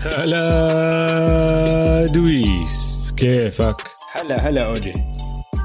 [0.00, 0.46] هلا
[2.06, 3.76] دويس كيفك؟
[4.12, 4.94] هلا هلا أوجي.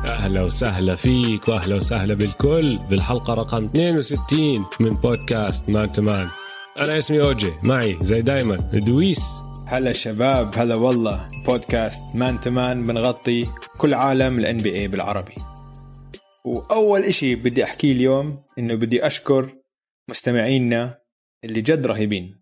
[0.06, 6.28] أهلا وسهلا فيك وأهلا وسهلا بالكل بالحلقة رقم 62 من بودكاست Man to Man.
[6.78, 9.44] أنا اسمي أوجي معي زي دايما دويس.
[9.68, 11.28] هلا شباب هلا والله.
[11.46, 15.36] بودكاست Man to Man بنغطي كل عالم ال NBA بالعربي.
[16.46, 19.50] وأول إشي بدي احكيه اليوم إنه بدي أشكر
[20.10, 20.98] مستمعينا
[21.44, 22.41] اللي جد رهيبين.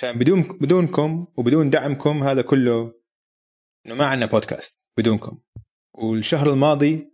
[0.00, 2.94] عشان بدون بدونكم وبدون دعمكم هذا كله
[3.86, 5.38] إنه ما عندنا بودكاست بدونكم.
[5.94, 7.10] والشهر الماضي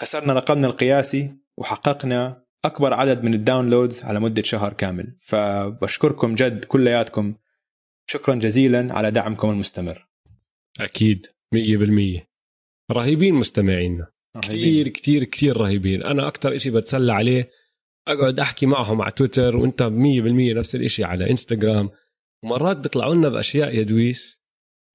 [0.00, 5.16] كسرنا رقمنا القياسي وحققنا أكبر عدد من الداونلودز على مدة شهر كامل.
[5.20, 7.34] فبشكركم جد كلياتكم.
[8.06, 10.08] شكرا جزيلا على دعمكم المستمر.
[10.80, 12.28] أكيد 100%
[12.90, 14.06] رهيبين مستمعينا.
[14.42, 16.02] كثير كثير كثير رهيبين.
[16.02, 17.50] أنا أكثر شيء بتسلى عليه
[18.12, 19.86] أقعد أحكي معهم على تويتر وأنت 100%
[20.56, 21.90] نفس الشيء على إنستغرام.
[22.44, 24.40] ومرات بيطلعوا لنا بأشياء يا دويس.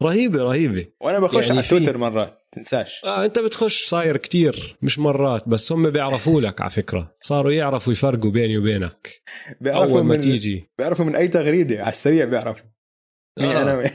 [0.04, 0.86] رهيبة رهيبة.
[1.02, 3.06] وأنا بخش يعني على تويتر مرات تنساش.
[3.06, 7.16] آه أنت بتخش صاير كتير مش مرات بس هم بيعرفوا لك على فكرة.
[7.22, 9.22] صاروا يعرفوا يفرقوا بيني وبينك.
[9.62, 10.72] بيعرفوا أول ما من تيجي.
[10.78, 12.68] بيعرفوا من أي تغريدة على السريع بيعرفوا.
[13.40, 13.62] مين آه.
[13.62, 13.92] أنا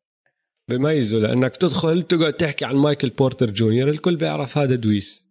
[0.68, 5.28] بميزوا لأنك تدخل تقعد تحكي عن مايكل بورتر جونيور الكل بيعرف هذا دويس.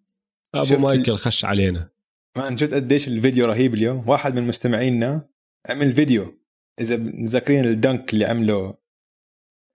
[0.55, 1.89] أبو مايكل خش علينا.
[2.35, 4.09] من جد قديش الفيديو رهيب اليوم.
[4.09, 5.29] واحد من مستمعينا
[5.69, 6.33] عمل فيديو.
[6.79, 8.73] إذا متذكرين ال dunk اللي عمله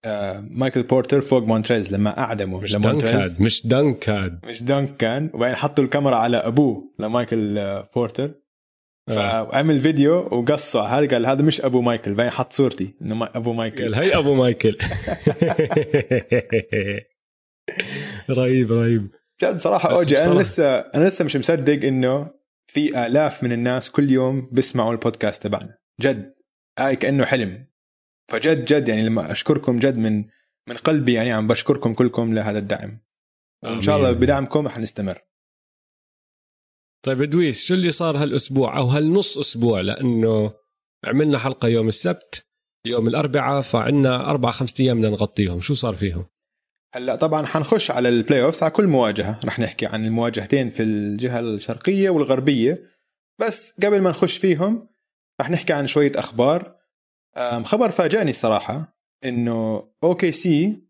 [0.05, 4.47] آه مايكل بورتر فوق مونتريز لما أعدمه مش dunk لمونتريز هاد مش dunk هاد.
[4.47, 5.31] مش dunk كان.
[5.35, 8.31] وبعدين حطوا الكاميرا على أبوه لمايكل آه، بورتر.
[9.09, 9.13] آه.
[9.51, 10.83] فعمل فيديو وقصه.
[10.83, 12.15] هذا قال هذا مش أبو مايكل.
[12.15, 14.79] بعدين حط صورتي إنه ما- أبو قال مايكل هي أبو مايكل.
[18.31, 19.09] رهيب رهيب.
[19.43, 22.42] جد صراحة أوجي أنا لسه أنا لسه مش مصدق إنه
[22.73, 25.79] في آلاف من الناس كل يوم بيسمعوا البودكاست تبعنا.
[26.01, 26.35] جد.
[26.79, 27.67] هاي كأنه حلم.
[28.31, 30.25] فجد جد يعني لما أشكركم جد من
[30.69, 33.01] من قلبي يعني عم بشكركم كلكم لهذا الدعم.
[33.65, 34.13] وإن شاء الله.
[34.13, 35.19] بدعمكم حنستمر
[37.05, 40.55] طيب دويس شو اللي صار هالأسبوع أو هالنص أسبوع؟ لأنه
[41.05, 42.47] عملنا حلقة يوم السبت
[42.87, 46.27] يوم الأربعاء فعنا أربع خمسة أيام بدنا نغطيهم شو صار فيهم؟
[46.95, 49.41] هلا طبعا حنخش على ال playoffs على كل مواجهة.
[49.45, 52.83] رح نحكي عن المواجهتين في الجهة الشرقية والغربية.
[53.39, 54.89] بس قبل ما نخش فيهم
[55.41, 56.77] رح نحكي عن شوية أخبار.
[57.65, 60.83] خبر فاجأني الصراحة إنه OKC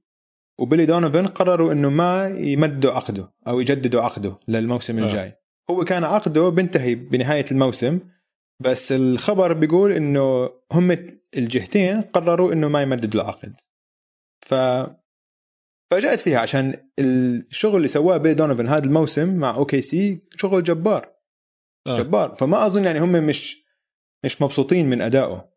[0.61, 5.03] وبيلي دونوفن قرروا إنه ما يمدوا عقده أو يجددوا عقده للموسم آه.
[5.03, 5.35] الجاي.
[5.71, 8.01] هو كان عقده بينتهي بنهاية الموسم
[8.61, 10.97] بس الخبر بيقول إنه هم
[11.37, 13.61] الجهتين قرروا إنه ما يمددوا العقد.
[14.41, 14.55] ف
[15.93, 21.13] فاجأت فيها عشان الشغل اللي سواه بيلي دونوفن هذا الموسم مع OKC شغل جبار.
[21.87, 21.97] آه.
[21.97, 22.35] جبار.
[22.35, 23.65] فما أظن يعني هم مش
[24.25, 25.53] مش مبسوطين من ادائه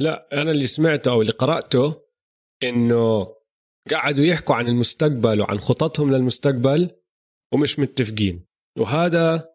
[0.00, 2.02] لا أنا اللي سمعته أو اللي قرأته
[2.62, 3.34] إنه
[3.90, 6.90] قعدوا يحكوا عن المستقبل وعن خططهم للمستقبل
[7.54, 8.46] ومش متفقين.
[8.78, 9.54] وهذا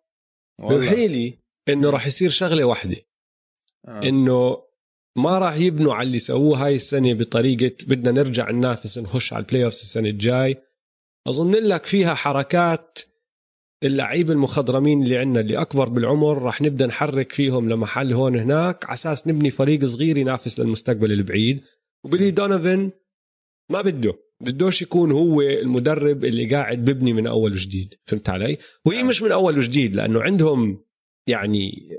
[0.62, 1.40] بوحي لي
[1.70, 2.98] إنه راح يصير شغلة واحدة.
[3.88, 4.04] آه.
[4.04, 4.64] إنه
[5.18, 9.66] ما راح يبنوا على اللي سووه هاي السنة بطريقة بدنا نرجع ننافس نخش على ال
[9.66, 10.58] playoff السنة الجاي.
[11.28, 13.00] أظن لك فيها حركات
[13.84, 18.86] اللعيبه المخضرمين اللي عندنا اللي أكبر بالعمر راح نبدأ نحرك فيهم لمحل هون هناك.
[18.86, 21.64] على أساس نبني فريق صغير ينافس للمستقبل البعيد.
[22.06, 22.92] وبيلي دونوفن
[23.72, 24.14] ما بده.
[24.42, 27.94] بدوش يكون هو المدرب اللي قاعد ببني من أول وجديد.
[28.06, 29.08] فهمت علي؟ وهي نعم.
[29.08, 30.84] مش من أول وجديد لأنه عندهم
[31.28, 31.90] يعني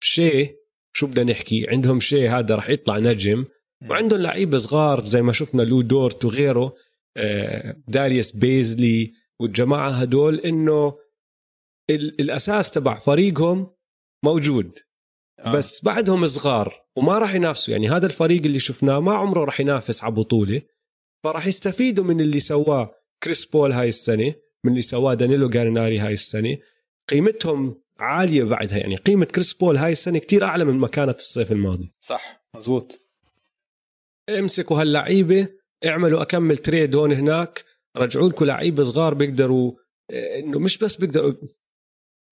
[0.00, 0.63] شيء
[0.96, 3.44] شو بدنا نحكي؟ عندهم شيء هذا رح يطلع نجم.
[3.90, 6.74] وعندهم لعيبة صغار زي ما شفنا لو دورت وغيره
[7.16, 10.98] آه، داريوس بيزلي والجماعة هدول إنه
[11.90, 13.70] ال- الأساس تبع فريقهم
[14.24, 14.78] موجود.
[15.40, 15.52] آه.
[15.52, 17.72] بس بعدهم صغار وما راح ينافسوا.
[17.72, 20.62] يعني هذا الفريق اللي شفناه ما عمره راح ينافس على بطولة.
[21.24, 26.12] فراح يستفيدوا من اللي سواه كريس بول هاي السنة من اللي سواه دانيلو جاليناري هاي
[26.12, 26.58] السنة.
[27.10, 28.78] قيمتهم عالية بعدها.
[28.78, 31.92] يعني قيمة كريس بول هاي السنة كتير أعلى من ما كانت الصيف الماضي.
[32.00, 33.00] صح مزبوط.
[34.30, 35.48] امسكوا هاللعيبة
[35.86, 37.64] اعملوا أكمل trade هون هناك.
[37.96, 39.72] رجعوا لكم لعيبه صغار بيقدروا
[40.10, 41.34] إيه، إنه مش بس بيقدروا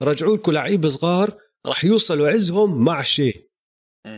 [0.02, 3.48] رجعوا لكم لعيبه صغار راح يوصلوا عزهم مع شاي.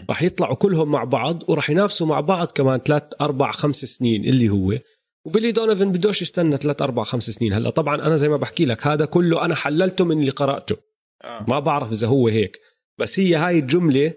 [0.09, 4.49] راح يطلعوا كلهم مع بعض وراح ينافسوا مع بعض كمان ثلاث أربع خمس سنين اللي
[4.49, 4.79] هو.
[5.27, 7.53] وبيلي دونيفن بدوش يستنى ثلاث أربع خمس سنين.
[7.53, 10.77] هلأ طبعا أنا زي ما بحكي لك هذا كله أنا حللته من اللي قرأته.
[11.25, 11.45] آه.
[11.49, 12.61] ما بعرف إذا هو هيك.
[12.99, 14.15] بس هي هاي الجملة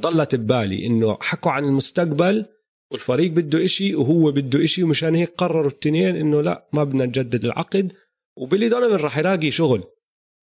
[0.00, 2.46] ضلت ببالي إنه حكوا عن المستقبل
[2.92, 7.44] والفريق بده إشي وهو بده إشي ومشان هيك قرروا التنين إنه لا ما بدنا نجدد
[7.44, 7.92] العقد.
[8.36, 9.84] وبيلي دونيفن راح يلاقي شغل.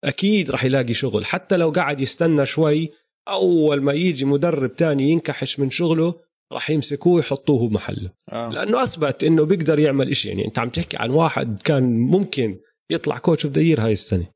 [0.03, 1.25] أكيد راح يلاقي شغل.
[1.25, 2.91] حتى لو قعد يستنى شوي
[3.27, 6.15] أول ما يجي مدرب تاني ينكحش من شغله
[6.51, 8.49] راح يمسكوه ويحطوه محله آه.
[8.49, 10.29] لأنه أثبت إنه بيقدر يعمل إشي.
[10.29, 12.59] يعني أنت عم تحكي عن واحد كان ممكن
[12.89, 14.34] يطلع كوتش ذا هاي السنة.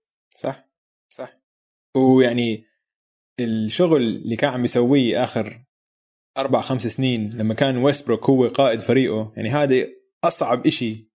[1.95, 2.65] ويعني
[3.39, 5.63] الشغل اللي كان عم يسويه آخر
[6.38, 9.88] أربع خمس سنين لما كان ويستبروك هو قائد فريقه يعني هذا
[10.24, 11.09] أصعب إشي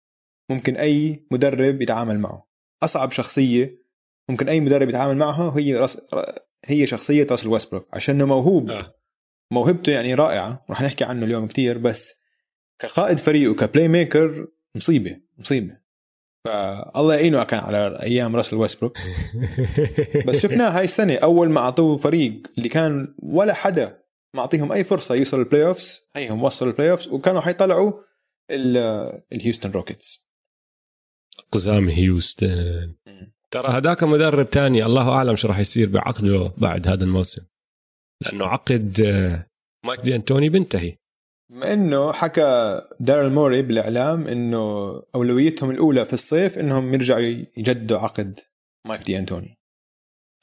[0.50, 2.48] ممكن أي مدرب يتعامل معه.
[2.82, 3.84] أصعب شخصية
[4.28, 6.00] ممكن أي مدرب يتعامل معها هي رس...
[6.64, 8.70] هي شخصية راسل ويستبروك عشان موهوب.
[8.70, 8.94] آه.
[9.52, 12.16] موهبته يعني رائعة رح نحكي عنه اليوم كتير بس
[12.78, 15.83] كقائد فريق وك playmaker مصيبة مصيبة.
[16.44, 18.98] فالله يعينه كان على أيام راسل ويستبروك.
[20.26, 24.02] بس شفناه هاي السنة أول ما أعطوه فريق اللي كان ولا حدا
[24.36, 27.92] معطيهم أي فرصة يوصل ال play-offs هيهم وصلوا ال play-offs وكانوا حيطلعوا
[28.50, 30.28] ال- ال Houston Rockets
[31.52, 32.94] أقزام هيوستن
[33.50, 37.42] ترى هذاك مدرب تاني الله أعلم شو راح يصير بعقده بعد هذا الموسم.
[38.22, 39.46] لأنه عقد آه،
[39.86, 40.96] مايك دي انتوني بينتهي بما
[41.52, 47.20] إنه حكى دارل موري بالإعلام إنه أولويتهم الأولى في الصيف إنهم يرجعوا
[47.56, 48.40] يجددوا عقد
[48.86, 49.58] مايك دي أنتوني.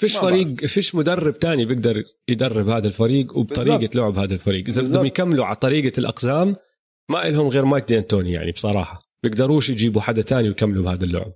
[0.01, 3.95] فيش فريق فيش مدرب تاني بيقدر يدرب هذا الفريق وبطريقة بالضبط.
[3.95, 4.68] لعب هذا الفريق.
[4.68, 4.81] إذا.
[4.81, 6.56] بدهم يكملوا على طريقة الأقزام
[7.09, 9.12] ما لهم غير مايك دي أنتوني يعني بصراحة.
[9.24, 11.33] بيقدروش يجيبوا حدا تاني ويكملوا بهذا اللعب.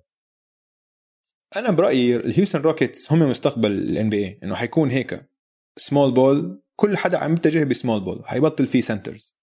[1.56, 5.30] أنا برأيي ال Houston Rockets هم مستقبل ال NBA إنه حيكون هيك.
[5.78, 9.35] small ball كل حدا عم يتجه ب small ball حيبطل فيه centers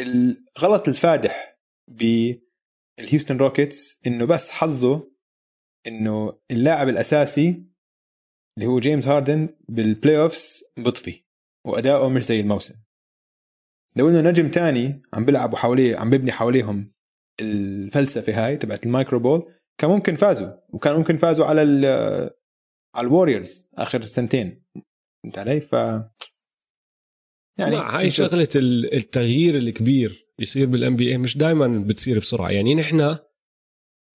[0.00, 1.58] الغلط الفادح
[1.90, 5.10] بال Houston Rockets إنه بس حظه
[5.86, 7.64] إنه اللاعب الأساسي
[8.58, 11.24] اللي هو جيمس هاردن بال play-offs بطفي
[11.66, 12.74] وأداؤه مش زي الموسم.
[13.96, 16.92] لو إنه نجم تاني عم بيلعبوا حواليه عم ببني حواليهم
[17.40, 21.60] الفلسفة هاي تبعت ال micro ball كان ممكن فازوا وكان ممكن فازوا على
[22.96, 24.64] على ال Warriors آخر سنتين.
[25.22, 25.74] فهمت علي؟ ف
[27.58, 28.10] يعني هاي.
[28.10, 33.16] شغلة ال- التغيير الكبير يصير بال NBA مش دائما بتصير بسرعة يعني نحن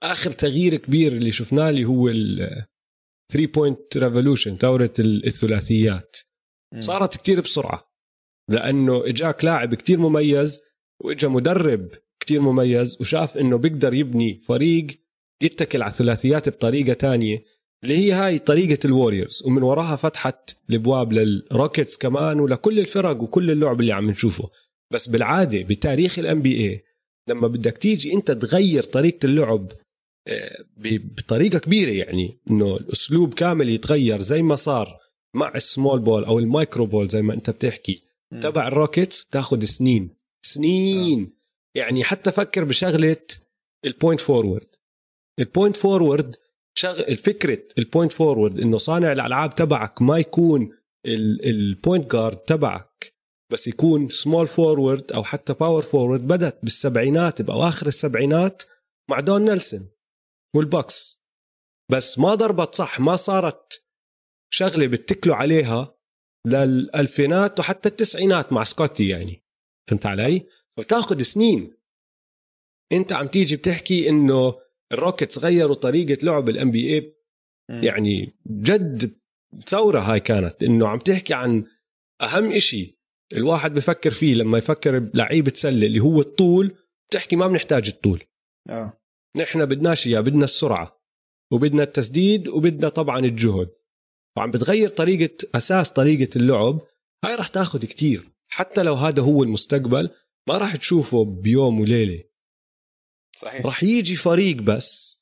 [0.03, 2.65] آخر تغيير كبير اللي شفناه اللي هو ال
[3.31, 6.17] 3 point revolution ثورة الثلاثيات.
[6.79, 7.91] صارت كتير بسرعة
[8.49, 10.59] لأنه إجاك لاعب كتير مميز
[11.01, 14.87] وإجا مدرب كتير مميز وشاف إنه بيقدر يبني فريق
[15.41, 17.43] يتكل على الثلاثيات بطريقة تانية
[17.83, 23.21] اللي هي هاي طريقة ال Warriors ومن وراها فتحت الأبواب لل Rockets كمان ولكل الفرق
[23.23, 24.49] وكل اللعب اللي عم نشوفه.
[24.91, 26.83] بس بالعادة بتاريخ ال NBA
[27.29, 29.71] لما بدك تيجي أنت تغير طريقة اللعب
[30.27, 34.97] آه، ب- بطريقة كبيرة يعني إنه الأسلوب كامل يتغير زي ما صار
[35.35, 38.03] مع ال small ball أو ال micro ball زي ما أنت بتحكي.
[38.31, 38.39] مم.
[38.39, 40.09] تبع ال Rockets بتاخذ سنين
[40.41, 41.29] سنين.
[41.75, 43.15] يعني حتى فكر بشغلة
[43.85, 44.67] ال point forward
[45.39, 46.35] ال point forward
[46.77, 53.13] شغل فكرة ال point forward إنه صانع الألعاب تبعك ما يكون ال point guard تبعك
[53.51, 58.63] بس يكون small forward أو حتى power forward بدت بالسبعينات بأواخر السبعينات
[59.09, 59.89] مع دون نيلسون
[60.55, 61.23] وال Bucks.
[61.91, 63.85] بس ما ضربت صح ما صارت
[64.53, 65.97] شغلة بتكلوا عليها
[66.47, 69.43] للألفينات وحتى التسعينات مع سكوتي يعني.
[69.89, 70.47] فهمت علي؟
[70.77, 71.77] فبتاخذ سنين.
[72.91, 74.55] أنت عم تيجي بتحكي إنه
[74.91, 77.13] ال Rockets غيروا طريقة لعب ال NBA.
[77.69, 79.17] يعني جد
[79.67, 81.65] ثورة هاي كانت إنه عم تحكي عن
[82.21, 82.99] أهم إشي
[83.33, 86.75] الواحد بفكر فيه لما يفكر بلعيبة سله اللي هو الطول
[87.09, 88.23] بتحكي ما بنحتاج الطول.
[88.69, 89.01] آه.
[89.37, 91.03] نحن بدناش اياه بدنا السرعة
[91.51, 93.69] وبدنا التسديد وبدنا طبعا الجهد.
[94.37, 96.81] وعم بتغير طريقة أساس طريقة اللعب
[97.25, 98.29] هاي راح تاخذ كتير.
[98.51, 100.09] حتى لو هذا هو المستقبل
[100.47, 102.23] ما راح تشوفه بيوم وليلة.
[103.35, 103.65] صحيح.
[103.65, 105.21] راح يجي فريق بس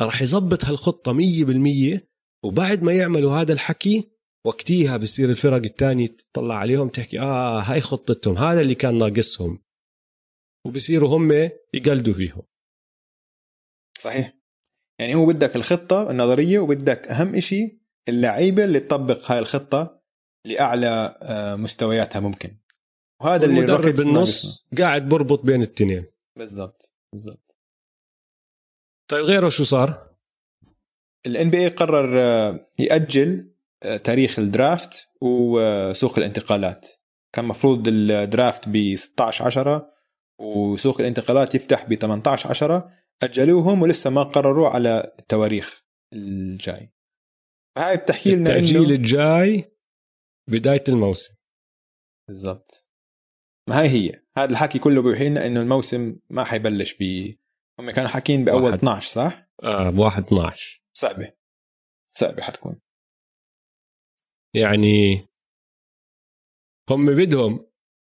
[0.00, 2.08] راح يظبط هالخطة مية بالمية
[2.44, 4.10] وبعد ما يعملوا هذا الحكي
[4.46, 9.58] وقتيها بصير الفرق التانية تطلع عليهم تحكي آه هاي خطتهم هذا اللي كان ناقصهم.
[10.66, 11.32] وبصيروا هم
[11.74, 12.42] يقلدوا فيهم.
[13.98, 14.38] صحيح.
[15.00, 20.02] يعني هو بدك الخطة النظرية وبدك أهم إشي اللعيبة اللي تطبق هاي الخطة
[20.46, 22.58] لأعلى آه، مستوياتها ممكن.
[23.22, 24.04] وهذا اللي المدرب ناقصنا.
[24.04, 26.06] بالنص قاعد بربط بين التنين.
[26.38, 27.47] بالضبط بالضبط.
[29.10, 30.08] طيب غيره شو صار؟
[31.26, 33.50] الان بي قرر آه، يأجل
[33.82, 36.88] آه، تاريخ الدرافت وسوق الانتقالات.
[37.34, 39.92] كان مفروض الدرافت ب 16 10
[40.40, 42.90] وسوق الانتقالات يفتح ب 18 10
[43.22, 46.92] أجلوهم ولسه ما قرروا على التواريخ الجاي.
[47.76, 49.76] فهاي بتحكي لنا التأجيل انه الجاي
[50.48, 51.34] بداية الموسم.
[52.28, 52.90] بالضبط.
[53.68, 54.22] ما هاي هي.
[54.38, 57.02] هذا الحكي كله بيوحي لنا إنه الموسم ما حيبلش ب
[57.78, 58.78] هم كانوا حاكين بأول واحد.
[58.78, 61.32] 12 صح؟ آه بواحد 12 صعبة.
[62.12, 62.80] صعبة حتكون.
[64.54, 65.28] يعني
[66.90, 67.66] هم بدهم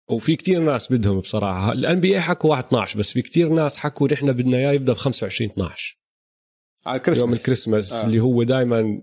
[0.09, 1.71] وفي كتير ناس بدهم بصراحة.
[1.71, 4.93] الان بي اي حكوا 1 12 بس في كتير ناس حكوا نحن بدنا إياه يبدأ
[4.93, 5.99] ب 25 12
[6.85, 7.27] على الكريسماس.
[7.27, 8.05] يوم الكريسماس آه.
[8.05, 9.01] اللي هو دائما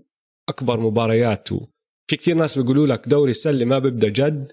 [0.49, 1.51] أكبر مباريات.
[1.51, 1.67] و...
[2.07, 4.51] في كتير ناس بيقولوا لك دوري السلة ما بيبدأ جد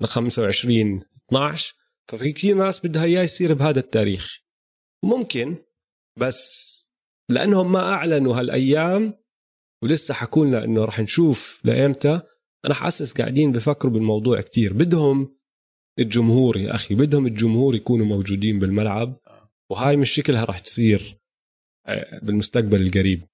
[0.00, 1.74] ل 25 12
[2.08, 4.43] ففي كتير ناس بدها إياه يصير بهذا التاريخ.
[5.04, 5.56] ممكن
[6.20, 6.84] بس
[7.30, 9.14] لأنهم ما أعلنوا هالأيام
[9.82, 12.20] ولسه حكوا لنا إنه رح نشوف لايمتى
[12.64, 14.72] أنا حاسس قاعدين بفكروا بالموضوع كتير.
[14.72, 15.36] بدهم
[15.98, 19.20] الجمهور يا أخي بدهم الجمهور يكونوا موجودين بالملعب
[19.70, 21.18] وهاي مش شكلها رح تصير
[21.86, 23.28] آه، بالمستقبل القريب.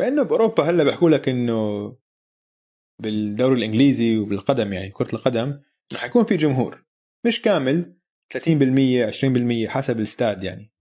[0.00, 1.88] مع إنه بأوروبا هلأ بيحكوا لك إنه
[3.02, 5.60] بالدوري الإنجليزي وبالقدم يعني كرة القدم
[5.92, 6.84] رح يكون في جمهور
[7.26, 7.96] مش كامل.
[8.34, 10.72] 30% 20% حسب الاستاد يعني.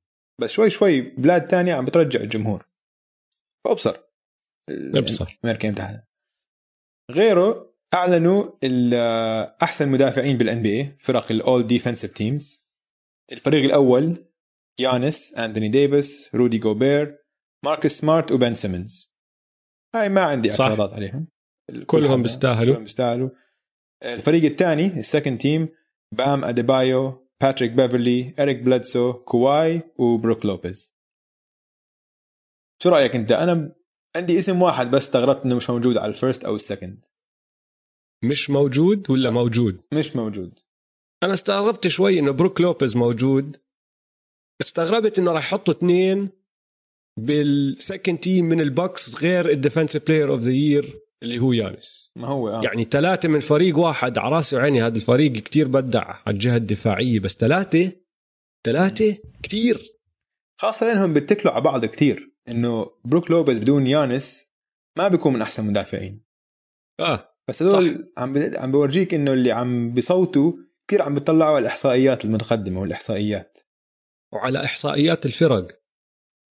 [0.42, 2.68] بس شوي شوي بلاد تانية عم بترجع الجمهور.
[3.66, 3.98] فأبصر.
[4.70, 5.40] أبصر.
[5.44, 6.02] الامريكا امتحان
[7.12, 8.52] غيره أعلنوا
[9.64, 12.70] أحسن مدافعين بال NBA فرق الأول defensive teams
[13.32, 14.26] الفريق الأول
[14.80, 17.26] يانس انتوني ديفيس رودي جوبير
[17.66, 19.20] ماركس سمارت وبن سيمنز
[19.96, 20.52] هاي ما عندي.
[20.52, 21.28] اعتراضات عليهم.
[21.70, 22.74] كل كلهم بيستاهلوا.
[22.74, 23.30] كلهم بيستاهلوا.
[24.04, 25.70] الفريق الثاني ال second team
[26.16, 30.96] بام اديبايو باتريك بيفرلي اريك بلادسو كواي وبروك لوبيز
[32.84, 33.76] شو رأيك أنت؟ أنا
[34.16, 37.06] عندي اسم واحد بس استغربت إنه مش موجود على ال first أو ال second
[38.24, 40.60] مش موجود ولا موجود؟ مش موجود.
[41.24, 43.58] أنا استغربت شوي إنه بروك لوبيز موجود.
[44.62, 46.30] استغربت إنه راح يحطوا اثنين
[47.20, 51.54] بال second team من ال Bucks غير ال defensive player of the year اللي هو
[51.54, 52.62] يانس ما هو آه.
[52.64, 57.20] يعني ثلاثة من فريق واحد على رأسي وعيني هذا الفريق كتير بدع على الجهة الدفاعية
[57.20, 57.92] بس ثلاثة
[58.66, 59.92] ثلاثة كتير
[60.62, 64.48] خاصة لانهم بيتكلوا على بعض كتير إنه بروك لوبيز بدون يانس
[64.98, 66.26] ما بيكون من أحسن مدافعين
[67.00, 68.58] آه بس هذول عم بي...
[68.58, 70.54] عم بورجيك إنه اللي عم بيصوتوا
[70.88, 73.60] كثير عم بيطلعوا على الإحصائيات المتقدمة والإحصائيات
[74.34, 75.68] وعلى إحصائيات الفرق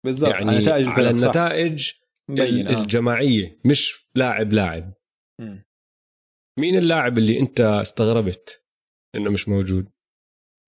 [0.05, 1.25] بالضبط يعني على نتائج على الفرق، صح.
[1.27, 1.91] النتائج
[2.29, 2.81] ال- آه.
[2.81, 4.93] الجماعية مش لاعب لاعب.
[6.59, 8.65] مين اللاعب اللي انت استغربت
[9.15, 9.89] انه مش موجود؟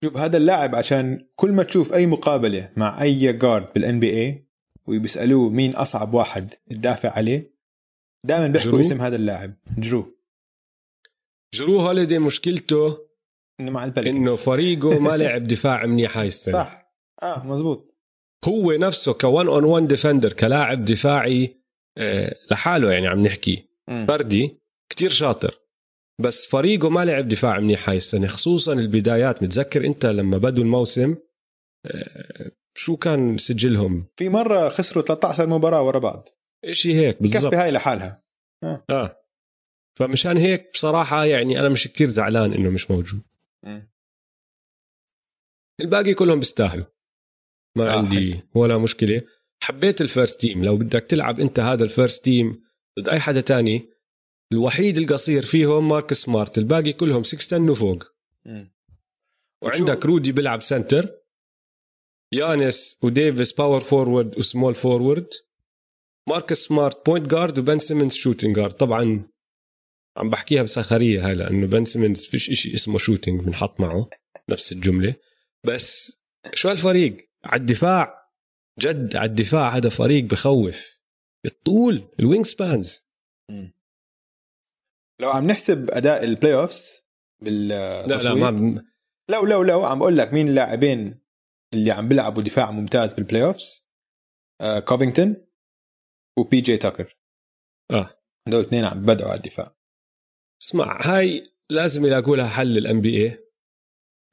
[0.04, 4.46] شوف هذا اللاعب عشان كل ما تشوف أي مقابلة مع أي guard بال NBA
[4.86, 7.54] وبيسالوه مين أصعب واحد تدافع عليه
[8.26, 10.18] دائما بيحكوا؟ اسم هذا اللاعب جرو.
[11.54, 12.98] جرو هوليدي مشكلته
[13.60, 14.16] إنه مع ال Pelicans.
[14.16, 16.52] إنه فريقه ما لعب دفاع منيح هاي السنة.
[16.52, 16.92] صح.
[17.22, 17.94] آه مزبوط.
[18.44, 21.59] هو نفسه ك one on 1 defender كلاعب دفاعي
[22.50, 23.68] لحاله يعني عم نحكي.
[24.08, 24.60] فردي
[24.92, 25.60] كتير شاطر
[26.20, 29.42] بس فريقه ما لعب دفاع منيح هاي السنة خصوصا البدايات.
[29.42, 31.16] متذكر أنت لما بدوا الموسم
[31.86, 36.28] آه، شو كان سجلهم؟ في مرة خسروا 13 مباراة ورا بعض.
[36.64, 37.54] إشي هيك بالضبط.
[37.54, 38.22] هاي لحالها.
[38.90, 39.16] آه.
[39.98, 43.22] فمشان هيك بصراحة يعني أنا مش كتير زعلان إنه مش موجود.
[43.64, 43.90] مم.
[45.80, 46.86] الباقي كلهم بيستاهلوا.
[47.76, 49.22] ما آه، آه عندي ولا مشكلة.
[49.62, 50.64] حبيت ال first team.
[50.64, 52.62] لو بدك تلعب انت هذا ال first team
[53.00, 53.88] ضد أي حدا تاني
[54.52, 58.04] الوحيد القصير فيهم مارك سمارت الباقي كلهم 6 وفوق.
[59.62, 61.20] وعندك رودي بيلعب center.
[62.32, 65.28] يانس وديفيس power forward و small forward
[66.28, 69.26] ماركس سمارت point guard وبن سيمنز shooting guard طبعا
[70.16, 74.10] عم بحكيها بسخريه هاي لأنه بن سيمنز فيش إشي اسمه shooting بنحط معه.
[74.48, 75.14] نفس الجملة.
[75.64, 76.20] بس
[76.54, 78.19] شو هالفريق؟ على الدفاع.
[78.80, 81.00] جد على الدفاع هذا فريق بخوف.
[81.46, 83.04] الطول ال wingspans.
[85.20, 87.02] لو عم نحسب أداء ال play-offs
[87.42, 88.84] لا بالتصويت لا ما
[89.30, 91.20] لو لو لو عم بقول لك مين اللاعبين
[91.74, 93.90] اللي عم بيلعبوا دفاع ممتاز بال play-offs
[94.60, 95.36] آه كوفينغتون
[96.38, 97.16] وبي جي تاكر
[97.90, 98.20] آه.
[98.48, 99.76] هدول اثنين عم بدعوا على الدفاع.
[100.62, 103.50] اسمع هاي لازم يلاقوا لها حل ال NBA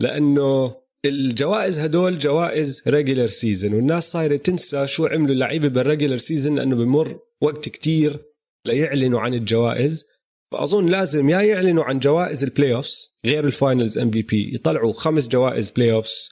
[0.02, 6.56] لأنه الجوائز هدول جوائز regular season والناس صايرة تنسى شو عملوا اللعيبة بال regular season
[6.56, 8.20] لأنه بمر وقت كتير
[8.68, 10.06] ليعلنوا عن الجوائز.
[10.52, 15.72] فأظن لازم يا يعلنوا عن جوائز ال playoffs غير ال finals MVP يطلعوا خمس جوائز
[15.72, 16.30] playoffs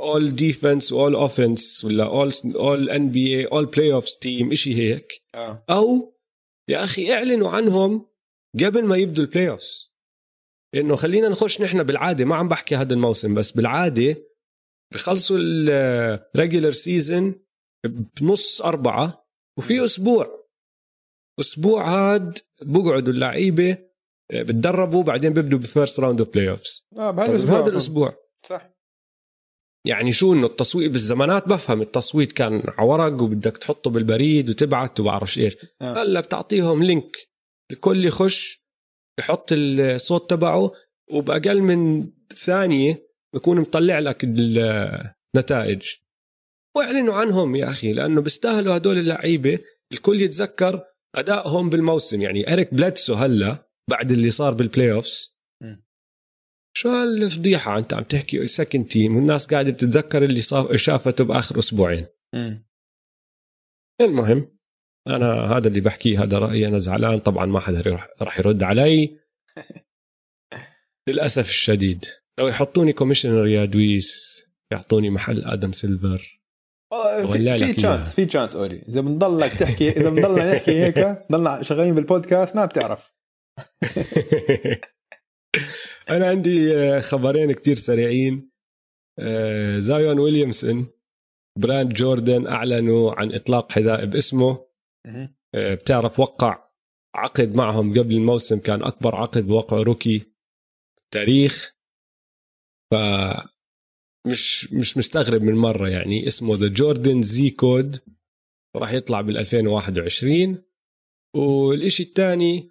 [0.00, 5.12] all defense all offense ولا all all NBA all playoffs team شيء هيك.
[5.34, 5.64] آه.
[5.70, 6.18] أو
[6.70, 8.06] يا أخي اعلنوا عنهم
[8.64, 9.87] قبل ما يبدوا ال playoffs
[10.74, 14.16] إنه خلينا نخش نحن بالعادة ما عم بحكي هذا الموسم بس بالعادة
[14.94, 17.34] بخلصوا ال regular season
[18.20, 20.48] بنص أربعة وفي أسبوع.
[21.40, 23.78] أسبوع هاد بقعدوا اللعيبة
[24.32, 28.16] بتدربوا بعدين بيبدوا ب first round of playoffs آه بهذا الأسبوع هذا الأسبوع.
[28.42, 28.70] صح.
[29.86, 35.38] يعني شو إنه التصويت بالزمانات بفهم التصويت كان على ورق وبدك تحطه بالبريد وتبعت وبعرفش
[35.38, 35.56] إيش.
[35.82, 36.02] آه.
[36.02, 37.16] هلأ بتعطيهم link
[37.72, 38.57] الكل يخش
[39.18, 40.72] يحط الصوت تبعه
[41.10, 45.82] وبأقل من ثانية بكون مطلع لك النتائج.
[46.76, 49.58] واعلنوا عنهم يا أخي لأنه بيستاهلوا هدول اللعيبة.
[49.92, 50.84] الكل يتذكر
[51.14, 52.22] أدائهم بالموسم.
[52.22, 55.38] يعني إريك بليدسو هلا بعد اللي صار بال playoffs
[56.76, 60.40] شو هالفضيحة أنت عم تحكي؟ second team والناس قاعدة بتتذكر اللي
[60.76, 62.06] شافته بآخر أسبوعين.
[62.34, 62.54] م.
[64.00, 64.57] المهم.
[65.08, 69.18] أنا هذا اللي بحكيه هذا رأيي أنا زعلان طبعا ما حدا راح يرد علي.
[71.08, 72.04] للأسف الشديد.
[72.38, 76.40] لو يحطوني commissioner يا دويس يعطوني محل آدم سيلفر.
[77.32, 78.82] في في تشانس في تشانس أوري.
[78.88, 80.98] إذا بنضلك تحكي إذا بنضلنا نحكي هيك
[81.32, 83.12] ضلنا شغالين بالبودكاست ما بتعرف.
[86.10, 88.50] أنا عندي آه، خبرين كتير سريعين.
[89.18, 90.86] آه، زايون ويليامسون
[91.58, 94.67] brand جوردن أعلنوا عن إطلاق حذاء باسمه.
[95.54, 96.68] بتعرف وقع
[97.14, 100.32] عقد معهم قبل الموسم كان أكبر عقد بوقع rookie
[101.10, 101.74] بتاريخ.
[102.92, 102.94] ف
[104.26, 107.96] مش مش مستغرب من مرة يعني اسمه the Jordan Z Code
[108.76, 110.64] راح يطلع بال 2021
[111.36, 112.70] والشيء الثاني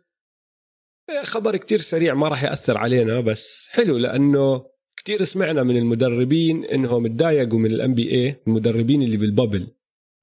[1.23, 4.65] خبر كتير سريع ما راح يأثر علينا بس حلو لأنه
[4.99, 9.67] كتير سمعنا من المدربين إنهم تضايقوا من ال NBA المدربين اللي بال bubble.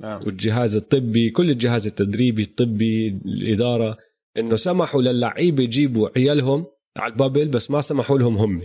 [0.02, 0.20] نعم.
[0.26, 3.98] والجهاز الطبي كل الجهاز التدريبي الطبي الإدارة
[4.38, 6.66] إنه سمحوا للعيبة يجيبوا عيالهم
[6.98, 8.62] على ال bubble بس ما سمحوا لهم هم.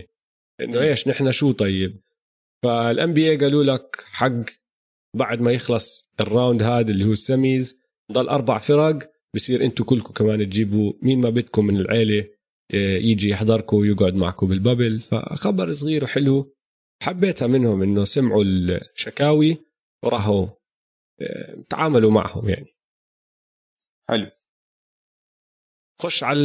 [0.60, 2.00] إنه إيش نحن شو طيب؟
[2.64, 4.44] فال NBA قالوا لك حق
[5.16, 7.80] بعد ما يخلص ال round هذا اللي هو ال semis
[8.12, 12.24] ضل أربع فرق بصير أنتم كلكم كمان تجيبوا مين ما بدكم من العيلة
[12.74, 15.00] آه، يجي يحضركم ويقعد معكم بالبابل.
[15.00, 16.54] فخبر صغير وحلو
[17.02, 19.56] حبيتها منهم إنه سمعوا الشكاوي
[20.04, 20.46] وراحوا
[21.70, 22.76] تعاملوا معهم يعني.
[24.08, 24.30] حلو.
[26.02, 26.40] خش على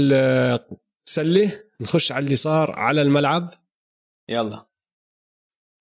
[1.07, 3.53] السله نخش على اللي صار على الملعب.
[4.29, 4.65] يلا.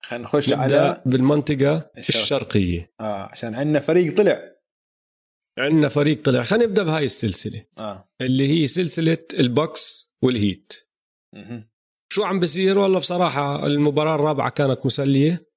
[0.04, 2.92] خلينا نخش على بالمنطقة الشرقية.
[3.00, 4.54] آه عشان عندنا فريق طلع.
[5.58, 6.42] عندنا فريق طلع.
[6.42, 7.66] خلينا نبدأ بهاي السلسلة.
[7.78, 8.08] آه.
[8.20, 10.72] اللي هي سلسلة البوكس والهيت.
[11.34, 11.62] م-
[12.12, 15.50] شو عم بصير والله بصراحة المباراة الرابعة كانت مسلية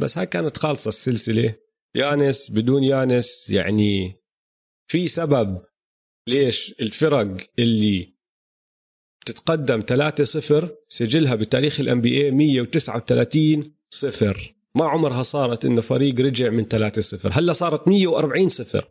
[0.00, 1.54] بس هاي كانت خالصة السلسلة.
[1.98, 4.14] يانس بدون يانس يعني
[4.90, 5.62] في سبب
[6.28, 8.14] ليش الفرق اللي
[9.20, 14.54] بتتقدم 3-0 سجلها بتاريخ ال NBA 139 صفر.
[14.74, 16.68] ما عمرها صارت إنه فريق رجع من 3-0
[17.32, 18.88] هلا صارت 140 صفر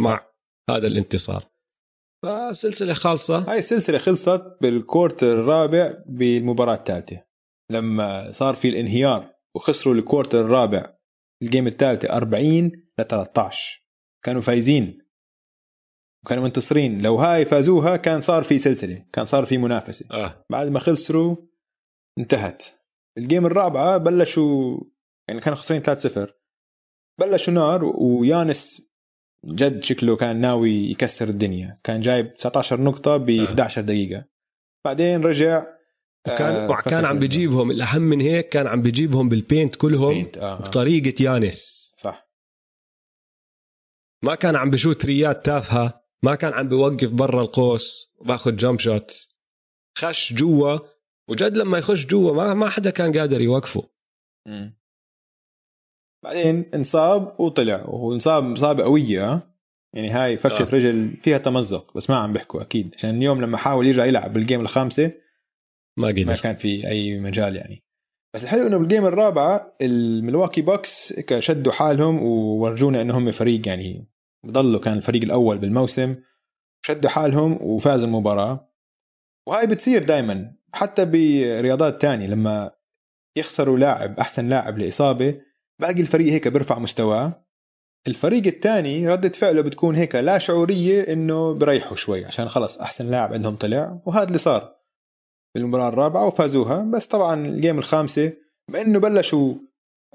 [0.00, 0.26] مع
[0.70, 1.44] هذا الانتصار.
[2.22, 3.38] فسلسلة خالصة.
[3.38, 7.24] هاي السلسلة خلصت بال quarter الرابع بالمباراة الثالثة.
[7.72, 10.97] لما صار في الانهيار وخسروا ال quarter الرابع
[11.42, 12.66] ال game الثالثه 40
[12.98, 13.82] ل 13
[14.24, 14.98] كانوا فايزين.
[16.24, 17.02] وكانوا منتصرين.
[17.02, 20.06] لو هاي فازوها كان صار في سلسلة كان صار في منافسة.
[20.10, 20.44] آه.
[20.50, 21.36] بعد ما خسروا
[22.18, 22.64] انتهت.
[23.18, 24.80] ال game الرابعة بلشوا
[25.28, 26.32] يعني كانوا خسرين 3-0
[27.20, 28.88] بلشوا نار ويانس
[29.46, 31.74] جد شكله كان ناوي يكسر الدنيا.
[31.84, 34.24] كان جايب 19 نقطة ب 11 دقيقة.
[34.84, 35.77] بعدين رجع
[36.26, 40.38] وكان آه كان عم بيجيبهم الأهم من هيك كان عم بيجيبهم بال paint كلهم paint.
[40.38, 40.58] آه.
[40.58, 42.28] بطريقة يانس صح
[44.24, 49.28] ما كان عم بشوت ثريات تافهة ما كان عم بيوقف برا القوس وباخذ jump shot
[49.98, 50.78] خش جوا
[51.28, 53.90] وجد لما يخش جوا ما ما حدا كان قادر يوقفه
[54.46, 54.70] م.
[56.24, 59.48] بعدين انصاب وطلع وانصاب اصابه قوية
[59.94, 60.74] يعني هاي فكشة آه.
[60.74, 64.41] رجل فيها تمزق بس ما عم بيحكوا أكيد عشان اليوم لما حاول يرجع يلعب بال
[64.41, 65.12] game الخامسة
[65.98, 66.24] ما قدر.
[66.24, 67.82] ما كان في أي مجال يعني.
[68.34, 74.08] بس الحلو إنه بال game الرابعة الملواكي بوكس شدوا حالهم وورجونا انه هم فريق يعني
[74.44, 76.16] بضلوا كان الفريق الأول بالموسم.
[76.82, 78.72] شدوا حالهم وفازوا المباراة.
[79.48, 82.70] وهاي بتصير دائما حتى برياضات تانية لما
[83.36, 85.40] يخسروا لاعب أحسن لاعب لإصابة
[85.80, 87.44] باقي الفريق هيك بيرفع مستواه.
[88.08, 93.32] الفريق الثاني ردة فعله بتكون هيك لا شعورية إنه بريحوا شوي عشان خلص أحسن لاعب
[93.32, 94.77] عندهم طلع وهذا اللي صار.
[95.54, 96.82] بالمباراة الرابعة وفازوها.
[96.82, 98.32] بس طبعا الجيم الخامسة
[98.70, 99.54] بانه بلشوا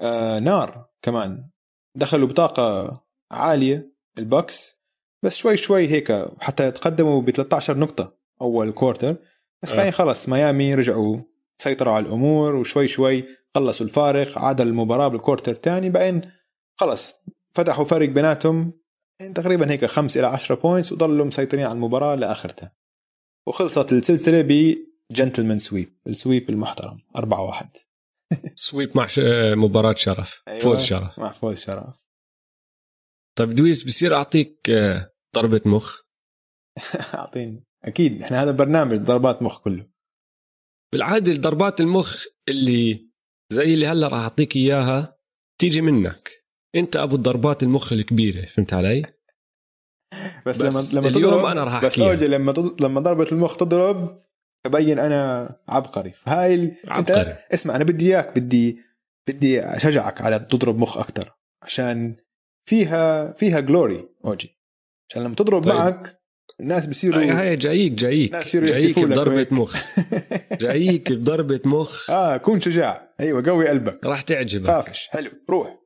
[0.00, 1.50] آه نار كمان.
[1.96, 2.92] دخلوا بطاقة
[3.32, 4.84] عالية البوكس.
[5.22, 9.16] بس شوي شوي هيك حتى تقدموا ب 13 نقطة أول quarter
[9.62, 11.18] بس بعدين خلص ميامي رجعوا
[11.58, 15.90] سيطروا على الأمور وشوي شوي خلصوا الفارق عاد المباراة بال quarter الثاني.
[15.90, 16.20] بعدين
[16.80, 17.16] خلص
[17.54, 18.72] فتحوا فرق بيناتهم.
[19.20, 22.72] يعني تقريبا هيك 5 إلى 10 points وضلوا مسيطرين على المباراة لآخرتها.
[23.46, 24.40] وخلصت السلسلة
[25.12, 27.00] ب gentleman's sweep السويب المحترم.
[27.16, 27.70] 4 1
[28.54, 29.06] سويب مع
[29.54, 30.42] مباراة شرف.
[30.48, 30.60] أيوة.
[30.60, 31.18] فوز شرف.
[31.18, 32.04] مع فوز شرف.
[33.38, 36.00] طيب دويس بصير أعطيك آه، ضربة مخ؟
[37.14, 37.64] أعطيني.
[37.84, 38.22] أكيد.
[38.22, 39.86] إحنا هذا برنامج ضربات مخ كله.
[40.92, 43.10] بالعادة ضربات المخ اللي
[43.52, 45.18] زي اللي هلا راح أعطيك إياها
[45.60, 46.30] تيجي منك.
[46.74, 49.02] أنت أبو الضربات المخ الكبيرة فهمت علي؟
[50.46, 52.10] بس, بس لما لما اليوم تضرب أنا راح بس أحكيها.
[52.10, 52.54] أوجي لما.
[52.80, 54.23] لما ضربة المخ تضرب
[54.64, 56.12] تبين أنا عبقري.
[56.26, 56.76] هاي ال...
[56.88, 57.20] عبقري.
[57.20, 58.78] انت اسمع أنا بدي إياك بدي
[59.28, 62.16] بدي أشجعك على تضرب مخ أكثر عشان
[62.68, 64.58] فيها فيها جلوري أوجي.
[65.10, 65.74] عشان لما تضرب طيب.
[65.74, 66.20] معك
[66.60, 68.56] الناس بيصيروا هاي هاي جايك جايك.
[68.56, 69.46] جايك بضربة.
[69.50, 69.98] مخ.
[70.60, 72.10] جايك بضربة مخ.
[72.10, 73.14] آه كون شجاع.
[73.20, 74.06] أيوه قوي قلبك.
[74.06, 74.66] راح تعجبك.
[74.66, 75.08] خافش.
[75.08, 75.30] حلو.
[75.50, 75.78] روح.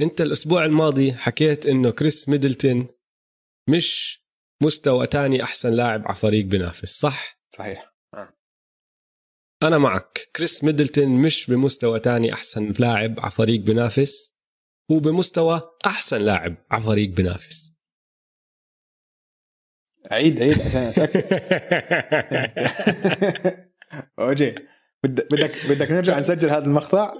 [0.00, 2.88] أنت الأسبوع الماضي حكيت إنه كريس ميدلتون
[3.68, 4.20] مش
[4.62, 7.92] مستوى تاني أحسن لاعب على فريق بينافس صح؟ صحيح
[9.62, 14.32] أنا معك كريس ميدلتون مش بمستوى تاني أحسن لاعب على فريق بينافس
[14.90, 17.72] هو بمستوى أحسن لاعب على فريق بينافس
[20.10, 21.24] عيد عيد عشان أتأكد
[24.18, 24.54] أوجي
[25.04, 27.14] بدك بدك بدك نرجع نسجل هذا المقطع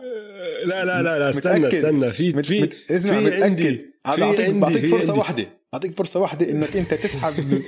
[0.67, 1.75] لا لا لا لا استنى متأكد.
[1.75, 2.43] استنى في.
[2.43, 2.95] في.
[2.97, 5.19] اسمع في متأكد عندي هذا اعطيك بعطيك فرصة عندي.
[5.19, 5.61] واحدة.
[5.75, 7.33] اعطيك فرصة واحدة إنك أنت تسحب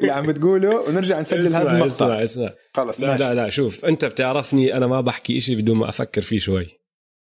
[0.00, 1.86] اللي عم بتقوله ونرجع نسجل هذا المقطع.
[1.86, 2.54] اسمع اسمع.
[2.74, 3.22] خلص لا ماشي.
[3.24, 6.66] لا لا شوف أنت بتعرفني أنا ما بحكي إشي بدون ما أفكر فيه شوي.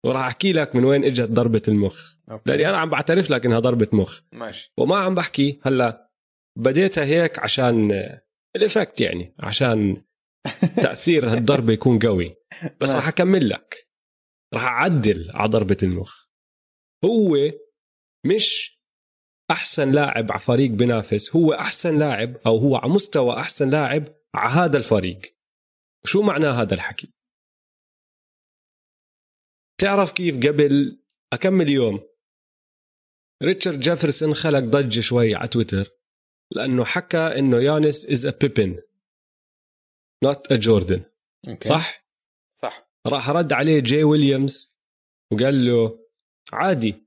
[0.06, 2.12] وراح أحكي لك من وين إجت ضربة المخ.
[2.32, 2.44] okay.
[2.46, 4.20] لأني أنا عم بعترف لك إنها ضربة مخ.
[4.32, 4.74] ماشي.
[4.78, 6.12] وما عم بحكي هلا
[6.58, 7.92] بديتها هيك عشان
[8.56, 10.02] ال effect يعني عشان
[10.84, 12.36] تأثير هالضربة يكون قوي.
[12.82, 12.96] بس.
[12.96, 13.88] راح أكمل لك.
[14.54, 16.26] راح أعدل على ضربة المخ.
[17.06, 17.38] هو
[18.26, 18.78] مش
[19.52, 24.04] أحسن لاعب على فريق بينافس هو أحسن لاعب أو هو على مستوى أحسن لاعب
[24.36, 25.38] على هذا الفريق.
[26.06, 27.14] شو معناه هذا الحكي؟
[29.82, 31.04] تعرف كيف قبل
[31.34, 32.08] أكمل يوم
[33.44, 35.90] ريتشارد جيفرسون خلق ضجة شوي على تويتر
[36.52, 38.82] لأنه حكى إنه يانس is a Pippen
[40.24, 41.04] not a Jordan.
[41.64, 42.08] صح؟
[42.56, 42.90] صح.
[43.08, 44.78] راح رد عليه جاي ويليامز
[45.34, 46.08] وقال له
[46.54, 47.07] عادي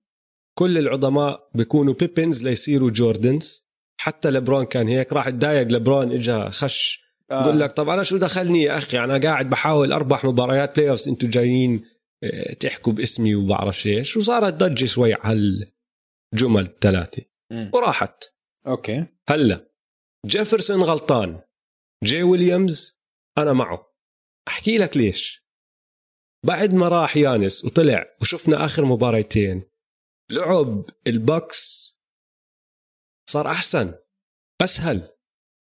[0.59, 3.71] كل العظماء بيكونوا Pippens ليصيروا Jordans.
[4.01, 7.01] حتى لبرون كان هيك راح تضايق لبرون اجى خش.
[7.31, 7.43] آه.
[7.45, 11.29] بقول لك طب أنا شو دخلني يا أخي؟ أنا قاعد بحاول أربح مباريات playoffs أنتم
[11.29, 11.85] جايين
[12.25, 14.17] آه، تحكوا باسمي وبعرف إيش.
[14.17, 15.69] وصارت ضجة شوي على
[16.35, 17.23] الجمل الثلاثة.
[17.75, 18.25] وراحت.
[18.67, 19.07] okay.
[19.29, 19.71] هلا
[20.27, 21.41] جيفرسون غلطان.
[22.05, 23.01] جاي ويليامز
[23.39, 23.93] أنا معه.
[24.49, 25.47] أحكي لك ليش.
[26.47, 29.63] بعد ما راح يانس وطلع وشفنا آخر مباريتين
[30.31, 31.91] لعب ال Bucks
[33.29, 33.95] صار أحسن
[34.61, 35.09] أسهل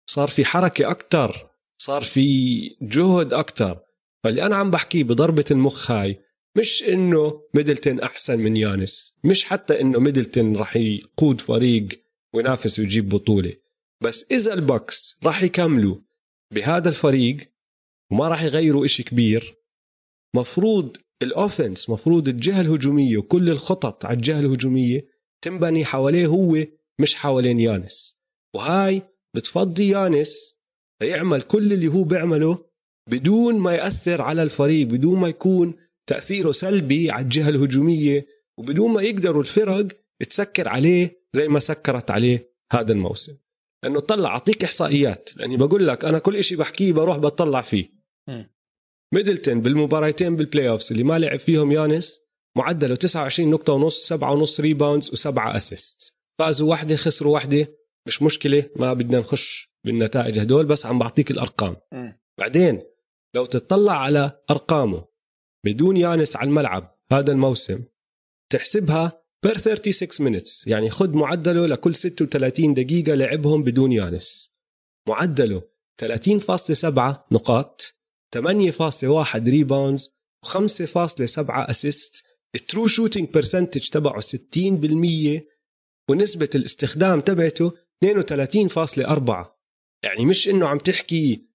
[0.09, 3.79] صار في حركة أكثر صار في جهد أكثر
[4.23, 6.21] فاللي أنا عم بحكيه بضربة المخ هاي
[6.57, 11.87] مش إنه ميدلتون أحسن من يانس مش حتى إنه ميدلتون راح يقود فريق
[12.33, 13.53] وينافس ويجيب بطولة.
[14.03, 15.97] بس إذا ال Bucks راح يكملوا
[16.53, 17.37] بهذا الفريق
[18.11, 19.56] وما راح يغيروا إشي كبير
[20.35, 25.07] مفروض ال offense مفروض الجهة الهجومية وكل الخطط على الجهة الهجومية
[25.41, 26.57] تنبني حواليه هو
[26.99, 28.23] مش حوالين يانس.
[28.55, 29.01] وهاي
[29.35, 30.59] بتفضي يانس
[31.01, 32.65] ليعمل كل اللي هو بيعمله
[33.09, 35.75] بدون ما يأثر على الفريق بدون ما يكون
[36.09, 38.25] تأثيره سلبي على الجهة الهجومية
[38.59, 39.87] وبدون ما يقدروا الفرق
[40.29, 43.37] تسكر عليه زي ما سكرت عليه هذا الموسم.
[43.83, 45.29] لأنه طلع أعطيك إحصائيات.
[45.37, 47.97] لأني بقول لك أنا كل إشي بحكيه بروح بطلع فيه.
[49.13, 52.19] ميدلتون بالمباريتين بال playoffs اللي ما لعب فيهم يانس
[52.57, 57.67] معدله 29 نقطة ونص 7 ونص rebounds وسبعة assist فازوا واحدة خسروا واحدة.
[58.07, 61.75] مش مشكلة ما بدنا نخش بالنتائج هدول بس عم بعطيك الأرقام.
[61.91, 62.19] مم.
[62.39, 62.81] بعدين
[63.35, 65.05] لو تطلع على أرقامه
[65.65, 67.83] بدون يانس على الملعب هذا الموسم
[68.51, 70.67] تحسبها per 36 minutes.
[70.67, 74.53] يعني خد معدله لكل 36 دقيقة لعبهم بدون يانس.
[75.07, 75.61] معدله
[76.01, 77.96] 30.7 نقاط.
[78.35, 80.09] 8.1 rebounds
[80.45, 85.41] و5.7 assist ال true shooting percentage تبعه 60%
[86.09, 87.71] ونسبة الاستخدام تبعته
[88.05, 89.57] 32.4
[90.03, 91.47] يعني مش إنه عم تحكي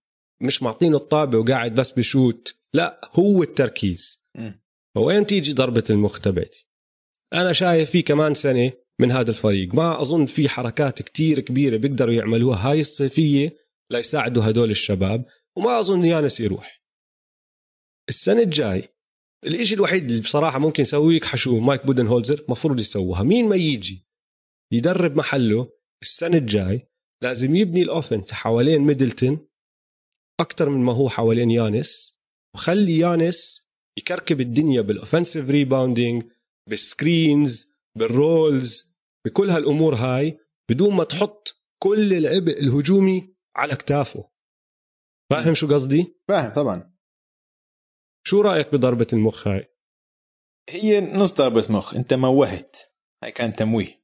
[0.42, 2.54] مش معطينه الطابة وقاعد بس بشوت.
[2.74, 4.26] لا هو التركيز.
[4.38, 4.62] مم.
[4.94, 6.68] فوين تيجي ضربة المخ تبعتي؟
[7.32, 9.74] أنا شايف في كمان سنة من هذا الفريق.
[9.74, 12.70] ما أظن في حركات كتير كبيرة بيقدروا يعملوها.
[12.70, 13.56] هاي الصيفية
[13.90, 15.24] ليساعدوا هدول الشباب.
[15.58, 16.82] وما أظن يانس يروح.
[18.08, 18.88] السنة الجاي
[19.46, 23.22] الإشي الوحيد اللي بصراحة ممكن يسويه يكحشوه مايك بودن هولزر مفروض يسووها.
[23.22, 24.06] مين ما يجي
[24.72, 26.88] يدرب محله السنة الجاي
[27.22, 29.48] لازم يبني ال offense حوالين ميدلتون
[30.40, 32.18] أكتر من ما هو حوالين يانس
[32.54, 36.22] وخلي يانس يكركب الدنيا بال offensive rebounding
[36.70, 40.38] بال screens بال rolls بكل هالأمور هاي
[40.70, 44.31] بدون ما تحط كل العبء الهجومي على كتافه.
[45.32, 46.92] فاهم شو قصدي؟ فاهم طبعا.
[48.26, 49.68] شو رأيك بضربة المخ هاي؟
[50.70, 52.76] هي نص ضربة مخ انت موهت.
[53.24, 54.02] هاي كان تمويه.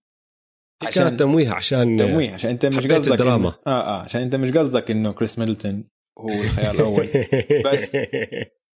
[0.83, 3.51] هي كانت تمويه عشان تمويه عشان انت مش قصدك الدراما.
[3.53, 5.89] إنه- آه آه عشان انت مش قصدك إنه كريس ميدلتون
[6.19, 7.09] هو الخيار الأول.
[7.73, 7.97] بس-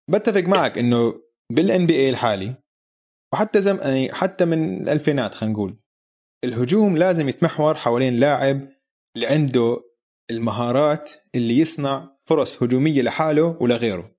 [0.09, 2.55] بتفق معك إنه بال NBA الحالي
[3.33, 5.79] وحتى زم يعني حتى من الألفينات خلينا نقول
[6.43, 8.67] الهجوم لازم يتمحور حوالين لاعب
[9.15, 9.83] اللي عنده
[10.31, 14.15] المهارات اللي يصنع فرص هجومية لحاله ولغيره.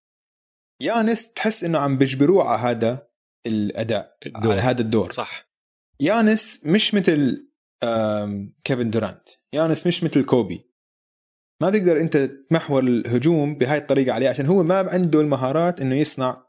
[0.80, 3.08] يانس تحس إنه عم بيجبروه على هذا
[3.46, 4.52] الأداء الدور.
[4.52, 5.10] على هذا الدور.
[5.10, 5.50] صح.
[6.00, 7.48] يانس مش مثل
[8.64, 9.28] كيفن دورانت.
[9.52, 10.70] يانس مش مثل كوبي.
[11.62, 16.46] ما تقدر أنت تمحور الهجوم بهاي الطريقة عليه عشان هو ما عنده المهارات إنه يصنع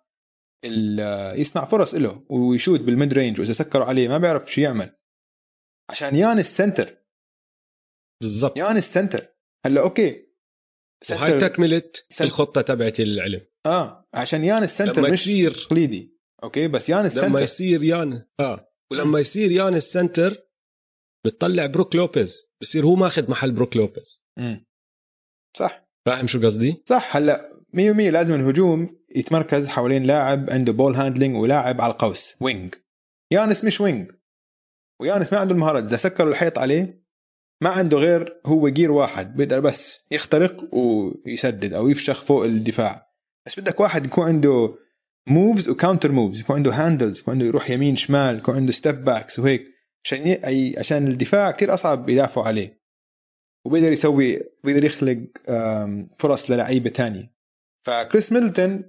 [1.36, 4.96] يصنع فرص له ويشوت بال mid range وإذا سكروا عليه ما بيعرف شو يعمل.
[5.92, 6.98] عشان يانس center.
[8.22, 8.58] بالضبط.
[8.58, 9.28] يانس center.
[9.66, 10.25] هلأ okay
[11.12, 12.26] وهاي تكمله center.
[12.26, 17.28] الخطة تبعتي للعلم آه عشان يانس center لما مش يصير تقليدي okay؟ بس يانس لما
[17.28, 18.72] center يصير يان آه.
[18.92, 20.46] ولما يصير يان ال center
[21.26, 22.46] بتطلع بروك لوبيز.
[22.62, 24.26] بصير هو ماخذ محل بروك لوبيز.
[24.40, 24.66] مم.
[25.58, 25.88] صح.
[26.06, 27.16] فاهم شو قصدي؟ صح.
[27.16, 32.36] هلا 100% لازم الهجوم يتمركز حوالين لاعب عنده ball handling ولاعب على القوس.
[32.42, 32.76] wing
[33.34, 34.12] يانس مش wing
[35.02, 35.84] ويانس ما عنده المهارات.
[35.84, 37.05] إذا سكروا الحيط عليه
[37.62, 43.12] ما عنده غير هو gear واحد بيقدر بس يخترق ويسدد أو يفشخ فوق الدفاع.
[43.46, 44.76] بس بدك واحد يكون عنده
[45.28, 49.04] moves و counter moves يكون عنده handles يكون عنده يروح يمين شمال يكون عنده step
[49.04, 49.66] backs وهيك
[50.06, 50.76] عشان ي...
[50.80, 52.82] عشان الدفاع كتير أصعب يدافعوا عليه.
[53.66, 55.18] وبيقدر يسوي بيقدر يخلق
[56.18, 57.36] فرص للعيبة تانية.
[57.86, 58.84] فكريس ميدلتون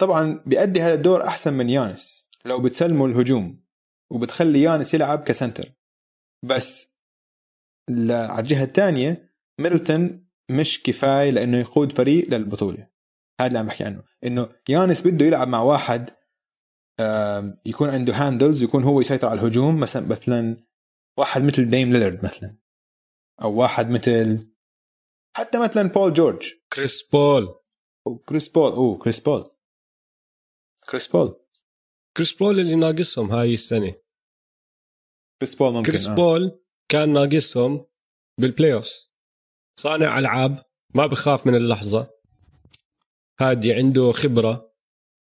[0.00, 3.64] طبعا بيأدي هذا الدور أحسن من يانس لو بتسلموا الهجوم
[4.10, 5.77] وبتخلي يانس يلعب ك center.
[6.42, 6.98] بس
[8.10, 12.88] على الجهة الثانية ميدلتون مش كفاية لأنه يقود فريق للبطولة.
[13.40, 14.04] هذا اللي عم بحكي عنه.
[14.24, 16.10] إنه يانس بده يلعب مع واحد
[17.66, 20.64] يكون عنده handles يكون هو يسيطر على الهجوم مثلا مثلا
[21.18, 22.58] واحد مثل ديم ليلرد مثلا.
[23.42, 24.48] أو واحد مثل
[25.36, 27.54] حتى مثلا بول جورج كريس بول
[28.06, 29.50] وكريس بول اوه كريس بول
[30.90, 31.40] كريس بول
[32.16, 33.94] كريس بول اللي ناقصهم هاي السنة.
[35.38, 36.14] كريس بول ممكن كريس آه.
[36.14, 37.86] بول كان ناقصهم
[38.40, 38.88] بال playoff
[39.80, 42.10] صانع ألعاب ما بخاف من اللحظة.
[43.40, 44.74] هادي عنده خبرة.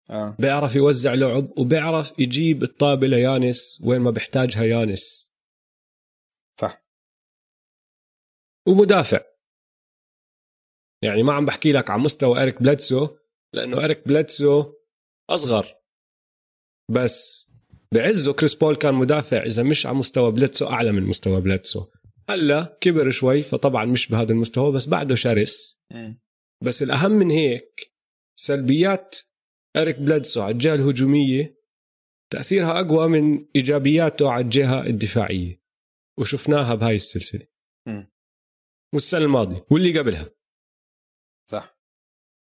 [0.09, 0.35] آه.
[0.39, 5.33] بيعرف يوزع لعب وبيعرف يجيب الطابة ليانس وين ما بيحتاجها يانس.
[6.59, 6.83] صح.
[8.67, 9.19] ومدافع.
[11.01, 13.17] يعني ما عم بحكي لك عن مستوى إريك بليدسو
[13.53, 14.73] لأنه إريك بليدسو
[15.29, 15.75] أصغر.
[16.91, 17.48] بس
[17.93, 21.85] بعزه كريس بول كان مدافع إذا مش على مستوى بليدسو أعلى من مستوى بليدسو
[22.29, 25.81] هلا كبر شوي فطبعا مش بهذا المستوى بس بعده شرس.
[25.91, 26.21] مم.
[26.63, 27.93] بس الأهم من هيك
[28.35, 29.15] سلبيات
[29.77, 31.59] إريك بليدسو على الجهة الهجومية
[32.31, 35.61] تأثيرها أقوى من إيجابياته على الجهة الدفاعية.
[36.19, 37.47] وشفناها بهاي السلسلة.
[37.87, 38.11] مم.
[38.93, 40.29] والسنة الماضية واللي قبلها.
[41.49, 41.79] صح.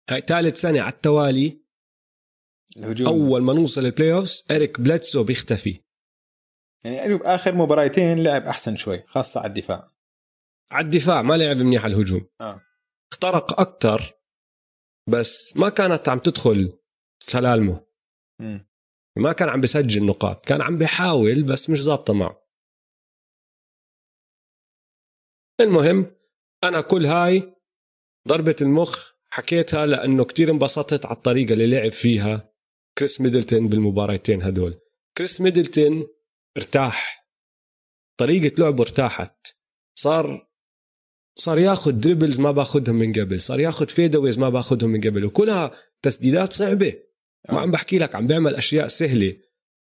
[0.09, 1.66] هاي ثالث سنة على التوالي
[2.77, 3.07] الهجوم.
[3.07, 5.81] أول ما نوصل ال playoffs إريك بليدسو بيختفي.
[6.85, 9.91] يعني أيوب آخر مباراتين لعب أحسن شوي خاصة على الدفاع.
[10.71, 12.29] على الدفاع ما لعب منيح على الهجوم.
[12.41, 12.61] آه.
[13.11, 14.13] اخترق أكثر
[15.09, 16.79] بس ما كانت عم تدخل
[17.23, 17.87] سلالمه.
[19.17, 22.47] ما كان عم بسجل نقاط كان عم بيحاول بس مش ظابطة معه.
[25.61, 26.15] المهم
[26.63, 27.55] أنا كل هاي
[28.27, 32.53] ضربة المخ حكيتها لأنه كتير انبسطت على الطريقة اللي لعب فيها.
[32.97, 34.79] كريس ميدلتون بالمباراتين هدول
[35.17, 36.07] كريس ميدلتون
[36.57, 37.27] ارتاح.
[38.19, 39.47] طريقة لعبه ارتاحت.
[39.99, 40.47] صار
[41.35, 43.39] صار ياخذ dribbles ما باخذهم من قبل.
[43.39, 45.25] صار ياخذ fadeaways ما باخذهم من قبل.
[45.25, 46.93] وكلها تسديدات صعبة.
[47.49, 49.37] ما عم بحكي لك عم بيعمل أشياء سهلة.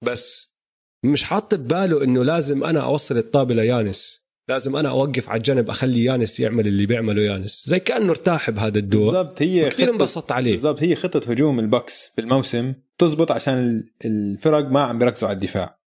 [0.05, 0.57] بس
[1.05, 4.23] مش حاط بباله إنه لازم أنا أوصل الطابة ليانس.
[4.49, 7.65] لازم أنا أوقف على الجنب أخلي يانس يعمل اللي بيعمله يانس.
[7.67, 9.13] زي كأنه ارتاح بهذا الدور.
[9.13, 10.51] بالضبط هي كثير انبسطت عليه.
[10.51, 12.75] بالضبط هي خطة هجوم البكس بالموسم.
[13.03, 15.81] تزبط عشان ال- الفرق ما عم بيركزوا على الدفاع.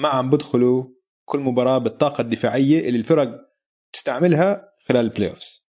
[0.00, 0.88] ما عم بدخلوا
[1.28, 3.40] كل مباراة بالطاقة الدفاعية اللي الفرق
[3.92, 5.66] تستعملها خلال ال playoffs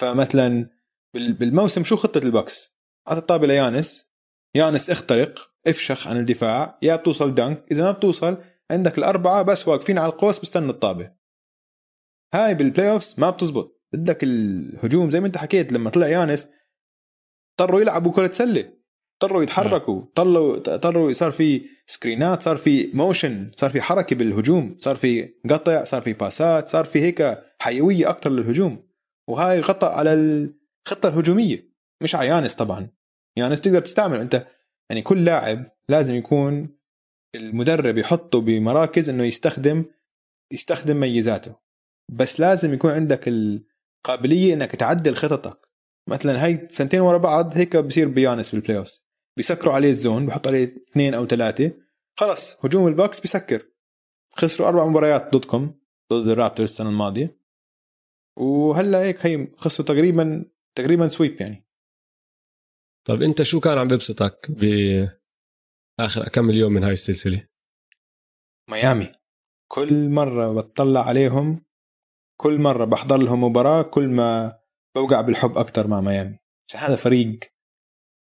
[0.00, 0.70] فمثلا
[1.14, 2.76] بال- بالموسم شو خطة البكس
[3.08, 4.10] اعطى الطابة ليانس.
[4.54, 6.78] يانس اخترق افشخ عن الدفاع.
[6.82, 11.12] يا بتوصل dunk إذا ما بتوصل عندك الأربعة بس واقفين على القوس بستنوا الطابة.
[12.34, 13.80] هاي بال playoffs ما بتزبط.
[13.92, 16.48] بدك الهجوم زي ما انت حكيت لما طلع يانس
[17.60, 18.79] اضطروا يلعبوا كرة سلة.
[19.22, 20.02] اضطروا يتحركوا.
[20.02, 25.84] اضطروا اضطروا صار في سكرينات صار في motion صار في حركة بالهجوم صار في قطع
[25.84, 28.82] صار في باسات صار في هيك حيوية أكتر للهجوم.
[29.28, 31.70] وهاي غطى على الخطة الهجومية.
[32.02, 32.88] مش على يانس طبعا.
[33.36, 34.22] يانس تقدر تستعمله.
[34.22, 34.46] أنت
[34.90, 36.76] يعني كل لاعب لازم يكون
[37.34, 39.84] المدرب يحطه بمراكز إنه يستخدم
[40.52, 41.56] يستخدم ميزاته.
[42.12, 45.70] بس لازم يكون عندك القابلية إنك تعدل خططك.
[46.08, 50.46] مثلا هاي سنتين ورا بعض هيك بصير بيانس بال playoff بيسكروا عليه ال zone بحط
[50.46, 51.72] عليه اثنين أو ثلاثة.
[52.16, 53.66] خلص هجوم البكس بيسكر.
[54.36, 55.74] خسروا أربع مباريات ضدكم
[56.12, 57.40] ضد الرابتر السنة الماضية.
[58.36, 61.66] وهلا هيك هي خسروا تقريبا تقريبا سويب يعني.
[63.04, 64.50] طب أنت شو كان عم بيبسطك
[65.98, 67.48] باخر كم اليوم من هاي السلسلة؟
[68.70, 69.10] ميامي.
[69.68, 71.64] كل مرة بتطلع عليهم
[72.40, 74.58] كل مرة بحضر لهم مباراة كل ما
[74.96, 76.38] بوقع بالحب أكثر مع ميامي.
[76.68, 77.38] عشان هذا فريق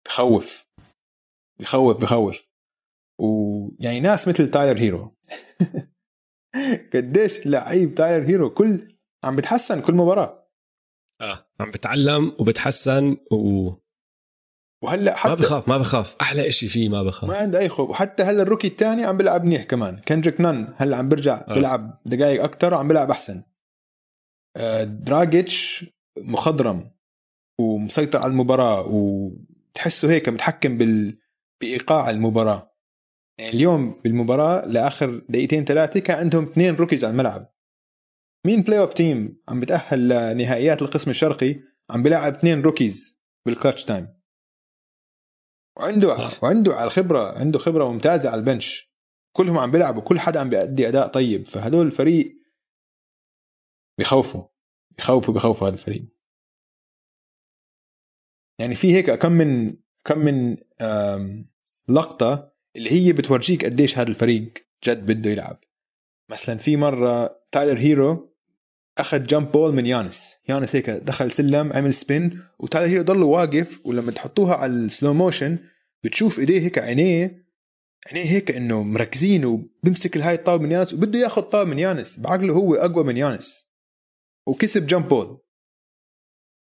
[0.06, 0.65] بخوف.
[1.60, 2.50] بخوف بخوف.
[3.20, 5.16] ويعني ناس مثل تايلر هيرو
[6.94, 10.48] قديش لعيب تايلر هيرو كل عم بتحسن كل مباراة.
[11.20, 11.50] آه.
[11.60, 13.70] عم بتعلم وبتحسن و
[14.84, 16.16] وهلأ حتى ما بخاف ما بخاف.
[16.20, 17.30] أحلى شيء فيه ما بخاف.
[17.30, 17.90] ما عنده أي خوف.
[17.90, 20.00] وحتى هلأ ال rookie الثاني عم بيلعب منيح كمان.
[20.00, 21.54] كندريك نان هلأ عم برجع آه.
[21.54, 23.42] بيلعب دقائق أكثر وعم بيلعب أحسن.
[24.56, 25.86] آه دراجيتش
[26.18, 26.90] مخضرم
[27.60, 31.16] ومسيطر على المباراة وتحسه هيك متحكم بال
[31.60, 32.76] بإيقاع المباراة.
[33.38, 37.54] يعني اليوم بالمباراة لآخر دقيقتين ثلاثة كان عندهم اثنين rookies على الملعب.
[38.46, 44.16] مين playoff team عم بتأهل لنهائيات القسم الشرقي عم بيلعب اثنين rookies بال clutch time
[45.78, 46.32] وعنده آه.
[46.42, 48.92] وعنده على الخبرة عنده خبرة ممتازة على ال bench.
[49.36, 51.46] كلهم عم بيلعبوا كل حدا عم بيأدي أداء طيب.
[51.46, 52.36] فهدول الفريق
[53.98, 54.44] بخوفوا
[54.98, 56.06] بخوفوا بخوفوا هذا الفريق.
[58.60, 60.56] يعني في هيك كم من كم من
[61.88, 64.52] لقطة اللي هي بتورجيك قديش هذا الفريق
[64.84, 65.60] جد بده يلعب.
[66.30, 68.36] مثلا في مرة تايلر هيرو
[68.98, 70.36] أخذ jump ball من يانس.
[70.48, 75.14] يانس هيك دخل سلم عمل spin وتايلر هيرو ضل واقف ولما تحطوها على ال slow
[75.14, 75.58] motion
[76.04, 77.46] بتشوف إيديه هيك عينيه
[78.06, 82.20] عينيه هيك إنه مركزين وبمسك الهاي الطابة من يانس وبده ياخذ طابة من يانس.
[82.20, 83.66] بعقله هو أقوى من يانس.
[84.46, 85.45] وكسب jump ball.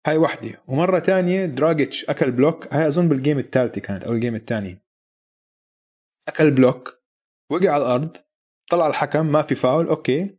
[0.05, 0.63] هاي وحدة.
[0.67, 2.73] ومرة تانية دراجيتش أكل block.
[2.73, 4.81] هاي أظن بال game الثالثه كانت أو ال game الثاني
[6.27, 7.01] أكل block.
[7.51, 8.17] وقع على الأرض.
[8.69, 9.25] طلع الحكم.
[9.25, 9.87] ما في foul.
[9.87, 10.37] okay.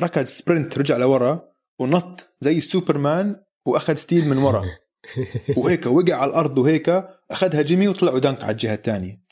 [0.00, 1.52] ركض sprint رجع لورا.
[1.78, 4.64] ونط زي السوبرمان وأخذ steal من ورا.
[5.56, 6.88] وهيك وقع على الأرض وهيك.
[7.30, 9.22] أخذها جيمي وطلع و dunk على الجهة الثانية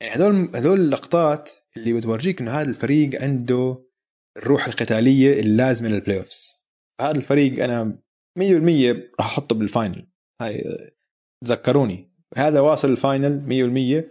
[0.00, 3.84] يعني هذول هذول اللقطات اللي بتورجيك إنه هذا الفريق عنده
[4.36, 6.66] الروح القتالية اللازمة لل playoffs
[7.00, 8.03] هذا الفريق أنا
[8.38, 8.42] 100%
[9.20, 10.06] راح أحطه بال final
[10.42, 10.64] هاي
[11.44, 12.14] تذكروني.
[12.36, 13.40] هذا واصل ال final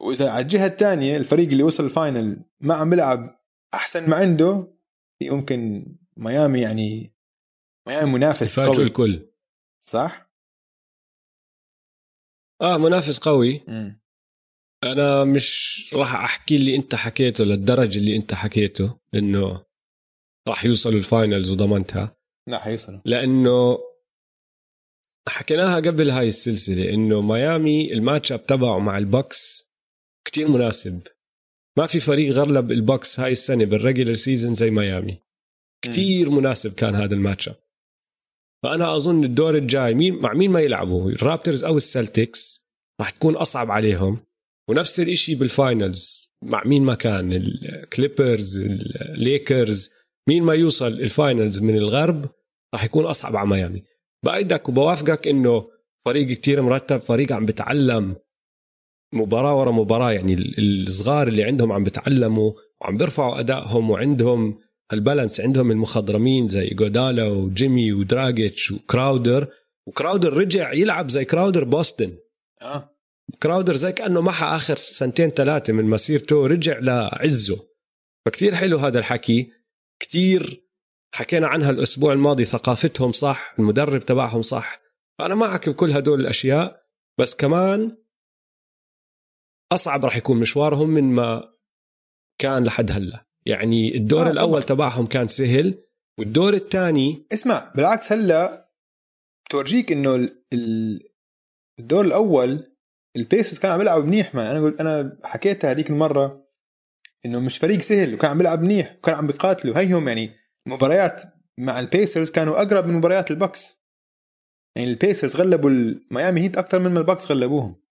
[0.00, 3.40] وإذا على الجهة الثانية الفريق اللي وصل ال final ما عم بيلعب
[3.74, 4.74] أحسن ما عنده
[5.22, 7.14] يمكن ميامي يعني
[7.88, 8.82] ميامي منافس قوي.
[8.82, 9.28] الكل.
[9.86, 10.30] صح؟
[12.62, 13.58] آه منافس قوي.
[13.68, 13.92] م.
[14.84, 19.64] أنا مش راح أحكي اللي أنت حكيته للدرجة اللي أنت حكيته إنه
[20.48, 22.16] راح يوصلوا ال finals وضمنتها.
[22.46, 23.78] لا حيوصلوا لأنه
[25.28, 29.70] حكيناها قبل هاي السلسلة إنه ميامي ال matchup تبعه مع البوكس
[30.24, 31.00] كتير مناسب.
[31.78, 35.18] ما في فريق غلب البوكس هاي السنة بال regular season زي ميامي.
[35.82, 37.56] كتير مناسب كان هذا ال matchup.
[38.62, 42.66] فأنا أظن الدور الجاي مين مع مين ما يلعبوا الرابترز أو السلتكس
[43.00, 44.18] راح تكون أصعب عليهم.
[44.68, 49.90] ونفس الشيء بال finals مع مين ما كان الكليبرز الليكرز
[50.28, 52.26] مين ما يوصل ال finals من الغرب
[52.74, 53.82] راح يكون أصعب على ميامي
[54.24, 55.68] بأيدك وبوافقك إنه
[56.04, 58.16] فريق كتير مرتب فريق عم بتعلم
[59.12, 64.58] مباراة ورا مباراة يعني الصغار اللي عندهم عم بتعلموا وعم بيرفعوا أدائهم وعندهم
[64.92, 69.48] ال balance عندهم المخضرمين زي ايجودالا وجيمي ودراجيتش وكراودر.
[69.86, 72.12] وكراودر رجع يلعب زي كراودر بوسطن
[72.62, 72.90] آه.
[73.42, 77.66] كراودر زي كأنه محى آخر سنتين ثلاثة من مسيرته رجع لعزه.
[78.26, 79.50] فكتير حلو هذا الحكي.
[80.14, 80.68] كتير
[81.14, 84.80] حكينا عنها الأسبوع الماضي ثقافتهم صح المدرب تبعهم صح.
[85.18, 86.86] فأنا معك بكل هدول الأشياء
[87.20, 87.96] بس كمان
[89.72, 91.54] أصعب راح يكون مشوارهم من ما
[92.40, 93.26] كان لحد هلأ.
[93.46, 94.76] يعني الدور آه الأول طبعا.
[94.76, 95.84] تبعهم كان سهل
[96.18, 98.70] والدور الثاني اسمع بالعكس هلأ
[99.46, 100.28] بتورجيك إنه
[101.80, 102.76] الدور الأول
[103.16, 106.43] البيسرز كان عم يلعب منيح ما أنا قلت أنا حكيتها هذيك المرة
[107.26, 109.78] إنه مش فريق سهل وكان عم بيلعب منيح وكان عم بيقاتلوا.
[109.78, 111.22] هيهم يعني المباريات
[111.58, 113.84] مع البيسرز كانوا أقرب من مباريات البكس
[114.76, 117.82] يعني البيسرز غلبوا الميامي هيت أكثر من ما البكس غلبوهم.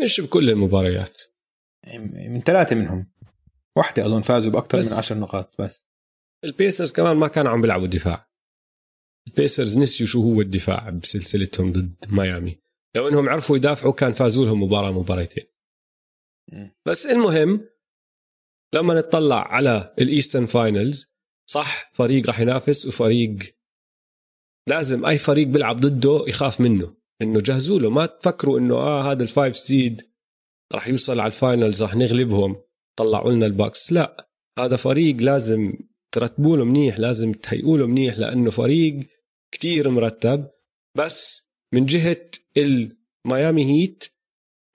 [0.00, 1.22] مش بكل المباريات.
[1.84, 3.12] يعني من ثلاثة منهم.
[3.76, 5.86] واحدة أظن فازوا بأكثر من عشر نقاط بس.
[6.44, 8.32] البيسرز كمان ما كانوا عم بيلعبوا دفاع.
[9.28, 12.62] البيسرز نسيوا شو هو الدفاع بسلسلتهم ضد ميامي.
[12.96, 15.44] لو إنهم عرفوا يدافعوا كان فازوا لهم مباراة مباراتين
[16.86, 17.68] بس المهم
[18.74, 21.12] لما نطلع على ال Eastern finals
[21.50, 23.36] صح فريق راح ينافس وفريق
[24.68, 27.90] لازم أي فريق بيلعب ضده يخاف منه إنه جهزوا له.
[27.90, 30.02] ما تفكروا إنه آه هذا ال five seed
[30.72, 32.56] راح يوصل على ال finals راح نغلبهم.
[32.98, 35.72] طلعوا لنا الباكس لا هذا فريق لازم
[36.14, 39.00] ترتبوا له منيح لازم تهيئوا له منيح لأنه فريق
[39.54, 40.50] كتير مرتب.
[40.98, 44.04] بس من جهة الميامي هيت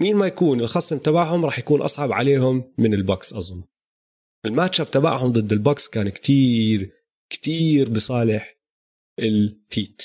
[0.01, 3.63] مين ما يكون الخصم تبعهم راح يكون أصعب عليهم من البوكس أظن.
[4.45, 6.91] ال matchup تبعهم ضد البوكس كان كتير
[7.29, 8.57] كتير بصالح
[9.19, 10.01] الهيت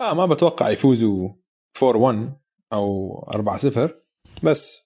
[0.00, 1.28] آه ما بتوقع يفوزوا
[1.82, 2.32] 4 1
[2.72, 3.94] أو 4 0
[4.42, 4.80] بس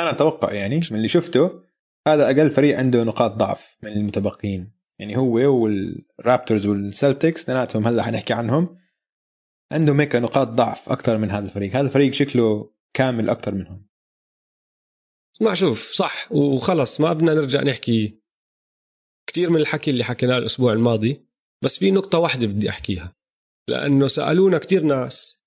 [0.00, 1.62] أنا أتوقع يعني من اللي شفته
[2.08, 8.32] هذا أقل فريق عنده نقاط ضعف من المتبقيين يعني هو والرابترز والسلتكس اثنيناتهم هلأ حنحكي
[8.32, 8.76] عنهم
[9.72, 11.76] عندهم هيك نقاط ضعف أكثر من هذا الفريق.
[11.76, 13.86] هذا الفريق شكله كامل أكثر منهم.
[15.40, 18.20] ما شوف صح وخلص ما بدنا نرجع نحكي
[19.26, 21.26] كثير من الحكي اللي حكيناه الأسبوع الماضي
[21.64, 23.16] بس في نقطة واحدة بدي أحكيها
[23.68, 25.46] لأنه سألونا كثير ناس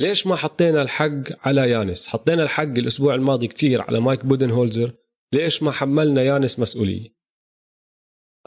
[0.00, 4.94] ليش ما حطينا الحق على يانس؟ حطينا الحق الأسبوع الماضي كثير على مايك بودن هولزر
[5.32, 7.16] ليش ما حملنا يانس مسؤولية؟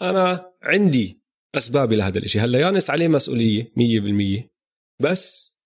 [0.02, 1.24] أنا عندي
[1.58, 2.40] أسبابي لهذا الإشي.
[2.40, 4.54] هلأ يانس عليه مسؤولية مية بالمية
[5.02, 5.59] بس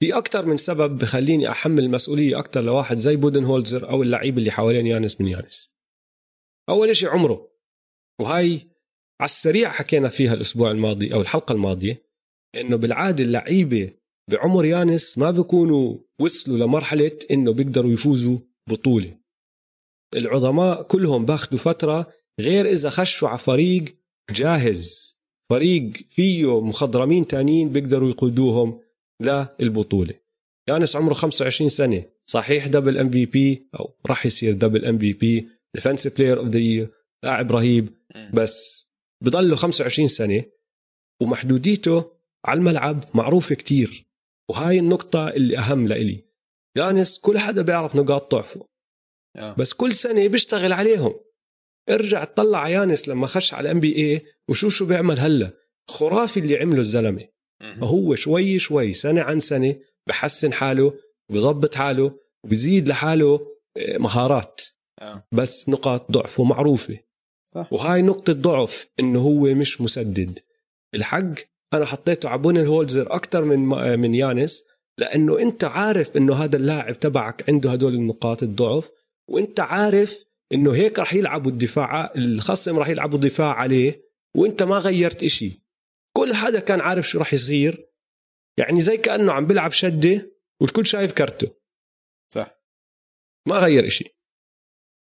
[0.00, 4.50] في أكثر من سبب بخليني أحمل المسؤولية أكثر لواحد زي بودن هولزر أو اللعيب اللي
[4.50, 5.74] حوالين يانس من يانس.
[6.68, 7.48] أول إشي عمره.
[8.20, 8.54] وهاي
[9.20, 12.02] على السريع حكينا فيها الأسبوع الماضي أو الحلقة الماضية
[12.54, 13.92] إنه بالعادة اللعيبة
[14.30, 19.18] بعمر يانس ما بيكونوا وصلوا لمرحلة إنه بيقدروا يفوزوا بطولة.
[20.14, 23.96] العظماء كلهم بأخذوا فترة غير إذا خشوا على فريق
[24.30, 25.16] جاهز.
[25.50, 28.80] فريق فيه مخضرمين تانيين بيقدروا يقودوهم.
[29.20, 30.14] للبطولة
[30.68, 32.04] يانس عمره 25 سنة.
[32.26, 36.90] صحيح double MVP أو راح يصير double MVP Defensive Player of the Year
[37.22, 37.88] لاعب رهيب.
[38.34, 38.86] بس
[39.24, 40.44] بضله 25 سنة
[41.22, 42.12] ومحدوديته
[42.44, 44.06] على الملعب معروفة كتير.
[44.50, 46.24] وهاي النقطة اللي أهم لإلي.
[46.76, 48.66] يانس كل حدا بيعرف نقاط ضعفه.
[49.36, 49.54] آه.
[49.54, 51.14] بس كل سنة بيشتغل عليهم.
[51.90, 55.52] ارجع تطلع يانس لما خش على ال NBA وشو شو بيعمل هلا.
[55.90, 57.28] خرافي اللي عمله الزلمة.
[57.60, 60.94] فهو شوي شوي سنة عن سنة بحسن حاله
[61.30, 62.12] بظبط حاله
[62.44, 63.40] وبزيد لحاله
[63.76, 64.60] آه، مهارات.
[65.00, 65.24] آه.
[65.32, 66.98] بس نقاط ضعفه معروفة.
[67.54, 67.72] صح.
[67.72, 70.38] وهاي نقطة ضعف إنه هو مش مسدد.
[70.94, 71.34] الحق
[71.74, 74.64] أنا حطيته على بون الهولزر أكثر من آه، من يانس
[74.98, 78.90] لأنه أنت عارف إنه هذا اللاعب تبعك عنده هدول النقاط الضعف
[79.28, 84.02] وأنت عارف إنه هيك رح يلعبوا الدفاع الخصم رح يلعبوا دفاع عليه
[84.34, 85.69] وأنت ما غيرت إشي.
[86.16, 87.90] كل حدا كان عارف شو رح يصير.
[88.58, 91.56] يعني زي كأنه عم بيلعب شدة والكل شايف كرته.
[92.34, 92.60] صح.
[93.48, 94.04] ما غير إشي.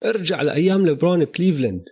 [0.06, 1.90] ارجع لأيام لبرون بكليفلند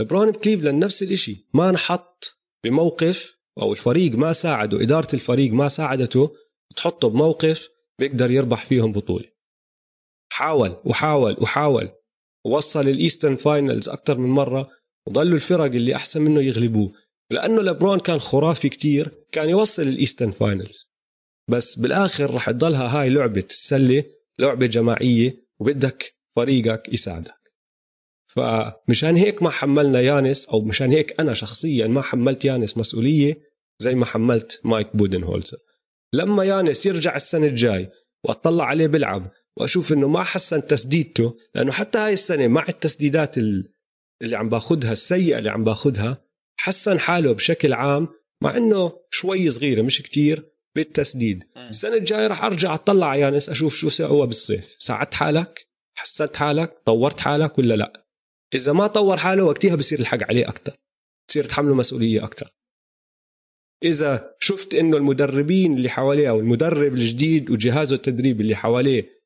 [0.00, 1.48] لبرون بكليفلند نفس الإشي.
[1.54, 6.36] ما انحط بموقف أو الفريق ما ساعده إدارة الفريق ما ساعدته
[6.76, 9.30] تحطه بموقف بيقدر يربح فيهم بطولة.
[10.32, 11.90] حاول وحاول وحاول.
[12.46, 14.70] ووصل ال Eastern finals أكثر من مرة.
[15.06, 16.92] وضلوا الفرق اللي أحسن منه يغلبوه.
[17.30, 20.90] لأنه لبرون كان خرافي كتير كان يوصل ال Eastern finals.
[21.50, 24.04] بس بالآخر رح تضلها هاي لعبة السله
[24.38, 27.38] لعبة جماعية وبدك فريقك يساعدك.
[28.28, 33.40] فمشان هيك ما حملنا يانس أو مشان هيك أنا شخصيا ما حملت يانس مسؤولية
[33.78, 35.56] زي ما حملت مايك بودن هولزر
[36.12, 37.90] لما يانس يرجع السنة الجاي
[38.24, 44.36] وأطلع عليه بيلعب وأشوف إنه ما حسن تسديدته لأنه حتى هاي السنة مع التسديدات اللي
[44.36, 46.27] عم باخذها السيئة اللي عم باخذها
[46.60, 48.08] حسن حاله بشكل عام
[48.42, 51.44] مع إنه شوي صغيرة مش كتير بالتسديد.
[51.56, 54.76] السنة الجاية راح أرجع أطلع يانس أشوف شو سوى بالصيف.
[54.78, 58.08] ساعدت حالك؟ حسنت حالك؟ طورت حالك ولا لا؟
[58.54, 60.76] إذا ما طور حاله وقتها بصير الحق عليه أكثر
[61.28, 62.50] تصير تحمله مسؤولية أكثر
[63.84, 69.18] إذا شفت إنه المدربين اللي حواليه أو المدرب الجديد وجهازه التدريب اللي حواليه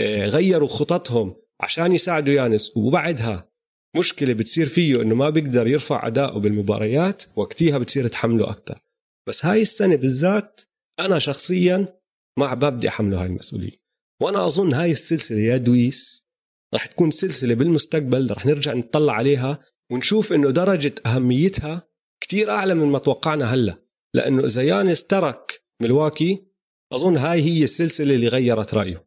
[0.00, 3.49] آه، غيروا خططهم عشان يساعدوا يانس وبعدها
[3.96, 8.80] مشكلة بتصير فيه إنه ما بيقدر يرفع اداؤه بالمباريات وقتها بتصير تحمله أكثر
[9.28, 10.60] بس هاي السنة بالذات
[11.00, 12.00] أنا شخصيا
[12.38, 13.80] ما ببدي أحمله هاي المسؤولية.
[14.22, 16.26] وأنا أظن هاي السلسلة يا دويس
[16.74, 19.60] رح تكون سلسلة بالمستقبل رح نرجع نطلع عليها
[19.92, 21.88] ونشوف إنه درجة أهميتها
[22.20, 23.82] كتير أعلى من ما توقعنا هلأ.
[24.14, 26.46] لأنه إذا يانس ترك ملواكي
[26.92, 29.06] أظن هاي هي السلسلة اللي غيرت رأيه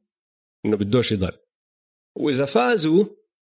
[0.66, 1.38] إنه بدوش يضل.
[2.18, 3.06] وإذا فازوا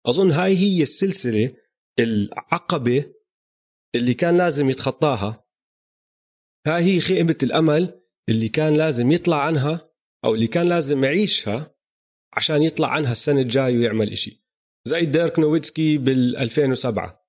[0.07, 1.54] أظن هاي هي السلسلة
[1.98, 3.12] العقبة
[3.94, 5.44] اللي كان لازم يتخطاها.
[6.66, 9.90] هاي هي خيبه الأمل اللي كان لازم يطلع عنها
[10.24, 11.76] أو اللي كان لازم يعيشها
[12.32, 14.44] عشان يطلع عنها السنة الجاي ويعمل إشي.
[14.84, 17.26] زي ديرك نويتسكي بال 2007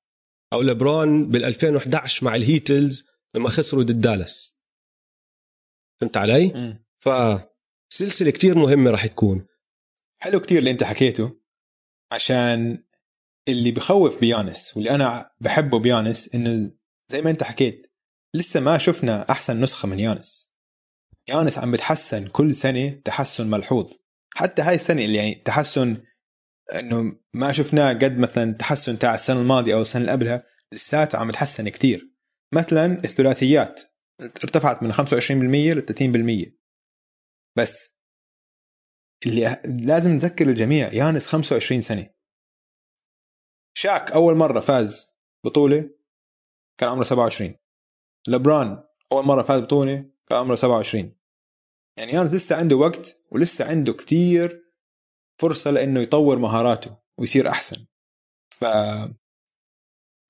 [0.54, 4.60] أو لبرون بال 2011 مع الهيت لما خسروا ضد دالاس.
[6.02, 6.86] فهمت علي؟ مم.
[7.00, 9.48] فسلسلة كتير مهمة راح تكون.
[10.22, 11.40] حلو كتير اللي أنت حكيته.
[12.12, 12.84] عشان
[13.48, 16.72] اللي بخوف بيانس واللي أنا بحبه بيانس إنه
[17.12, 17.88] زي ما أنت حكيت
[18.36, 20.54] لسه ما شفنا أحسن نسخة من يانس.
[21.30, 23.92] يانس عم بتحسن كل سنة تحسن ملحوظ.
[24.36, 26.04] حتى هاي السنة اللي يعني تحسن
[26.74, 30.44] إنه ما شفناه قد مثلا تحسن تاع السنة الماضية أو السنة اللي قبلها
[30.74, 32.12] لساته عم تحسن كتير.
[32.54, 33.82] مثلا الثلاثيات
[34.22, 36.58] ارتفعت من 25% ل 30%
[37.58, 37.97] بس
[39.26, 42.10] اللي لازم نذكر الجميع يانس 25 سنة.
[43.78, 45.08] شاك أول مرة فاز
[45.46, 45.90] بطولة
[46.80, 47.56] كان عمره 27
[48.28, 51.16] لبران أول مرة فاز بطولة كان عمره 27
[51.98, 54.74] يعني يانس لسه عنده وقت ولسه عنده كتير
[55.42, 57.86] فرصة لإنه يطور مهاراته ويصير أحسن.
[58.54, 58.64] ف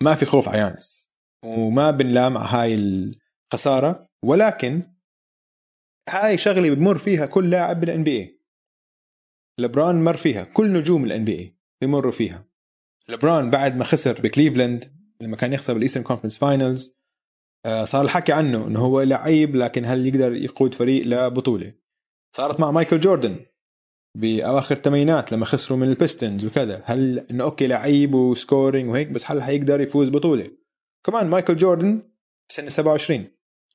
[0.03, 1.15] ما في خوف على يانس
[1.45, 4.93] وما بنلام على هاي الخسارة ولكن
[6.09, 8.36] هاي شغلة بمر فيها كل لاعب بال NBA
[9.59, 10.43] لبران مر فيها.
[10.43, 12.47] كل نجوم ال NBA بمروا فيها.
[13.09, 16.97] لبران بعد ما خسر بكليفلاند لما كان يخسر بال Eastern Conference Finals
[17.83, 21.73] صار الحكي عنه إنه هو لعيب لكن هل يقدر يقود فريق لبطولة؟
[22.37, 23.45] صارت مع مايكل جوردن
[24.17, 26.81] بأواخر الثمانينات لما خسروا من البيستونز وكذا.
[26.85, 30.51] هل إنه okay لعيب و scoring وهيك بس هل حيقدر يفوز بطولة؟
[31.05, 32.01] كمان مايكل جوردن
[32.51, 33.27] سنة 27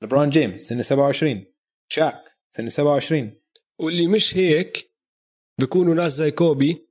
[0.02, 1.44] لبرون جيمس سنة 27
[1.88, 3.32] شاك سنة 27
[3.78, 4.91] واللي مش هيك
[5.62, 6.88] بيكونوا ناس زي كوبي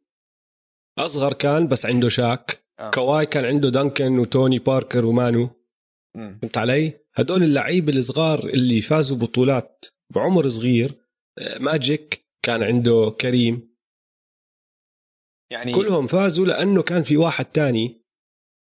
[0.97, 2.91] أصغر كان بس عنده شاك آه.
[2.91, 5.49] كواي كان عنده دانكن وتوني باركر ومانو
[6.15, 6.39] مم.
[6.41, 10.95] فهمت علي؟ هدول اللعيبة الصغار اللي فازوا بطولات بعمر صغير
[11.37, 13.75] آه، ماجيك كان عنده كريم
[15.53, 18.05] يعني كلهم فازوا لأنه كان في واحد تاني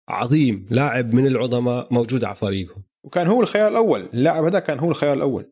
[0.09, 4.89] عظيم لاعب من العظماء موجود على فريقهم وكان هو الخيار الأول اللاعب هذا كان هو
[4.89, 5.51] الخيار الأول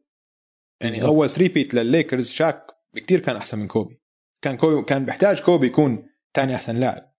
[0.81, 1.09] يعني بالضبط.
[1.09, 3.99] أول three-peat للليكرز شاك بكتير كان أحسن من كوبي
[4.41, 7.15] كان كوبي كان بيحتاج كوبي يكون ثاني أحسن لاعب.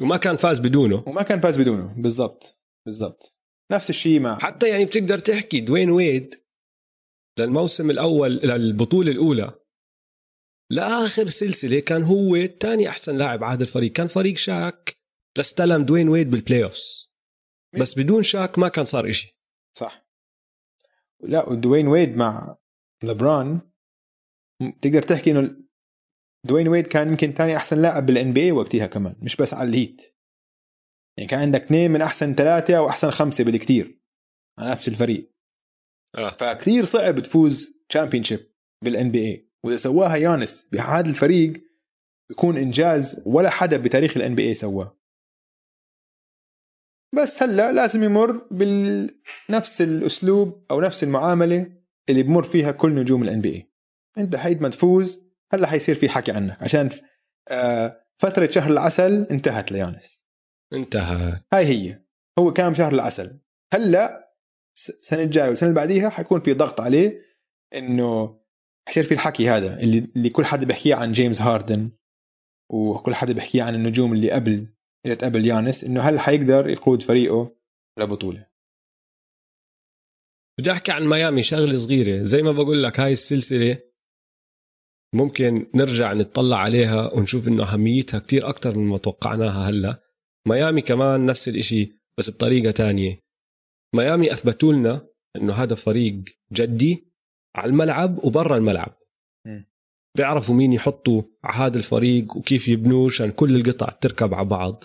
[0.00, 1.04] وما كان فاز بدونه.
[1.06, 1.94] وما كان فاز بدونه.
[2.02, 2.62] بالضبط.
[2.86, 3.40] بالضبط.
[3.72, 6.34] نفس الشيء مع حتى يعني بتقدر تحكي دوين ويد
[7.38, 9.60] للموسم الأول للبطولة الأولى.
[10.70, 13.92] لآخر سلسلة كان هو ثاني أحسن لاعب هذا الفريق.
[13.92, 14.96] كان فريق شاك
[15.36, 17.10] لا استلم دوين ويد بال playoffs
[17.80, 19.38] بس بدون شاك ما كان صار إشي.
[19.78, 20.06] صح.
[21.20, 22.56] لا ودوين ويد مع
[23.04, 23.69] لبران
[24.82, 25.56] تقدر تحكي إنه
[26.46, 30.16] دوين ويد كان يمكن ثاني أحسن لاعب بال NBA وقتها كمان مش بس على الهيت.
[31.18, 34.00] يعني كان عندك اثنين من أحسن ثلاثة أو أحسن خمسة بالكثير
[34.58, 35.34] على نفس الفريق.
[36.16, 36.30] آه.
[36.30, 38.40] فكثير صعب تفوز championship
[38.84, 41.52] بال NBA وإذا سواها يانس بهذا الفريق
[42.28, 45.00] بيكون إنجاز ولا حدا بتاريخ ال NBA سواه.
[47.14, 53.40] بس هلأ لازم يمر بنفس الأسلوب أو نفس المعاملة اللي بمر فيها كل نجوم ال
[53.40, 53.69] NBA
[54.18, 56.88] انت حيد ما تفوز هلا حيصير في حكي عنك عشان
[57.48, 60.24] آه، فترة شهر العسل انتهت ليانس
[60.72, 62.02] انتهى هاي هي.
[62.38, 63.40] هو كان شهر العسل.
[63.74, 64.34] هلا
[64.76, 67.22] السنة الجاية والسنة اللي بعديها حيكون في ضغط عليه
[67.74, 68.40] إنه
[68.88, 71.90] حيصير في الحكي هذا اللي اللي كل حدا بيحكيه عن جيمس هاردن
[72.72, 74.66] وكل حدا بيحكيه عن النجوم اللي قبل
[75.04, 77.56] اللي قبل يانس إنه هل حيقدر يقود فريقه
[77.98, 78.46] لبطولة.
[80.58, 82.22] بدي أحكي عن ميامي شغلة صغيرة.
[82.22, 83.89] زي ما بقول لك هاي السلسلة
[85.14, 90.02] ممكن نرجع نتطلع عليها ونشوف إنه أهميتها كتير أكتر من ما توقعناها هلأ.
[90.48, 93.20] ميامي كمان نفس الإشي بس بطريقة تانية.
[93.96, 97.12] ميامي أثبتوا لنا إنه هذا فريق جدي
[97.56, 98.98] على الملعب وبرا الملعب.
[99.46, 99.62] م.
[100.16, 104.84] بيعرفوا مين يحطوا على هذا الفريق وكيف يبنوه عشان كل القطع تركب على بعض.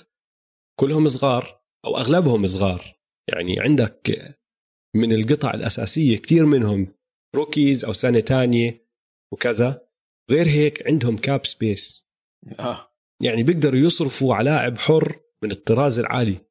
[0.80, 2.96] كلهم صغار أو أغلبهم صغار.
[3.28, 4.36] يعني عندك
[4.96, 6.88] من القطع الأساسية كتير منهم
[7.36, 8.86] روكيز أو سنة تانية
[9.34, 9.85] وكذا.
[10.32, 12.12] غير هيك عندهم cap space
[12.60, 12.92] آه.
[13.22, 16.46] يعني بيقدروا يصرفوا على لاعب حر من الطراز العالي.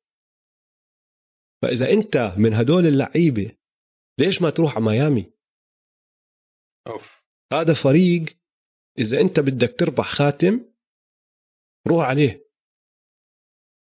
[1.63, 3.57] فإذا أنت من هدول اللعيبة
[4.21, 5.33] ليش ما تروح على ميامي؟
[6.87, 7.25] أوف.
[7.53, 8.25] هذا فريق
[8.99, 10.75] إذا أنت بدك تربح خاتم
[11.89, 12.51] روح عليه.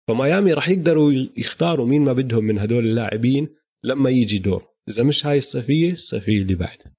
[0.09, 4.77] فميامي راح يقدروا يختاروا مين ما بدهم من هدول اللاعبين لما يجي دور.
[4.89, 6.97] إذا مش هاي الصيفيه الصيفيه اللي بعدها.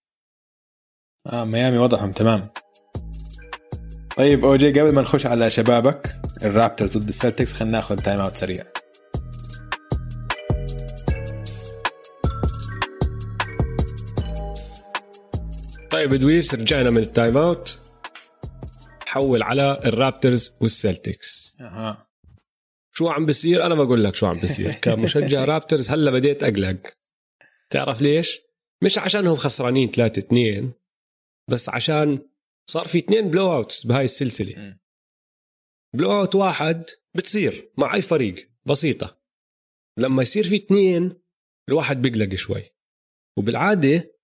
[1.25, 2.49] آه ميامي وضعهم تمام.
[4.17, 8.63] طيب اوجي قبل ما نخش على شبابك الرابترز ضد السلتكس خلينا ناخذ timeout سريع.
[15.91, 17.79] طيب دويس رجعنا من ال timeout
[19.05, 21.57] حول على الرابترز والسلتكس.
[21.59, 22.07] أها.
[22.91, 26.77] شو عم بصير أنا بقول لك شو عم بصير كمشجع رابترز هلا بديت أقلق.
[27.69, 28.39] تعرف ليش؟
[28.83, 30.71] مش عشانهم خسرانين 3 2
[31.49, 32.19] بس عشان
[32.69, 34.59] صار في اثنين blowouts بهاي السلسلة.
[34.59, 34.79] م.
[35.95, 39.21] blowout واحد بتصير مع أي فريق بسيطة.
[39.99, 41.21] لما يصير في اثنين
[41.69, 42.69] الواحد بيقلق شوي.
[43.39, 44.17] وبالعادة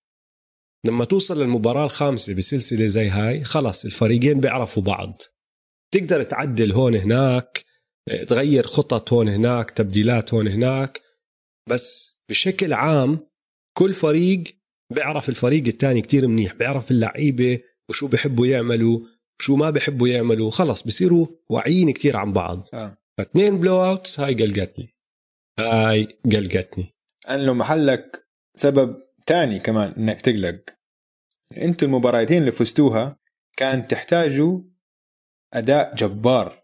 [0.85, 5.21] لما توصل للمباراة الخامسة بسلسلة زي هاي خلص الفريقين بيعرفوا بعض.
[5.93, 7.65] تقدر تعدل هون هناك
[8.27, 11.01] تغير خطط هون هناك تبديلات هون هناك.
[11.69, 13.27] بس بشكل عام
[13.77, 14.43] كل فريق
[14.93, 17.59] بيعرف الفريق الثاني كتير منيح بيعرف اللعيبة
[17.93, 18.99] وشو بيحبوا يعملوا
[19.39, 22.67] وشو ما بيحبوا يعملوا خلص بصيروا واعيين كتير عن بعض.
[22.73, 22.97] آه.
[23.17, 24.95] فاثنين blowouts هاي قلقتني.
[25.59, 26.85] هاي قلقتني.
[27.29, 30.59] أنا لو محلك سبب تاني كمان إنك تقلق.
[31.57, 33.19] أنتوا المباراتين اللي فزتوها
[33.57, 34.59] كان تحتاجوا
[35.53, 36.63] أداء جبار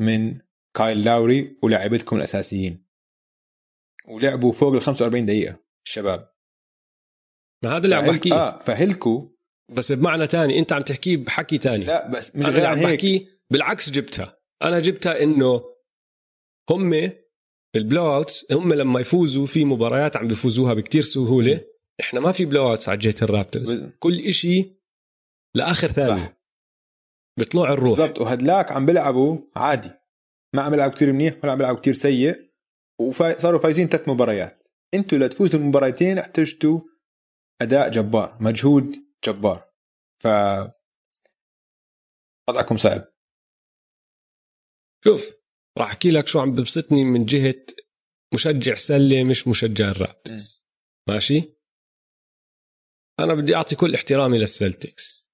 [0.00, 0.38] من
[0.76, 2.84] كايل لاوري ولاعيبتكم الأساسيين.
[4.08, 5.56] ولعبوا فوق ال 45 دقيقة
[5.86, 6.32] الشباب.
[7.64, 8.34] ما هذا اللي عم بحكيه.
[8.34, 9.37] آه فهلكوا
[9.70, 11.84] بس بمعنى تاني انت عم تحكيه بحكي تاني.
[11.84, 12.86] لا بس مش غير عم هيك.
[12.86, 14.38] بحكيه بالعكس جبتها.
[14.62, 15.64] أنا جبتها إنه
[16.70, 17.10] هم
[17.76, 21.60] ال blowouts هم لما يفوزوا في مباريات عم بيفوزوها بكتير سهولة.
[22.00, 24.80] إحنا ما في blowouts على جهة الرابترز بز- كل إشي
[25.56, 26.24] لآخر ثانية.
[26.24, 26.38] صح.
[27.38, 27.88] بطلوع الروح.
[27.88, 28.18] بالضبط.
[28.20, 29.90] وهدلاك عم بيلعبوا عادي.
[30.54, 32.48] ما عم بيلعبوا كثير منيح ولا عم بيلعبوا كثير سيء.
[33.00, 34.64] وصاروا فايزين ثلاث مباريات.
[34.94, 36.80] أنتوا لتفوزوا المباراتين احتجتوا
[37.62, 39.72] أداء جبار مجهود جبار.
[40.22, 40.26] ف
[42.48, 43.12] وضعكم صعب.
[45.04, 45.38] شوف
[45.78, 47.66] راح أحكي لك شو عم ببسطني من جهة
[48.34, 50.66] مشجع سلة مش مشجع الرابترز
[51.08, 51.58] ماشي؟
[53.20, 55.28] أنا بدي أعطي كل احترامي للسلتكس.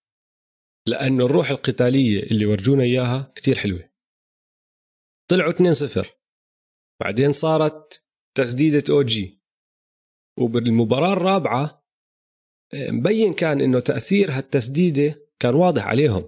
[0.89, 3.91] لأنه الروح القتالية اللي ورجونا إياها كتير حلوة.
[5.31, 6.07] طلعوا 2-0
[7.01, 8.07] بعدين صارت
[8.37, 9.43] تسديدة أو جي.
[10.41, 11.84] وبالمباراة الرابعة
[12.75, 16.25] مبين كان إنه تأثير هالتسديدة كان واضح عليهم.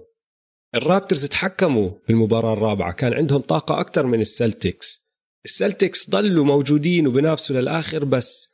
[0.75, 5.07] الرابترز تحكموا بالمباراة الرابعة كان عندهم طاقة أكثر من السلتكس.
[5.45, 8.53] السلتكس ضلوا موجودين وبنافسوا للآخر بس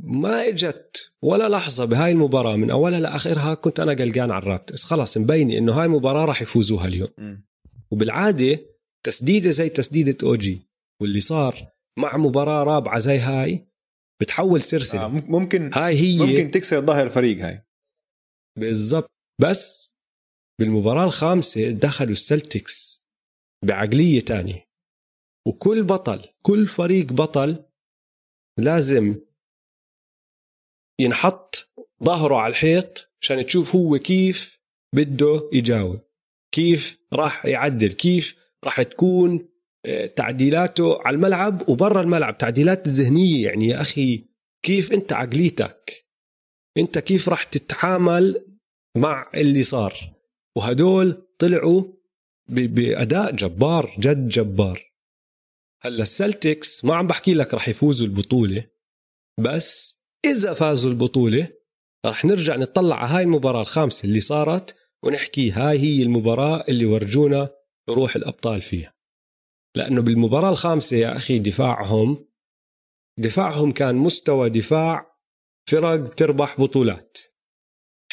[0.00, 2.56] ما إجت ولا لحظة بهاي المباراة.
[2.56, 4.84] من أولها لآخرها كنت أنا قلقان على الرابترز.
[4.84, 7.44] خلاص مبين إنه هاي المباراة راح يفوزوها اليوم.
[7.90, 8.60] وبالعادة
[9.02, 10.68] تسديدة زي تسديدة أوجي
[11.00, 11.68] واللي صار
[11.98, 13.67] مع مباراة رابعة زي هاي
[14.22, 17.64] بتحول سلسلة آه مم- ممكن هاي هي ممكن تكسر ظهر الفريق هاي.
[18.58, 19.10] بالضبط.
[19.40, 19.92] بس
[20.60, 23.04] بالمباراة الخامسة دخلوا السلتكس
[23.64, 24.68] بعقلية تانية.
[25.46, 27.64] وكل بطل كل فريق بطل
[28.58, 29.20] لازم
[31.00, 31.72] ينحط
[32.04, 34.60] ظهره على الحيط عشان تشوف هو كيف
[34.94, 36.00] بده يجاوب.
[36.54, 39.47] كيف راح يعدل كيف راح تكون
[40.16, 42.38] تعديلاته على الملعب وبرا الملعب.
[42.38, 44.24] تعديلات ذهنية يعني يا أخي
[44.62, 46.04] كيف أنت عقليتك
[46.78, 48.46] أنت كيف راح تتعامل
[48.96, 49.94] مع اللي صار؟
[50.56, 51.82] وهدول طلعوا
[52.48, 54.92] بأداء جبار جد جبار.
[55.82, 58.64] هلا السلتكس ما عم بحكي لك رح يفوزوا البطولة
[59.40, 61.48] بس إذا فازوا البطولة
[62.06, 67.50] رح نرجع نطلع على هاي المباراة الخامسة اللي صارت ونحكي هاي هي المباراة اللي ورجونا
[67.88, 68.97] روح الأبطال فيها.
[69.78, 72.26] لأنه بالمباراة الخامسة يا أخي دفاعهم
[73.18, 75.18] دفاعهم كان مستوى دفاع
[75.70, 77.18] فرق تربح بطولات.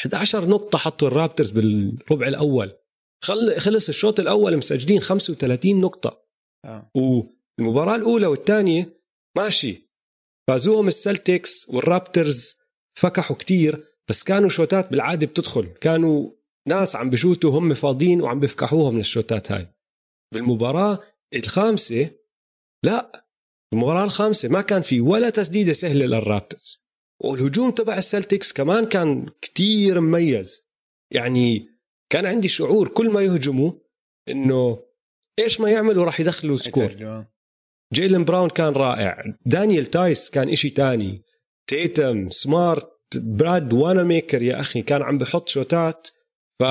[0.00, 2.76] 11 نقطة حطوا الرابترز بالربع الأول.
[3.24, 3.60] خل...
[3.60, 6.22] خلص الشوط الأول مسجلين 35 نقطة.
[6.64, 6.90] آه.
[6.94, 9.00] والمباراة الأولى والثانية
[9.36, 9.90] ماشي.
[10.48, 12.56] فازوهم السلتكس والرابترز
[12.98, 15.66] فكحوا كتير بس كانوا شوتات بالعادة بتدخل.
[15.66, 16.30] كانوا
[16.68, 19.68] ناس عم بشوتوا هم فاضيين وعم بفكحوهم للشوتات هاي.
[20.34, 21.00] بالمباراة
[21.34, 22.10] الخامسة
[22.82, 23.26] لا
[23.72, 26.86] المباراة الخامسة ما كان في ولا تسديدة سهلة للرابترز.
[27.20, 30.66] والهجوم تبع السلتكس كمان كان كتير مميز.
[31.10, 31.68] يعني
[32.10, 33.72] كان عندي شعور كل ما يهجموا
[34.28, 34.82] إنه
[35.38, 36.96] إيش ما يعملوا راح يدخلوا score.
[37.00, 37.32] آه.
[37.94, 39.24] جيلن براون كان رائع.
[39.46, 41.22] دانيال تايس كان إشي تاني.
[41.66, 46.08] تيتم سمارت براد واناميكر يا أخي كان عم بحط شوتات.
[46.60, 46.64] ف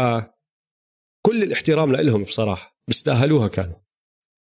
[1.25, 2.79] كل الاحترام لهم بصراحة.
[2.87, 3.84] بيستاهلوها كانوا.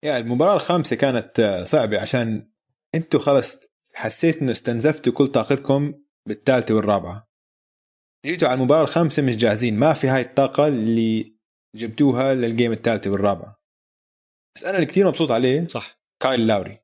[0.03, 2.51] يا المباراة الخامسة كانت آه، صعبة عشان
[2.95, 3.61] أنتوا خلص
[3.95, 5.95] حسيت انه استنزفتوا كل طاقتكم
[6.29, 7.29] بالثالثة والرابعة.
[8.27, 11.37] جيتوا على المباراة الخامسة مش جاهزين ما في هاي الطاقة اللي
[11.77, 13.63] جبتوها لل game الثالثة والرابعة.
[14.57, 16.01] بس أنا اللي كثير مبسوط عليه صح.
[16.23, 16.79] كايل لاوري.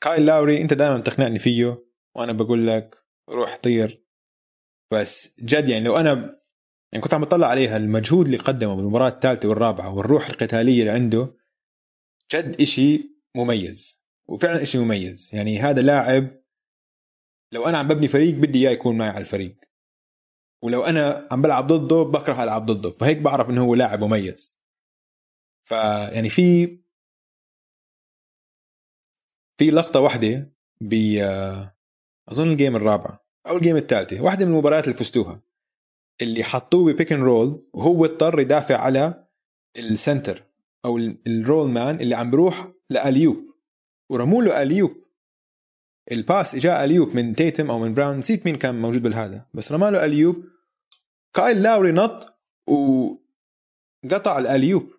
[0.00, 1.84] كايل لاوري انت دائما بتقنعني فيه
[2.16, 2.96] وأنا بقول لك
[3.30, 4.06] روح طير.
[4.92, 6.40] بس جد يعني لو أنا
[6.92, 11.36] يعني كنت عم بطلع عليها المجهود اللي قدمه بالمباراة الثالثة والرابعة والروح القتالية اللي عنده
[12.32, 14.06] جد إشي مميز.
[14.28, 15.30] وفعلا إشي مميز.
[15.32, 16.28] يعني هذا لاعب
[17.52, 19.56] لو أنا عم ببني فريق بدي إياه يكون معي على الفريق.
[20.62, 22.90] ولو أنا عم بلعب ضده بكره العب ضده.
[22.90, 24.64] فهيك بعرف إنه هو لاعب مميز.
[25.68, 26.66] فيعني في
[29.58, 30.94] في لقطة واحدة ب
[32.28, 34.20] أظن ال game الرابعه أو ال game الثالثة.
[34.20, 35.42] واحدة من المباريات اللي فزتوها.
[36.22, 39.28] اللي حطوه ب pick and roll وهو اضطر يدافع على
[39.78, 40.45] ال center
[40.86, 43.36] أو ال roll man اللي عم بروح ل alley-oop.
[44.10, 44.92] ورموا له alley-oop
[46.12, 48.16] ال pass اجى alley-oop من تيتم أو من براون.
[48.16, 49.46] نسيت مين كان موجود بالهذا.
[49.54, 50.44] بس رمى له alley-oop.
[51.34, 54.90] كايل لاوري نط وقطع ال alley-oop.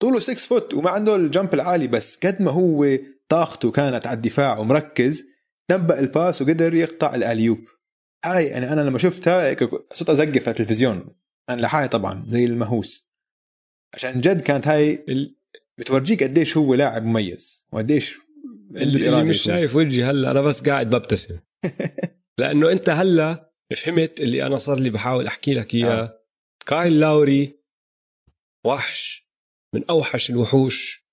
[0.00, 1.86] طوله 6 foot وما عنده ال jump العالي.
[1.86, 5.26] بس قد ما هو طاقته كانت على الدفاع ومركز
[5.70, 7.68] تنبأ ال pass وقدر يقطع ال alley-oop.
[8.24, 9.56] هاي يعني أنا لما شفتها
[9.92, 11.14] صرت أزقف على التلفزيون.
[11.50, 13.09] أنا لحالي طبعا زي المهووس.
[13.94, 15.04] عشان جد كانت هاي
[15.78, 18.16] بتورجيك قديش هو لاعب مميز وقديش
[18.76, 21.38] اللي, اللي مش شايف وجهي هلا أنا بس قاعد ببتسم.
[22.40, 26.02] لأنه أنت هلا فهمت اللي أنا صار لي بحاول أحكي لك إياه.
[26.02, 26.20] آه.
[26.66, 27.60] كايل لاوري
[28.66, 29.30] وحش
[29.74, 31.10] من أوحش الوحوش.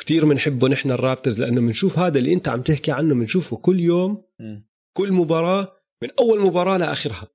[0.00, 4.24] كتير بنحبه نحن الرابترز لأنه بنشوف هذا اللي أنت عم تحكي عنه بنشوفه كل يوم
[4.40, 4.60] م.
[4.96, 7.28] كل مباراة من أول مباراة لآخرها.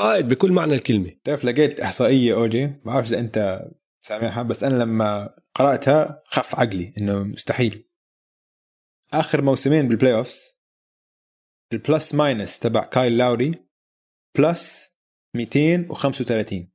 [0.00, 1.10] قائد بكل معنى الكلمة.
[1.10, 3.62] بتعرف لقيت إحصائية أوجي؟ ما بعرف إذا أنت
[4.04, 7.88] سامعها بس أنا لما قرأتها خف عقلي إنه مستحيل.
[9.12, 10.60] آخر موسمين بال playoffs
[11.72, 13.50] ال plus minus تبع كايل لاوري
[14.38, 14.94] plus
[15.36, 16.72] 235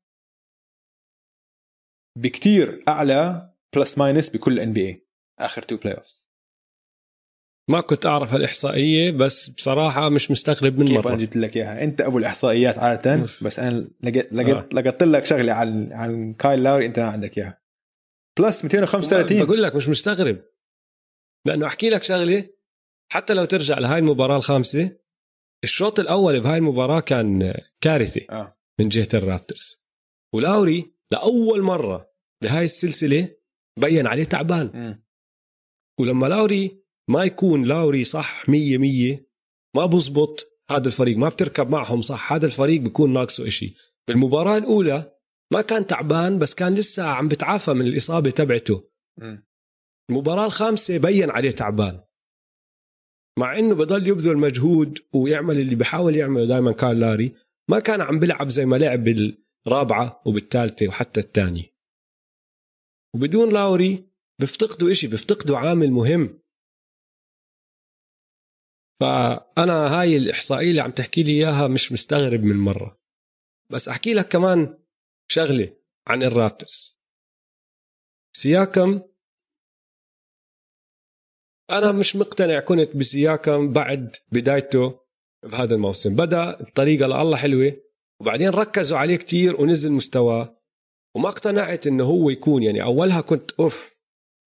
[2.18, 5.08] بكتير أعلى plus minus بكل NBA
[5.40, 6.25] آخر two playoffs
[7.70, 12.02] ما كنت أعرف هالإحصائية بس بصراحة مش مستغرب من كيف أنا جبت لك إياها؟ أنت
[12.02, 14.70] أبو الإحصائيات عادة بس أنا لقيت لقيت آه.
[14.74, 17.62] لقيت لك شغلة عن عن كايل لاوري أنت ما عندك إياها.
[18.40, 20.42] plus 235 بقول لك مش مستغرب.
[21.46, 22.50] لأنه أحكي لك شغلة
[23.12, 24.98] حتى لو ترجع لهاي المباراة الخامسة
[25.64, 28.58] الشوط الأول بهاي المباراة كان كارثة آه.
[28.80, 29.86] من جهة الرابترز.
[30.36, 32.12] ولاوري لأول مرة
[32.44, 33.36] بهاي السلسلة
[33.80, 34.66] بين عليه تعبان.
[34.66, 35.04] م.
[36.00, 39.30] ولما لاوري ما يكون لاوري صح مية مية.
[39.76, 40.52] ما بزبط.
[40.72, 42.34] هذا الفريق ما بتركب معهم صح.
[42.34, 43.76] هذا الفريق بيكون ناقصه إشي.
[44.08, 45.12] بالمباراة الأولى
[45.54, 48.90] ما كان تعبان بس كان لسه عم بتعافى من الإصابة تبعته.
[50.10, 52.02] المباراة الخامسة بين عليه تعبان.
[53.40, 57.36] مع إنه بضل يبذل مجهود ويعمل اللي بحاول يعمله دائما كان لاري.
[57.70, 61.76] ما كان عم بيلعب زي ما لعب بالرابعة وبالثالثة وحتى الثانية.
[63.16, 66.40] وبدون لاوري بيفتقدوا إشي بيفتقدوا عامل مهم.
[69.00, 73.00] فأنا هاي الإحصائية اللي عم تحكي لي إياها مش مستغرب من مرة.
[73.70, 74.78] بس أحكي لك كمان
[75.28, 75.78] شغلة
[76.08, 77.00] عن الرابترز.
[78.34, 79.02] سياكم
[81.70, 85.00] أنا مش مقتنع كنت بسياكم بعد بدايته
[85.44, 86.16] بهذا الموسم.
[86.16, 87.78] بدأ بطريقة لله حلوة
[88.22, 90.62] وبعدين ركزوا عليه كتير ونزل مستواه
[91.16, 92.64] وما اقتنعت إنه هو يكون.
[92.64, 93.96] يعني أولها كنت أوف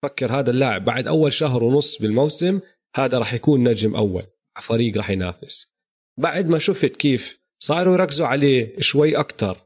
[0.02, 2.60] فكر هذا اللاعب بعد أول شهر ونص بالموسم
[2.96, 4.26] هذا راح يكون نجم أول.
[4.60, 5.74] فريق راح ينافس.
[6.18, 9.58] بعد ما شفت كيف صاروا يركزوا عليه شوي أكثر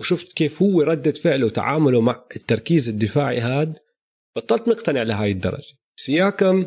[0.00, 3.78] وشفت كيف هو ردة فعله وتعامله مع التركيز الدفاعي هاد
[4.36, 5.74] بطلت مقتنع لهاي الدرجة.
[5.96, 6.64] سياكم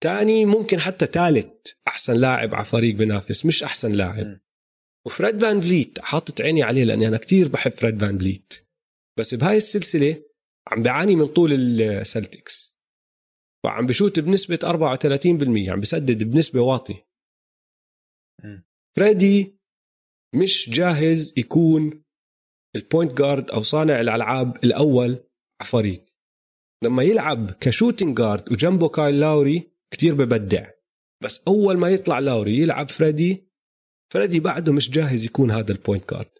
[0.00, 4.38] تاني ممكن حتى ثالث أحسن لاعب على فريق بينافس مش أحسن لاعب.
[5.06, 8.54] وفريد فان فليت حاطط عيني عليه لأني أنا كتير بحب فريد فان فليت.
[9.18, 10.22] بس بهاي السلسلة
[10.68, 12.77] عم بيعاني من طول السلتكس
[13.64, 17.08] وعم بشوت بنسبة 34% عم بسدد بنسبة واطية.
[18.96, 19.58] فريدي
[20.34, 22.04] مش جاهز يكون
[22.76, 25.10] ال point guard أو صانع الألعاب الأول
[25.60, 26.04] على فريق
[26.84, 30.70] لما يلعب ك shooting guard وجنبه كايل لاوري كتير ببدع.
[31.24, 33.48] بس أول ما يطلع لاوري يلعب فريدي
[34.12, 36.30] فريدي بعده مش جاهز يكون هذا ال point guard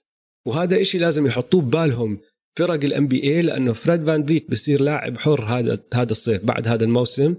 [0.48, 2.20] وهذا إشي لازم يحطوه ببالهم
[2.58, 7.36] فرق ال NBA لأنه فريد فانفليت بصير لاعب حر هذا هذا الصيف بعد هذا الموسم.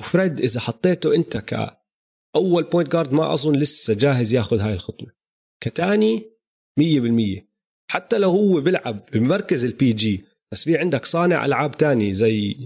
[0.00, 1.78] وفريد إذا حطيته أنت ك
[2.36, 5.12] your point guard ما أظن لسه جاهز ياخذ هاي الخطوة.
[5.60, 6.22] كتاني
[6.80, 7.42] 100%
[7.90, 12.56] حتى لو هو بيلعب بمركز ال PG بس في عندك صانع ألعاب تاني زي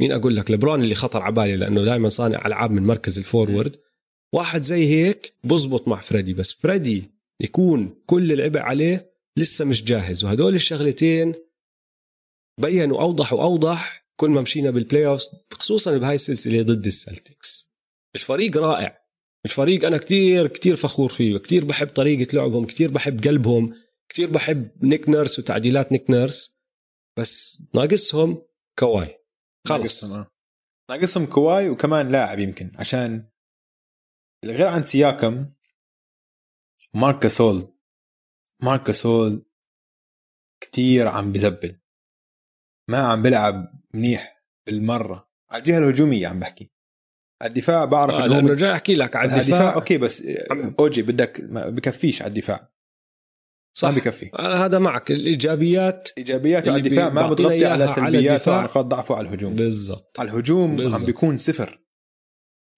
[0.00, 3.25] مين أقول لك؟ لبرون اللي خطر على بالي لأنه دائما صانع ألعاب من مركز ال
[3.25, 3.76] forward
[4.34, 10.24] واحد زي هيك بزبط مع فريدي بس فريدي يكون كل العبء عليه لسه مش جاهز.
[10.24, 11.34] وهدول الشغلتين
[12.60, 15.22] بينوا أوضح وأوضح كل ما مشينا بال playoff
[15.52, 17.72] خصوصا بهاي السلسلة ضد السلتكس.
[18.14, 19.06] الفريق رائع.
[19.44, 23.74] الفريق أنا كتير كتير فخور فيه كتير بحب طريقة لعبهم كتير بحب قلبهم
[24.08, 26.58] كتير بحب نيك نيرس وتعديلات نيك نيرس
[27.18, 28.42] بس ناقصهم
[28.78, 29.18] كواي.
[29.68, 30.30] خلص ناقصهم آه.
[30.90, 33.28] ناقصهم كواي وكمان لاعب يمكن عشان
[34.44, 35.50] غير عن سياكم
[38.62, 39.46] ماركاسول ماركاسول
[40.60, 41.80] كتير عم بزبل
[42.90, 45.30] ما عم بلعب منيح بالمرة.
[45.50, 46.72] على الجهة الهجومية عم بحكي.
[47.42, 50.26] على الدفاع بعرف آه لأنه جاي أحكي لك على على الدفاع أوكي بس
[50.80, 52.72] أوجي بدك ما بكفيش على الدفاع.
[53.78, 53.88] صح.
[53.88, 54.30] ما بكفي.
[54.38, 55.10] أنا هذا معك.
[55.10, 58.54] الإيجابيات ايجابياته على الدفاع ما بتغطي على على سلبياته الدفاع.
[58.54, 59.54] وعلى نقاط ضعفه على الهجوم.
[59.54, 60.20] بالضبط.
[60.20, 61.00] على الهجوم بالضبط.
[61.00, 61.82] عم بيكون صفر.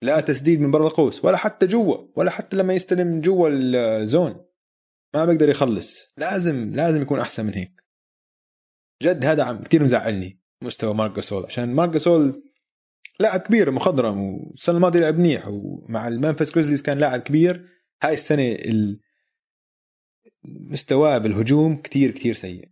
[0.03, 4.48] لا تسديد من برا القوس ولا حتى جوا ولا حتى لما يستلم جوا الزون
[5.15, 6.09] ما بيقدر يخلص.
[6.17, 7.85] لازم لازم يكون أحسن من هيك.
[9.03, 12.43] جد هذا عم كثير مزعلني مستوى مارك جاسول عشان مارك جاسول
[13.21, 17.69] لاعب كبير مخضرم والسنة الماضية لعب منيح ومع المنفس جريزليز كان لاعب كبير.
[18.03, 19.01] هاي السنة ال-
[20.45, 22.69] مستواه بالهجوم كتير كتير سيء.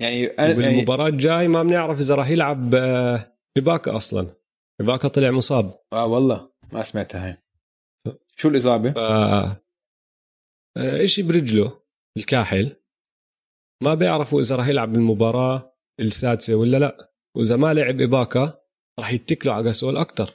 [0.00, 4.36] يعني أنا- يعني بالمباراة الجاي ما بنعرف إذا راح يلعب آه، إباكا أصلا.
[4.80, 5.78] إباكا طلع مصاب.
[5.92, 7.36] آه والله ما سمعتها هاي.
[8.36, 9.60] شو الإصابة؟ آه،
[10.76, 11.80] اشي برجله
[12.16, 12.76] الكاحل.
[13.82, 17.12] ما بيعرفوا إذا راح يلعب بالمباراة السادسة ولا لا.
[17.36, 18.60] وإذا ما لعب إباكا
[18.98, 20.34] راح يتكلوا على جاسول أكثر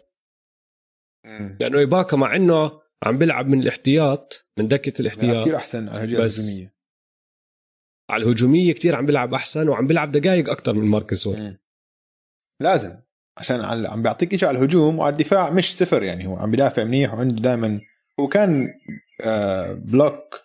[1.59, 5.43] لأنه إباكا مع إنه عم بيلعب من الاحتياط من دكة الاحتياط.
[5.43, 6.75] كثير أحسن على الهجمه بس الهجومية.
[8.09, 11.57] على الهجومية كتير عم بيلعب أحسن وعم بيلعب دقائق أكثر من ماركس مم.
[12.61, 12.97] لازم.
[13.37, 16.35] عشان عم بيعطيك شيء على الهجوم وعلى الدفاع مش صفر يعني هو.
[16.35, 17.81] عم بيدافع منيح وعنده دائما
[18.19, 18.73] هو كان
[19.21, 20.41] آه block.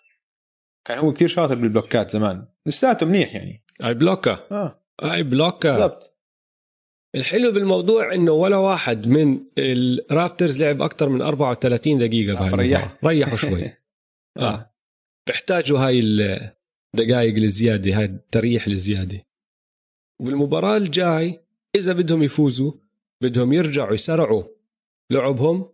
[0.87, 2.47] كان هو كتير شاطر بالبلوكات زمان.
[2.65, 3.63] لساته منيح يعني.
[3.85, 4.83] أي بلوكا آه.
[5.03, 6.17] أي بلوكا بالضبط.
[7.15, 12.79] الحلو بالموضوع إنه ولا واحد من الرابترز لعب أكثر من 34 دقيقة بهاي فريح.
[12.81, 12.97] المباراة.
[13.05, 13.71] ريحوا شوي.
[14.39, 14.73] آه.
[15.27, 19.25] بيحتاجوا هاي الدقائق الزياده هاي التريح الزياده
[20.21, 21.39] وبالمباراه الجاي
[21.75, 22.73] إذا بدهم يفوزوا
[23.23, 24.43] بدهم يرجعوا يسرعوا
[25.11, 25.70] لعبهم.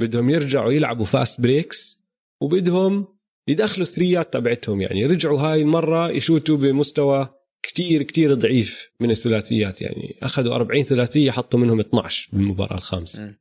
[0.00, 2.04] بدهم يرجعوا يلعبوا fast breaks
[2.42, 3.18] وبدهم
[3.48, 5.06] يدخلوا الثريات تبعتهم يعني.
[5.06, 7.28] رجعوا هاي المرة يشوتوا بمستوى
[7.62, 10.18] كتير كتير ضعيف من الثلاثيات يعني.
[10.22, 13.22] أخذوا 40 ثلاثية حطوا منهم 12 بالمباراة الخامسة.
[13.22, 13.38] مم.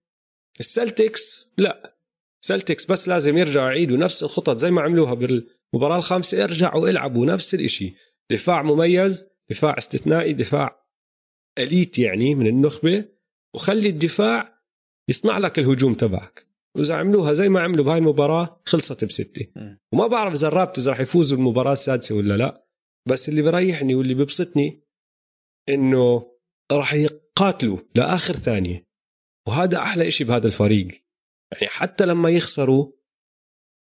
[0.60, 1.98] السلتكس لا.
[2.42, 6.38] سلتكس بس لازم يرجعوا يعيدوا نفس الخطط زي ما عملوها بالمباراة الخامسة.
[6.38, 7.94] يرجعوا يلعبوا نفس الإشي.
[8.32, 10.86] دفاع مميز دفاع استثنائي دفاع
[11.58, 13.06] أليت يعني من النخبة.
[13.56, 14.64] وخلي الدفاع
[15.10, 16.47] يصنع لك الهجوم تبعك.
[16.78, 19.48] وإذا عملوها زي ما عملوا بهاي المباراة خلصت بستة.
[19.94, 22.68] وما بعرف إذا الرابترز راح يفوزوا المباراة السادسة ولا لا
[23.08, 24.84] بس اللي بريحني واللي بيبسطني
[25.70, 26.38] إنه
[26.72, 28.88] راح يقاتلوا لآخر ثانية.
[29.48, 30.88] وهذا أحلى إشي بهذا الفريق.
[31.52, 32.92] يعني حتى لما يخسروا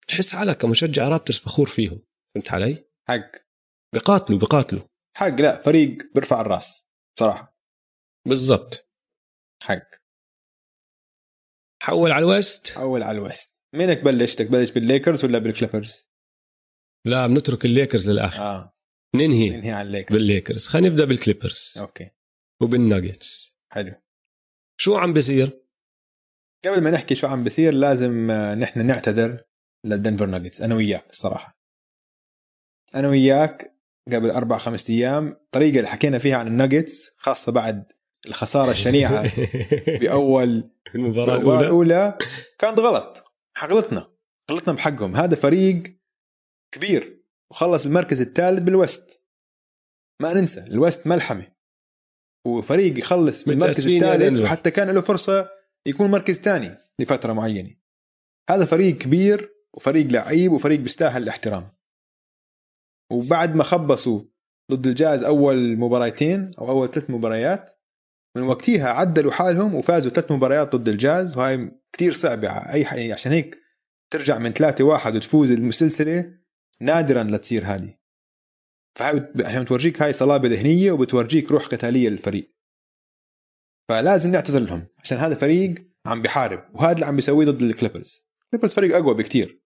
[0.09, 2.03] تحس حالك كمشجع رابترز فخور فيهم.
[2.35, 3.31] فهمت علي؟ حق.
[3.95, 4.83] بقاتلوا بقاتلوا.
[5.17, 7.59] حق لا فريق بيرفع الراس بصراحه
[8.29, 8.93] بالضبط.
[9.63, 10.06] حق.
[11.87, 12.77] حول على ال West.
[12.77, 13.63] حول على ال West.
[13.75, 16.09] مينك بلش؟ تبلش بالليكرز ولا بالكليبرز؟
[17.05, 18.43] لا بنترك الليكرز للآخر.
[18.43, 18.77] آه.
[19.17, 19.51] ننهي.
[19.51, 20.17] ننهي على الليكرز.
[20.19, 20.69] بالليكرز.
[20.69, 21.79] خلينا نبدأ بالكليبرز.
[21.81, 22.11] okay.
[22.63, 23.59] وبالناجتس.
[23.73, 23.95] حلو.
[24.81, 25.63] شو عم بيصير؟
[26.65, 29.45] قبل ما نحكي شو عم بيصير لازم آه، نحن نعتذر
[29.85, 30.63] للدنفر ناجتس.
[30.63, 31.61] أنا وياك الصراحة.
[32.95, 33.77] أنا وياك
[34.13, 35.29] قبل أربع خمسة أيام.
[35.29, 37.93] الطريقة اللي حكينا فيها عن الناجتس خاصة بعد
[38.27, 39.33] الخسارة الشنيعة
[40.01, 41.61] باول المباراة الأولى.
[41.61, 42.19] الأولى
[42.59, 43.25] كانت غلط.
[43.65, 44.09] غلطنا
[44.51, 45.17] غلطنا بحقهم.
[45.17, 46.01] هذا فريق
[46.75, 47.23] كبير.
[47.51, 49.25] وخلص المركز الثالث بالوست.
[50.23, 51.53] ما ننسى الوست ملحمة.
[52.47, 54.41] وفريق يخلص بالمركز يا الثالث.
[54.41, 55.51] وحتى كان له فرصة
[55.87, 57.77] يكون مركز ثاني لفترة معينة.
[58.51, 61.77] هذا فريق كبير وفريق لعيب وفريق بيستاهل الاحترام.
[63.13, 64.23] وبعد ما خبصوا
[64.73, 67.71] ضد الجاز أول مباراتين أو أول ثلاث مباريات
[68.37, 72.49] من وقتها عدلوا حالهم وفازوا ثلاث مباريات ضد الجاز وهاي كتير صعبة.
[72.49, 73.59] أي حي عشان هيك
[74.11, 76.39] ترجع من ثلاثة واحد وتفوز المسلسلة
[76.81, 77.99] نادرا لا تصير هذه.
[78.99, 82.57] فهاي عشان تورجيك هاي صلابة ذهنية وبتورجيك روح قتالية للفريق.
[83.89, 85.75] فلازم نعتذر لهم عشان هذا فريق
[86.07, 88.29] عم بيحارب وهذا اللي عم بيسويه ضد الكليبرز.
[88.45, 89.63] الكليبرز فريق أقوى بكتير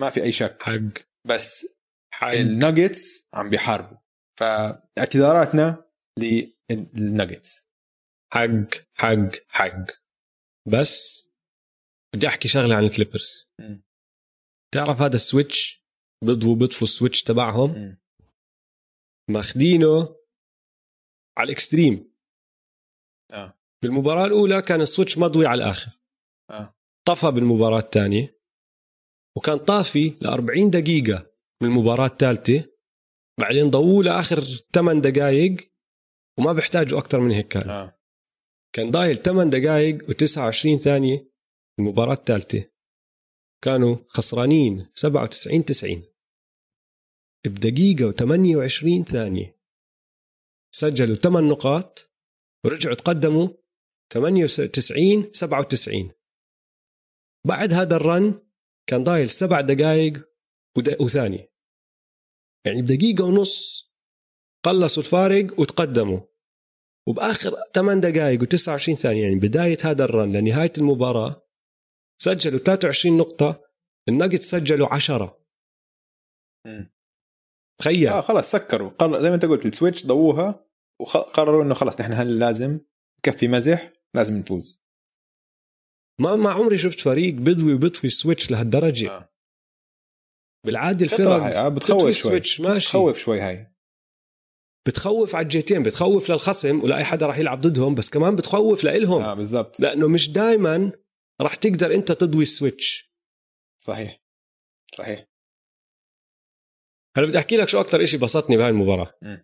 [0.00, 0.62] ما في أي شك.
[0.62, 1.02] حق.
[1.24, 1.66] بس
[2.14, 2.34] حق.
[2.34, 3.96] الناجتس عم بيحاربوا.
[4.38, 5.84] فاعتذاراتنا
[6.18, 7.66] للناجتس.
[8.32, 9.86] حق حق حق.
[10.72, 11.26] بس
[12.14, 13.50] بدي أحكي شغلة عن الكليبرز.
[14.74, 15.84] تعرف هذا ال switch؟
[16.24, 17.98] بيضووا بيطفوا ال switch تبعهم؟ مم.
[19.30, 20.16] ماخذينه
[21.38, 22.12] على ال extreme.
[23.34, 23.58] آه.
[23.82, 26.00] بالمباراة الأولى كان ال switch مضوي على الآخر.
[26.50, 26.74] آه.
[27.08, 28.40] طفى بالمباراة الثانية.
[29.36, 31.30] وكان طافي ل 40 دقيقة
[31.62, 32.70] من المباراة الثالثة.
[33.40, 35.72] بعدين ضووه لآخر 8 دقائق
[36.38, 37.70] وما بيحتاجوا أكثر من هيك كان.
[37.70, 37.95] آه.
[38.76, 41.30] كان ضايل 8 دقائق و29 ثانية
[41.78, 42.70] المباراة الثالثة.
[43.64, 46.04] كانوا خسرانين 97 90
[47.46, 49.60] بدقيقة و28 ثانية.
[50.74, 52.10] سجلوا 8 نقاط
[52.64, 53.48] ورجعوا تقدموا
[54.12, 56.10] 98 97
[57.46, 58.48] بعد هذا الرن
[58.88, 60.28] كان ضايل سبع دقائق
[61.00, 61.52] وثانية.
[62.66, 63.86] يعني بدقيقة ونص
[64.64, 66.35] قلصوا الفارق وتقدموا.
[67.08, 71.46] وبآخر 8 دقائق و29 ثانية يعني بداية هذا ال run لنهاية المباراة
[72.22, 73.64] سجلوا 23 نقطة
[74.08, 75.46] الناجتس سجلوا 10
[77.80, 78.08] تخيل.
[78.08, 78.90] آه خلاص سكروا.
[78.90, 80.66] قرر زي ما انت قلت ال switch ضووها
[81.00, 82.80] وقرروا إنه خلاص نحن هل لازم
[83.22, 84.86] كفي مزح؟ لازم نفوز.
[86.20, 89.10] ما ما عمري شفت فريق بضوي وبطفي switch لهالدرجة.
[89.10, 89.32] آه.
[90.66, 92.12] بالعادة الفرق آه بتخوف شوي.
[92.12, 92.88] switch ماشي.
[92.88, 93.75] بتخوف شوي هاي.
[94.86, 99.22] بتخوف على الجهتين بتخوف للخصم ولاي حدا راح يلعب ضدهم بس كمان بتخوف لإلهم.
[99.22, 99.80] آه بالضبط.
[99.80, 100.92] لأنه مش دائما
[101.40, 103.12] راح تقدر أنت تضوي ال switch.
[103.82, 104.20] صحيح.
[104.94, 105.26] صحيح.
[107.16, 109.12] هلا بدي أحكي لك شو أكثر شيء بسطني بهاي المباراة.
[109.22, 109.36] م.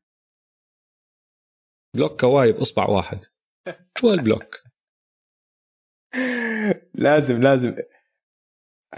[1.96, 3.24] block كواي باصبع واحد.
[3.98, 4.62] شو هال block؟
[6.94, 7.74] لازم لازم.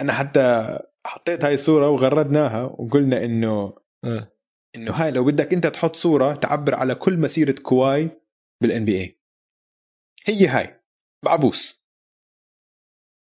[0.01, 4.34] أنا حتى حطيت هاي الصورة وغردناها وقلنا إنه آه.
[4.77, 8.11] إنه هاي لو بدك أنت تحط صورة تعبر على كل مسيرة كواي
[8.63, 9.19] بال NBA
[10.27, 10.81] هي هاي.
[11.25, 11.85] بعبوس.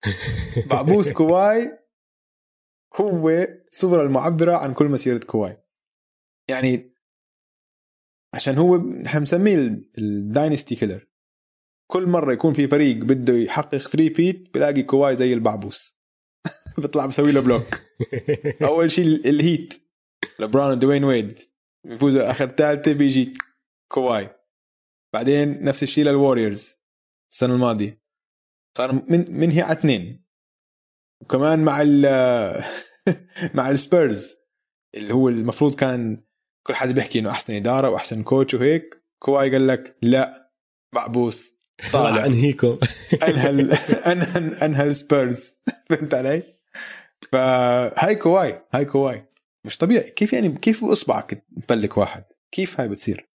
[0.69, 1.79] بعبوس كواي
[2.95, 5.57] هو الصورة المعبرة عن كل مسيرة كواي.
[6.49, 6.89] يعني
[8.33, 9.55] عشان هو نحن مسميه
[9.97, 11.07] ال dynasty killer.
[11.91, 15.97] كل مرة يكون في فريق بده يحقق 3-peat بلاقي كواي زي البعبوس.
[16.77, 17.81] بيطلع بسوي له block
[18.69, 19.82] أول شيء الهيت
[20.39, 21.39] لبرون ودوين ويد.
[21.87, 23.33] بيفوزوا آخر ثالثه بيجي
[23.91, 24.29] كواي.
[25.13, 26.77] بعدين نفس الشيء للوريورز
[27.31, 28.01] السنة الماضية.
[28.77, 30.23] صار من منهي على اثنين.
[31.21, 32.01] وكمان مع ال
[33.55, 34.35] مع السبيرز
[34.95, 36.23] اللي هو المفروض كان
[36.67, 40.51] كل حدا بيحكي إنه أحسن إدارة وأحسن coach وهيك كواي قال لك لا
[40.93, 41.53] بعبوس
[41.93, 42.25] طالع.
[42.25, 42.79] أنهيكم.
[43.23, 43.49] أنهى
[44.11, 45.53] أنهى أنهى السبيرز
[45.89, 46.43] فهمت علي؟
[47.31, 49.32] فهاي كواي هاي كواي.
[49.65, 50.09] مش طبيعي.
[50.11, 53.29] كيف يعني كيف إصبعك ت block واحد؟ كيف هاي بتصير؟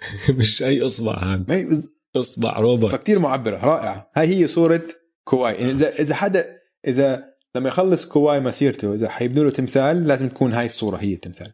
[0.38, 1.68] مش أي إصبع هذا.
[2.16, 2.90] إصبع روبوت.
[2.92, 3.56] فكتير معبرة.
[3.56, 4.10] رائعة.
[4.16, 4.82] هاي هي صورة
[5.28, 5.54] كواي.
[5.54, 10.52] يعني إذا إذا حدا إذا لما يخلص كواي مسيرته إذا حيبنوا له تمثال لازم تكون
[10.52, 11.52] هاي الصورة هي التمثال.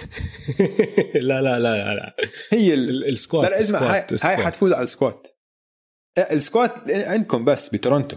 [1.14, 2.12] لا لا لا لا
[2.52, 4.36] هي ال- ال- ال statue لا اسمع هاي, هاي.
[4.36, 5.28] حتفوز على ال statue
[6.18, 8.16] ال statue عندكم بس بتورونتو.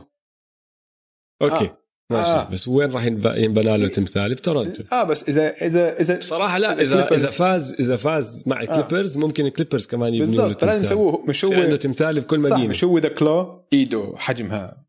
[1.41, 1.65] أوكي.
[1.65, 1.82] آه.
[2.11, 2.29] ماشي.
[2.29, 2.49] آه.
[2.49, 6.81] بس وين راح ينب- ينبنى له تمثال بتورنتو آه بس إذا إذا إذا بصراحة لا
[6.81, 10.41] إذا Clippers- إذا فاز إذا فاز مع ال Clippers ممكن ال Clippers كمان يبنوا له
[10.43, 10.61] بالضبط.
[10.61, 12.69] تمثال يسووه مش يصير عنده هو تمثال بكل صح مدينة.
[12.69, 14.85] مش هو the claw ايده حجمها.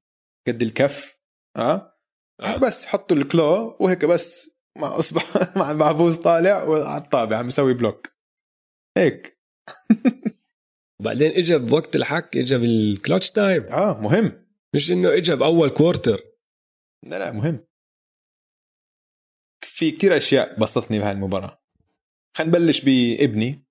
[0.48, 1.16] قد الكف
[1.56, 1.92] آه,
[2.40, 2.56] آه.
[2.56, 4.50] بس حطوا ال claw وهيك بس.
[4.80, 5.22] مع اصبع
[5.56, 8.08] مع المعبوس طالع وعلى الطابع عم يسوي block.
[8.98, 9.40] هيك.
[11.04, 13.66] بعدين اجى بوقت الحك اجى بال clutch time.
[13.72, 14.32] آه مهم.
[14.74, 16.18] مش إنه اجى بأول quarter
[17.04, 17.32] لا لا.
[17.32, 17.66] مهم.
[19.64, 21.62] في كتير أشياء بسطتني بهاي المباراة.
[22.36, 23.66] خلينا نبلش بابني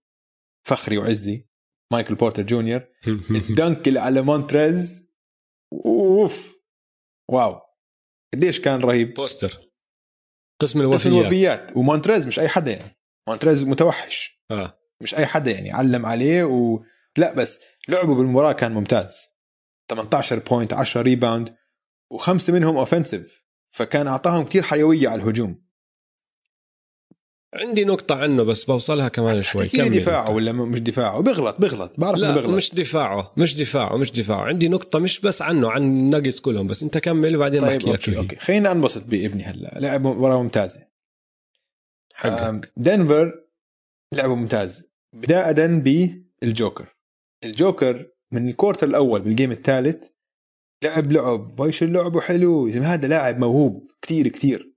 [0.68, 1.48] فخري وعزي
[1.92, 2.82] مايكل بورتر جونيور.
[3.50, 5.14] ال dunk اللي على مونتريز.
[5.86, 6.64] أوف.
[7.32, 7.62] واو.
[8.34, 9.14] قديش كان رهيب.
[9.14, 9.70] poster.
[10.62, 11.06] قسم الوفيات.
[11.06, 11.78] الوفيات.
[11.78, 12.98] ومونتريز مش أي حدا يعني.
[13.30, 14.44] مونتريز متوحش.
[14.52, 14.80] آه.
[15.02, 15.72] مش أي حدا يعني.
[15.72, 16.84] علم عليه و
[17.18, 19.30] لا بس لعبه بالمباراة كان ممتاز.
[19.92, 21.58] 18 point 10 rebound
[22.14, 25.64] وخمسة منهم offensive فكان أعطاهم كتير حيوية على الهجوم.
[27.54, 29.68] عندي نقطة عنه بس بوصلها كمان شوي.
[29.68, 29.90] كمل.
[29.90, 30.32] دفاعه.
[30.32, 34.42] ولا مش دفاعه؟ بيغلط بيغلط بعرف لا بيغلط مش دفاعه مش دفاعه مش دفاعه.
[34.42, 36.84] عندي نقطة مش بس عنه عن الناجتس كلهم بس.
[36.84, 38.18] أنت كمل وبعدين طيب بحكي شو أوكي.
[38.18, 38.36] أوكي.
[38.36, 39.80] خلينا أنبسط بابني هلا.
[39.80, 40.88] لعب مباراة ممتازة.
[42.16, 42.42] حقك.
[42.42, 43.44] آم، دنفر
[44.14, 44.90] لعبه ممتاز.
[45.14, 45.52] بداية
[46.42, 46.96] بالجوكر.
[47.44, 50.08] الجوكر من ال quarter الأول بال game الثالث
[50.84, 52.70] لعب لعب ويش لعبه حلو.
[52.70, 54.74] زلمة هذا لاعب موهوب كتير كتير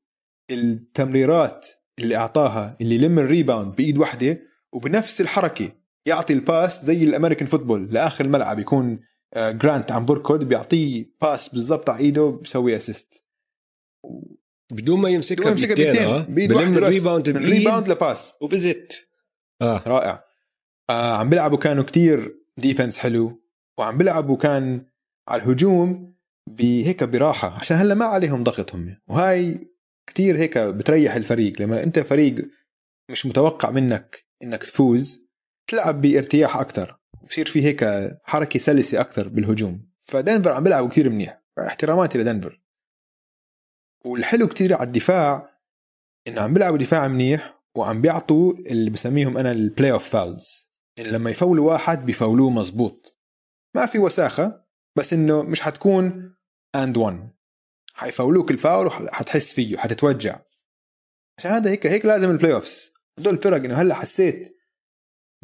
[0.51, 1.67] التمريرات
[1.99, 4.39] اللي أعطاها اللي يلم ال rebound بإيد واحدة
[4.73, 5.73] وبنفس الحركة
[6.07, 7.89] يعطي ال pass زي ال American football.
[7.93, 9.01] لآخر الملعب يكون
[9.35, 13.25] آه، جرانت عم بركض بيعطيه pass بالضبط على إيده بيسوي assist
[14.73, 16.23] بدون ما يمسكها بيدين آه.
[16.23, 16.77] بإيد واحدة بس.
[16.77, 18.35] ال rebound من rebound ل pass.
[18.41, 19.09] وبزت.
[19.63, 19.85] آه.
[19.87, 20.25] رائع.
[20.91, 23.43] آه عم بيلعبوا كانوا كتير defense حلو
[23.79, 24.87] وعم بيلعبوا كان
[25.29, 26.17] على الهجوم
[26.49, 27.49] بهيك براحة.
[27.61, 29.71] عشان هلأ ما عليهم ضغط هم وهاي
[30.07, 31.61] كتير هيك بتريح الفريق.
[31.61, 32.49] لما أنت فريق
[33.11, 35.29] مش متوقع منك إنك تفوز
[35.67, 37.85] تلعب بارتياح أكثر بصير في هيك
[38.25, 39.89] حركة سلسة أكثر بالهجوم.
[40.03, 41.43] فدنفر عم بيلعبوا كثير منيح.
[41.59, 42.61] احتراماتي لدنفر.
[44.05, 45.61] والحلو كتير على الدفاع
[46.29, 51.73] إنه عم بيلعبوا دفاع منيح وعم بيعطوا اللي بسميهم أنا ال playoff fouls لما يفولوا
[51.73, 53.21] واحد بيفولوه مزبوط
[53.75, 54.66] ما في وساخة.
[54.97, 56.37] بس إنه مش حتكون
[56.75, 57.37] and 1
[57.95, 60.41] حيفولوك الفاول وحتحس فيه حتتوجع.
[61.39, 64.57] عشان هذا هيك هيك لازم ال playoffs هدول الفرق إنه هلأ حسيت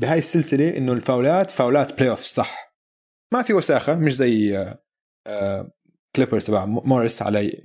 [0.00, 2.76] بهاي السلسلة إنه الفاولات فاولات playoff صح.
[3.32, 4.66] ما في وساخة مش زي
[6.16, 7.62] Clippers تبع موريس على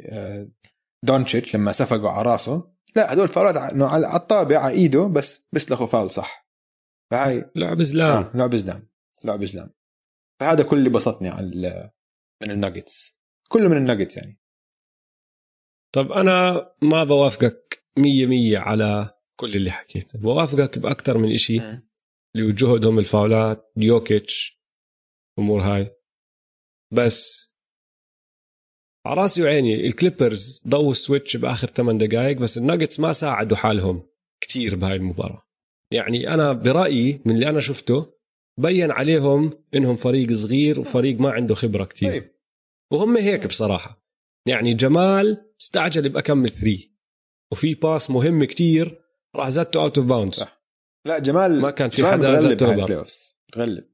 [1.05, 2.71] دونتشيتش لما سفقوا على راسه.
[2.95, 6.47] لا هدول فاولات إنه على الطابع على إيده بس بيسلخوا فاول صح.
[7.11, 8.89] فهاي لعب زلام آه لعب زلام
[9.23, 9.76] لعب زلام
[10.39, 11.91] فهذا كل اللي بسطني على
[12.43, 13.19] من الناجتس.
[13.49, 14.39] كله من الناجتس يعني.
[15.95, 20.19] طب أنا ما بوافقك مية مية على كل اللي حكيته.
[20.19, 21.61] بوافقك بأكثر من إشي
[22.35, 24.61] اللي جهدهم الفاولات يوكيتش
[25.39, 25.95] أمور هاي.
[26.93, 27.53] بس
[29.05, 33.57] على راسي وعيني ال Clippers ضووا ال switch بآخر 8 دقائق بس الناجتس ما ساعدوا
[33.57, 34.09] حالهم
[34.41, 35.47] كتير بهاي المباراة.
[35.93, 38.16] يعني أنا برأيي من اللي أنا شفته
[38.59, 42.11] بين عليهم إنهم فريق صغير وفريق ما عنده خبرة كتير.
[42.11, 42.31] طيب.
[42.93, 44.07] وهم هيك بصراحة.
[44.47, 46.91] يعني جمال استعجل باكم three
[47.51, 49.01] وفي pass مهم كتير
[49.35, 50.45] راح زادته out of bounds
[51.07, 53.05] لا جمال ما كان في حدا زادته
[53.51, 53.89] تغلب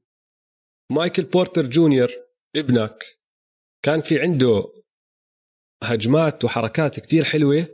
[0.92, 2.10] مايكل بورتر جونيور
[2.56, 3.04] ابنك
[3.84, 4.72] كان في عنده
[5.84, 7.66] هجمات وحركات كتير حلوة.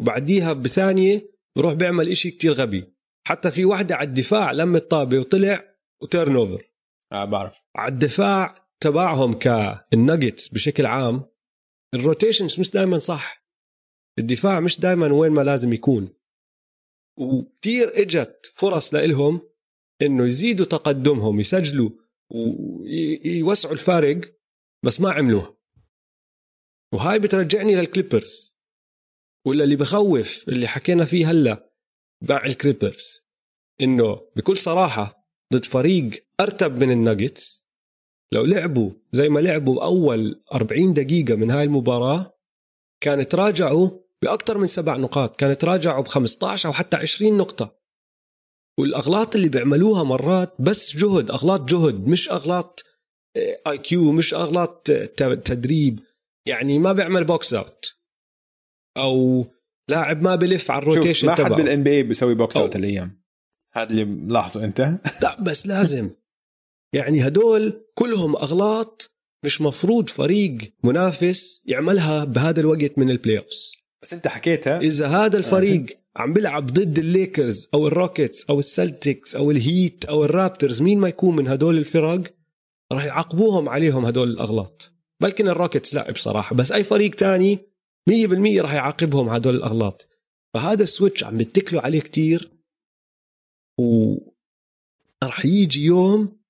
[0.00, 2.94] وبعديها بثانية بروح بيعمل إشي كتير غبي.
[3.26, 5.69] حتى في واحدة على الدفاع لم الطابة وطلع
[6.02, 6.72] و turnover.
[7.12, 7.62] آه بعرف.
[7.76, 11.24] على الدفاع تبعهم كالنجتس بشكل عام
[11.94, 13.46] ال rotations مش دائما صح.
[14.18, 16.14] الدفاع مش دائما وين ما لازم يكون.
[17.18, 19.50] وكتير إجت فرص لإلهم
[20.02, 21.90] إنه يزيدوا تقدمهم يسجلوا
[22.32, 24.20] ويوسعوا الفارق
[24.84, 25.56] بس ما عملوها.
[26.94, 28.60] وهاي بترجعني لل Clippers.
[29.46, 31.72] ولا اللي بخوف اللي حكينا فيه هلأ
[32.28, 33.26] مع ال Clippers
[33.80, 35.19] إنه بكل صراحة
[35.52, 37.66] ضد فريق أرتب من الناجتس.
[38.32, 42.38] لو لعبوا زي ما لعبوا بأول 40 دقيقة من هاي المباراة
[43.02, 43.90] كان تراجعوا
[44.22, 47.80] بأكثر من سبع نقاط كان تراجعوا ب 15 أو حتى 20 نقطة.
[48.78, 52.84] والأغلاط اللي بيعملوها مرات بس جهد أغلاط جهد مش أغلاط
[53.36, 54.86] I آه، Q مش أغلاط
[55.44, 56.00] تدريب.
[56.48, 57.96] يعني ما بيعمل box out
[58.96, 59.46] أو
[59.88, 63.19] لاعب ما بلف على ال rotation ما حد بال N BA بيسوي box out الأيام
[63.72, 64.80] هذا اللي ملاحظه انت.
[65.22, 66.10] لا بس لازم.
[66.94, 69.10] يعني هدول كلهم أغلاط
[69.44, 74.80] مش مفروض فريق منافس يعملها بهذا الوقت من ال playoffs بس انت حكيتها.
[74.80, 80.82] إذا هذا الفريق عم بيلعب ضد الليكرز أو الروكيتس أو السلتيكس أو الهيت أو الرابتورز
[80.82, 82.22] مين ما يكون من هدول الفرق
[82.92, 84.92] راح يعاقبوهم عليهم هدول الأغلاط.
[85.22, 87.58] بلكن الروكيتس لا بصراحة بس أي فريق تاني
[88.10, 88.12] 100%
[88.60, 90.08] راح يعاقبهم هدول الأغلاط.
[90.54, 92.59] فهذا ال switch عم بتكلوا عليه كتير.
[93.80, 94.16] و
[95.24, 96.40] راح يجي يوم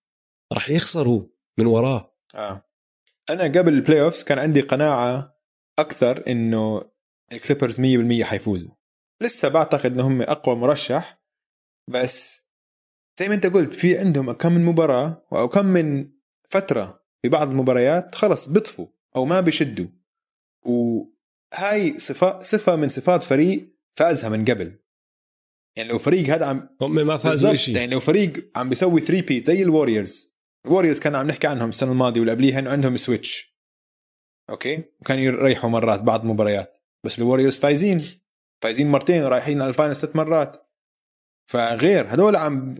[0.52, 1.26] راح يخسروا
[1.58, 2.16] من وراه.
[2.34, 2.64] آه.
[3.30, 5.36] أنا قبل ال playoffs كان عندي قناعة
[5.78, 6.82] أكثر إنه
[7.32, 8.74] الكليبرز 100% حيفوزوا.
[9.20, 11.22] لسه بعتقد إنهم أقوى مرشح
[11.88, 12.46] بس
[13.18, 16.10] زي ما أنت قلت في عندهم كم من مباراة أو كم من
[16.48, 18.86] فترة في بعض المباريات خلص بيطفوا
[19.16, 19.86] أو ما بيشدوا.
[20.62, 24.79] وهاي صفة صفة من صفات فريق فازها من قبل.
[25.76, 29.46] يعني لو فريق هذا عم هم ما فازوا شيء يعني لو فريق عم بيسوي 3-peat
[29.46, 30.34] زي الووريورز
[30.66, 33.50] الووريورز كان عم نحكي عنهم السنة الماضية واللي قبليها إنه عندهم switch
[34.50, 38.04] okay؟ وكانوا يريحوا مرات بعض المباريات بس الووريورز فايزين.
[38.62, 40.56] فايزين مرتين ورايحين على ال final ست مرات.
[41.50, 42.74] فغير هدول عم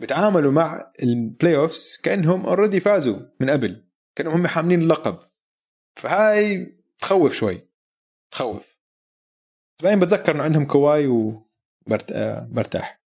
[0.00, 3.86] بتعاملوا مع ال playoffs كأنهم already فازوا من قبل.
[4.16, 5.18] كأنهم هم حاملين اللقب.
[5.96, 7.68] فهاي تخوف شوي.
[8.32, 8.76] تخوف.
[9.82, 11.06] بعدين بتذكر إنه عندهم كواي
[11.86, 13.00] وبرتاح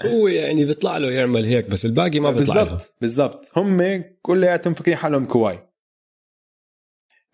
[0.00, 3.58] هو يعني بيطلع له يعمل هيك بس الباقي ما بيطلع بالضبط بالضبط.
[3.58, 5.58] هم كلياتهم فاكرين حالهم كواي.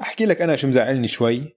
[0.00, 1.56] أحكي لك أنا شو مزعلني شوي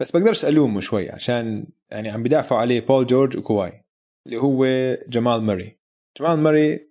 [0.00, 3.84] بس بقدرش ألومه شوي عشان يعني عم بدافعوا عليه بول جورج وكواي
[4.26, 4.64] اللي هو
[5.08, 5.78] جمال ماري
[6.20, 6.88] جمال ماري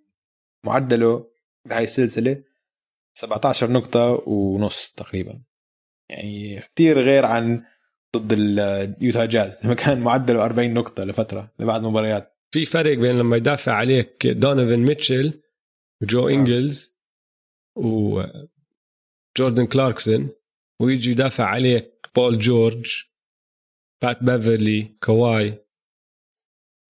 [0.64, 1.30] معدله
[1.68, 2.42] بهاي السلسلة
[3.18, 5.42] 17 نقطة ونص تقريبا.
[6.10, 7.64] يعني كتير غير عن
[8.16, 9.60] ضد اليوتا جاز.
[9.64, 14.78] لما كان معدله 40 نقطة لفترة لبعض المباريات في فرق بين لما يدافع عليك دونيفن
[14.78, 15.42] ميتشل
[16.02, 16.96] وجو إنجلز
[17.76, 18.22] و
[19.38, 20.30] جوردن كلاركسون
[20.82, 23.04] ويجي يدافع عليك بول جورج
[24.02, 25.64] بات بيفرلي كواي.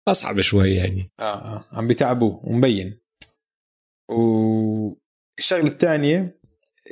[0.08, 1.12] أصعب شوي يعني.
[1.20, 1.66] آه آه.
[1.72, 3.00] عم بيتعبوه ومبين.
[4.10, 6.40] والشغله الثانية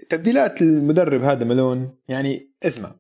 [0.09, 2.95] تبديلات المدرب هذا مالون يعني اسمع.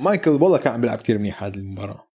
[0.00, 2.10] مايكل والله كان عم بيلعب كثير منيح هذه المباراة.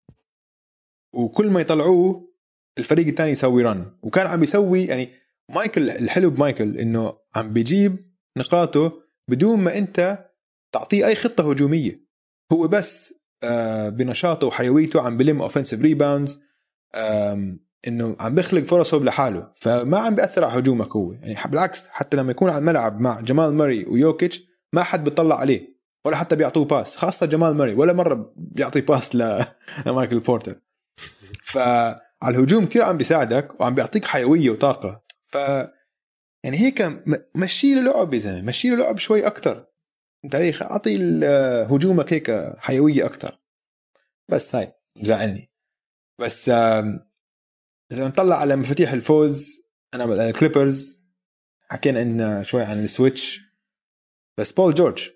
[1.13, 2.35] وكل ما يطلعوه
[2.77, 5.09] الفريق الثاني يسوي رن وكان عم بيسوي يعني
[5.51, 7.97] مايكل الحلو بمايكل إنه عم بيجيب
[8.37, 10.29] نقاطه بدون ما أنت
[10.73, 11.95] تعطيه أي خطة هجومية.
[12.51, 13.13] هو بس
[13.43, 16.43] آه، بنشاطه وحيويته عم بلم offensive rebounds
[17.87, 19.53] إنه عم بيخلق فرصه لحاله.
[19.55, 23.53] فما عم بيأثر على هجومك هو يعني بالعكس حتى لما يكون على الملعب مع جمال
[23.53, 24.43] ماري ويوكيتش
[24.73, 25.74] ما حد بيطلع عليه.
[26.05, 29.15] ولا حتى بيعطوه pass خاصة جمال ماري ولا مرة بيعطي pass
[29.85, 30.61] لمايكل بورتر.
[31.43, 35.03] فعلى الهجوم كثير عم بيساعدك وعم بيعطيك حيوية وطاقة.
[35.25, 35.35] ف
[36.43, 36.81] يعني هيك
[37.35, 39.65] مشي له لعب يا زلمة مشي له لعب شوي أكثر
[40.31, 40.97] تاريخ أعطي
[41.71, 43.39] هجومك هيك حيوية أكثر
[44.29, 45.51] بس هاي زعلني.
[46.21, 49.61] بس إذا نطلع على مفاتيح الفوز
[49.93, 51.05] أنا الكليبرز
[51.69, 53.41] حكينا عندنا شوي عن ال switch.
[54.37, 55.09] بس بول جورج.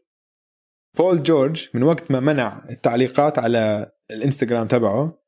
[0.97, 5.23] بول جورج من وقت ما منع التعليقات على الإنستغرام تبعه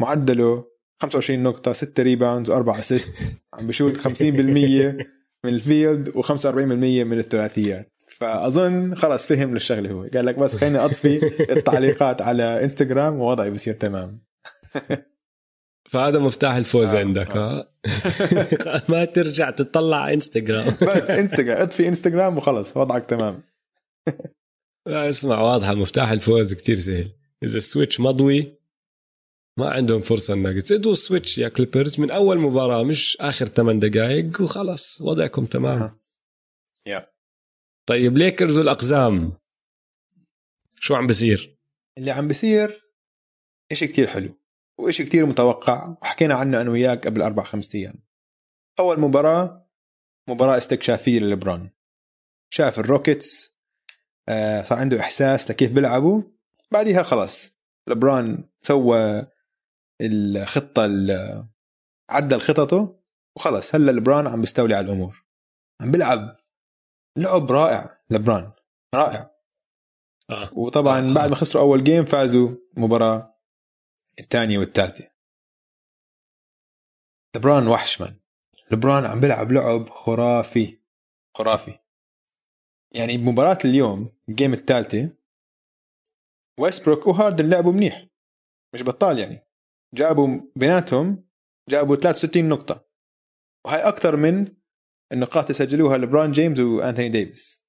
[0.00, 0.64] معدله
[1.02, 4.08] 25 نقطة 6 rebounds و4 assist عم بشوت 50%
[5.44, 7.92] من ال field و45% من الثلاثيات.
[8.10, 10.08] فأظن خلص فهم للشغلة هو.
[10.14, 11.20] قال لك بس خليني اطفي
[11.52, 14.24] التعليقات على إنستغرام ووضعي بصير تمام.
[15.90, 17.68] فهذا مفتاح الفوز آه عندك آه.
[18.88, 20.76] ما ترجع تطلع على إنستغرام.
[20.82, 23.42] بس إنستغرام اطفي إنستغرام وخلص وضعك تمام.
[24.86, 27.12] لا اسمع واضحة مفتاح الفوز كتير سهل.
[27.42, 28.58] إذا ال switch مضوي
[29.58, 34.40] ما عندهم فرصة إنك تدوس switch يا كليبرز من أول مباراة مش آخر 8 دقائق
[34.40, 35.96] وخلص وضعكم تمام.
[36.86, 37.12] Yeah.
[37.86, 39.32] طيب ليكرز والأقزام
[40.80, 41.58] شو عم بصير؟
[41.98, 42.82] اللي عم بصير
[43.72, 44.38] إشي كتير حلو
[44.78, 48.02] وإشي كتير متوقع وحكينا عنه أنا وياك قبل أربع خمسة أيام.
[48.78, 49.70] أول مباراة
[50.28, 51.70] مباراة استكشافية للبرون.
[52.50, 53.53] شاف الروكيتس
[54.62, 56.22] صار عنده إحساس لكيف بيلعبوا.
[56.70, 59.26] بعديها خلص لبران سوى
[60.00, 60.82] الخطة
[62.10, 63.00] عدل خططه
[63.36, 65.24] وخلص هلا لبران عم بيستولي على الأمور.
[65.80, 66.36] عم بيلعب
[67.18, 68.52] لعب رائع لبران
[68.94, 69.34] رائع.
[70.30, 70.50] آه.
[70.58, 71.14] وطبعا آه.
[71.14, 73.38] بعد ما خسروا أول game فازوا المباراه
[74.20, 75.10] الثانية والثالثة.
[77.36, 78.16] لبران وحش من
[78.70, 80.80] لبران عم بيلعب لعب خرافي
[81.36, 81.78] خرافي.
[82.94, 85.10] يعني بمباراة اليوم ال game الثالثة
[86.60, 88.06] ويستبروك وهاردن لعبوا منيح.
[88.74, 89.46] مش بطال يعني.
[89.94, 91.28] جابوا بيناتهم
[91.70, 92.88] جابوا 63 نقطة.
[93.66, 94.54] وهي أكثر من
[95.12, 97.68] النقاط اللي سجلوها لبران جيمس وأنثوني ديفيس.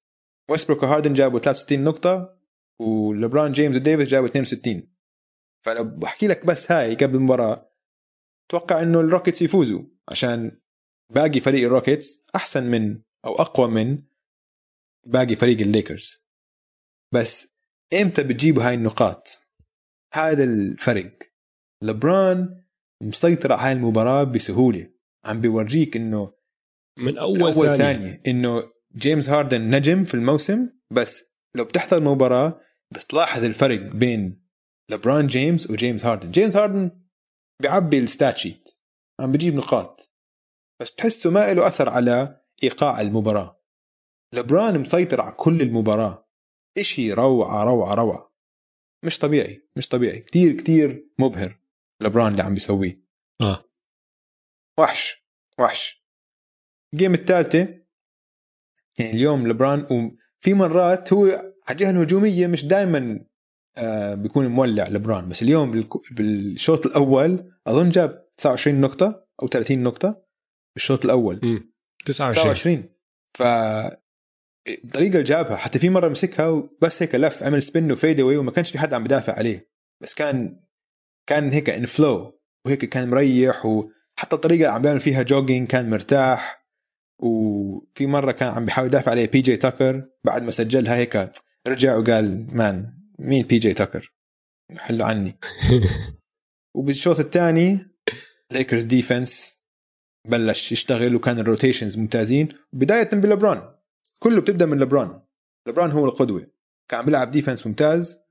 [0.50, 2.36] ويستبروك وهاردن جابوا 63 نقطة
[2.80, 4.96] ولبران جيمس وديفيس جابوا 62
[5.64, 7.72] فلو بحكي لك بس هاي قبل المباراة
[8.46, 10.60] أتوقع إنه الروكيتس يفوزوا عشان
[11.14, 14.02] باقي فريق الروكيتس أحسن من أو أقوى من
[15.06, 16.25] باقي فريق الليكرز.
[17.16, 17.58] بس
[18.02, 19.28] إمتى بتجيبوا هاي النقاط؟
[20.14, 21.18] هذا الفرق.
[21.82, 22.64] لبران
[23.02, 24.92] مسيطر على هاي المباراة بسهولة.
[25.24, 26.32] عم بيورجيك إنه
[26.98, 27.76] من أول, أول ثانية.
[27.76, 28.22] ثانية.
[28.26, 31.24] إنه جيمس هاردن نجم في الموسم بس
[31.56, 32.60] لو بتحضر المباراة
[32.94, 34.46] بتلاحظ الفرق بين
[34.90, 36.30] لبران جيمس وجيمس هاردن.
[36.30, 36.90] جيمس هاردن
[37.62, 38.68] بيعبي ال stat sheet.
[39.20, 40.12] عم بجيب نقاط.
[40.80, 43.62] بس بتحسه ما له أثر على إيقاع المباراة.
[44.34, 46.25] لبران مسيطر على كل المباراة.
[46.78, 48.32] إشي روعة روعة روعة.
[49.04, 50.20] مش طبيعي مش طبيعي.
[50.20, 51.58] كتير كتير مبهر
[52.00, 53.00] لبران اللي عم بيسويه.
[53.40, 53.64] آه.
[54.78, 55.26] وحش
[55.58, 56.06] وحش.
[56.94, 57.58] الجيم الثالثة
[58.98, 61.24] يعني اليوم لبران وفي مرات هو
[61.68, 63.24] على الجهة الهجومية مش دائما
[63.76, 65.28] آه بيكون مولع لبران.
[65.28, 70.22] بس اليوم بالشوط الأول أظن جاب 29 نقطة أو 30 نقطة
[70.76, 71.36] بالشوط الأول.
[71.42, 71.72] م.
[72.04, 72.88] 29 29
[73.34, 73.42] ف
[74.68, 78.50] الطريقة اللي جابها حتى في مرة مسكها وبس هيك لف عمل spin و fadeaway وما
[78.50, 79.70] كانش في حد عم بدافع عليه.
[80.02, 80.60] بس كان
[81.28, 85.90] كان هيك in flow وهيك كان مريح وحتى الطريقة اللي عم بيعمل فيها jogging كان
[85.90, 86.66] مرتاح.
[87.22, 91.30] وفي مرة كان عم بيحاول يدافع عليه بي جي تاكر بعد ما سجلها هيك
[91.68, 94.12] رجع وقال man مين بي جي تاكر
[94.78, 95.38] حلو عني.
[96.76, 97.78] وبالشوط الثاني
[98.52, 99.60] ليكرز defense
[100.28, 103.75] بلش يشتغل وكان ال rotations ممتازين بدايه بلبران
[104.18, 105.20] كله بتبدأ من لبران.
[105.68, 106.46] لبران هو القدوة.
[106.88, 108.22] كان عم بيلعب defense ممتاز.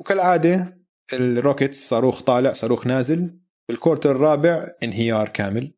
[0.00, 0.80] وكالعادة
[1.12, 3.38] الروكيتس صاروخ طالع صاروخ نازل.
[3.68, 5.72] بال quarter الرابع انهيار كامل.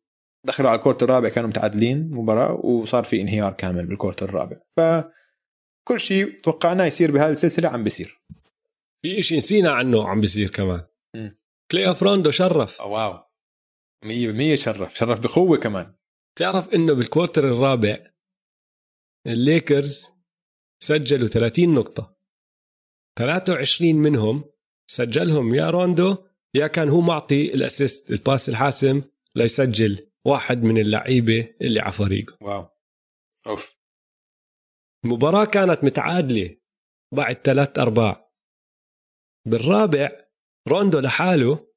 [0.45, 4.57] دخلوا على ال quarter الرابع كانوا متعادلين مباراة وصار في انهيار كامل بال quarter الرابع.
[4.69, 4.81] ف
[5.87, 8.21] كل شيء توقعناه يصير بهذه السلسلة عم بيصير.
[9.01, 10.85] في شيء نسينا عنه عم بيصير كمان.
[11.71, 12.81] playoff روندو شرف.
[12.81, 13.19] wow
[14.05, 14.97] 100% شرف.
[14.97, 15.95] شرف بقوة كمان.
[16.35, 17.97] تعرف إنه بال quarter الرابع
[19.27, 20.09] الليكرز
[20.83, 22.15] سجلوا 30 نقطة.
[23.19, 24.43] 23 منهم
[24.87, 26.17] سجلهم يا روندو
[26.55, 29.01] يا كان هو معطي ال assist ال pass الحاسم
[29.35, 32.37] ليسجل واحد من اللعيبة اللي على فريقه.
[32.41, 32.67] wow.
[33.47, 33.77] أوف.
[35.05, 36.57] المباراة كانت متعادلة
[37.13, 38.31] بعد ثلاث أرباع.
[39.47, 40.09] بالرابع
[40.67, 41.73] روندو لحاله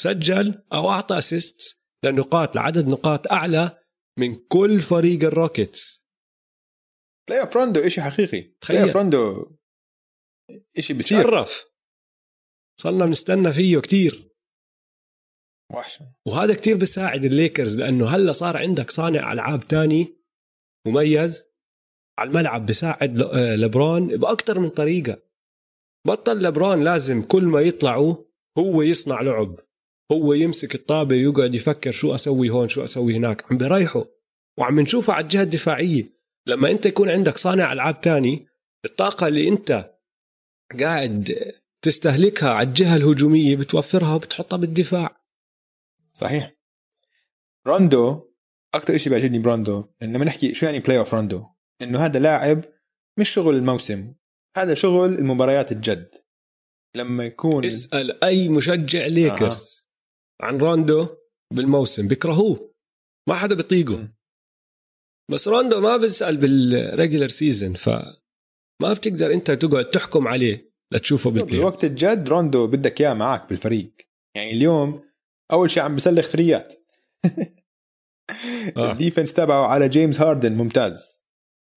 [0.00, 3.78] سجل أو أعطى assist لنقاط لعدد نقاط أعلى
[4.18, 5.99] من كل فريق الروكيتس.
[7.30, 8.40] playoff روندو شيء حقيقي.
[8.60, 8.76] تخيل.
[8.76, 9.50] playoff روندو
[10.78, 11.22] شيء بيصير.
[11.22, 11.64] شرف.
[12.80, 14.30] صرنا بنستنى فيه كتير.
[15.74, 20.06] وحش وهذا كتير بيساعد الليكرز لأنه هلا صار عندك صانع ألعاب تاني
[20.86, 21.44] مميز
[22.18, 25.22] على الملعب بيساعد ل- آه، لبرون بأكثر من طريقة.
[26.06, 28.14] بطل لبرون لازم كل ما يطلعوا
[28.58, 29.60] هو يصنع لعب.
[30.12, 33.52] هو يمسك الطابة ويقعد يفكر شو أسوي هون شو أسوي هناك.
[33.52, 34.04] عم بيريحه
[34.58, 36.19] وعم نشوفها على الجهة الدفاعية.
[36.46, 38.46] لما أنت يكون عندك صانع ألعاب تاني
[38.84, 39.94] الطاقة اللي أنت
[40.80, 41.52] قاعد
[41.82, 45.26] تستهلكها على الجهة الهجومية بتوفرها وبتحطها بالدفاع.
[46.12, 46.52] صحيح.
[47.66, 48.30] روندو
[48.74, 51.46] أكثر شيء بيعجبني بروندو انه لما نحكي شو يعني playoff روندو
[51.82, 52.64] إنه هذا لاعب
[53.18, 54.14] مش شغل الموسم
[54.56, 56.10] هذا شغل المباريات الجد.
[56.96, 59.90] لما يكون اسأل أي مشجع ليكرز
[60.40, 61.08] عن روندو
[61.54, 62.74] بالموسم بيكرهوه.
[63.28, 64.08] ما حدا بيطيقه.
[65.30, 67.88] بس روندو ما بيسأل بال regular season ف
[68.82, 73.48] ما بتقدر أنت تقعد تحكم عليه لتشوفه بال play بالوقت الجد روندو بدك إياه معك
[73.48, 73.92] بالفريق.
[74.36, 75.04] يعني اليوم
[75.52, 76.74] أول شيء عم بسلخ ثريات.
[78.76, 78.90] آه.
[78.92, 81.26] ال defense تبعه على جيمس هاردن ممتاز.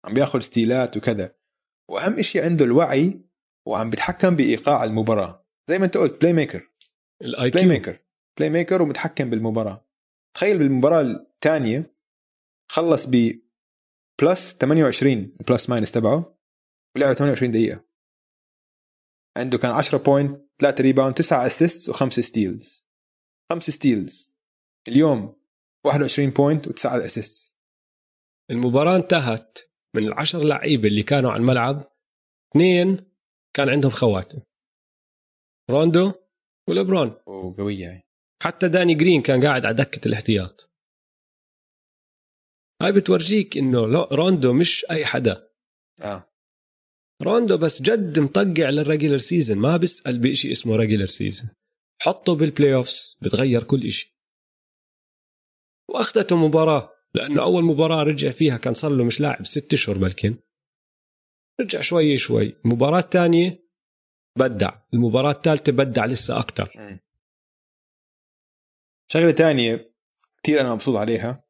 [0.05, 1.35] عم بياخذ ستيلات وكذا.
[1.91, 3.21] وأهم شيء عنده الوعي
[3.67, 5.47] وعم بيتحكم بإيقاع المباراة.
[5.71, 6.69] زي ما أنت قلت playmaker
[7.23, 7.99] الاي playmaker
[8.39, 9.87] playmaker ومتحكم بالمباراة.
[10.37, 11.93] تخيل بالمباراة الثانية
[12.75, 13.41] خلص ب
[14.23, 16.39] plus 28 ال plus minus تبعه
[16.97, 17.85] ولعب 28 دقيقة.
[19.37, 22.87] عنده كان 10 point 3 rebound 9 assist وخمس steals
[23.53, 24.39] خمس steals
[24.89, 25.43] اليوم
[25.87, 27.59] 21 point و9 assist
[28.51, 29.59] المباراة انتهت
[29.97, 31.93] من العشر لعيبة اللي كانوا على الملعب.
[32.53, 33.13] اثنين
[33.57, 34.41] كان عندهم خواتم.
[35.71, 36.13] روندو
[36.69, 38.03] ولبرون وقويه هاي
[38.43, 40.72] حتى داني جرين كان قاعد على دكة الاحتياط.
[42.83, 45.49] هاي بتورجيك إنه لا- روندو مش أي حدا.
[46.05, 46.29] آه.
[47.23, 51.51] روندو بس جد مطقع لل regular season ما بيسأل بشيء اسمه regular season
[52.03, 54.17] حطه بال playoffs بتغير كل إشي.
[55.91, 60.37] وأخذته مباراة لأنه أول مباراة رجع فيها كان صار له مش لاعب ست أشهر بلكن.
[61.61, 62.57] رجع شوي شوي.
[62.65, 63.69] المباراة الثانية
[64.39, 66.99] بدع المباراة الثالثة بدع لسه أكتر.
[69.13, 69.95] شغلة تانية
[70.43, 71.42] كثير أنا مبسوط عليها.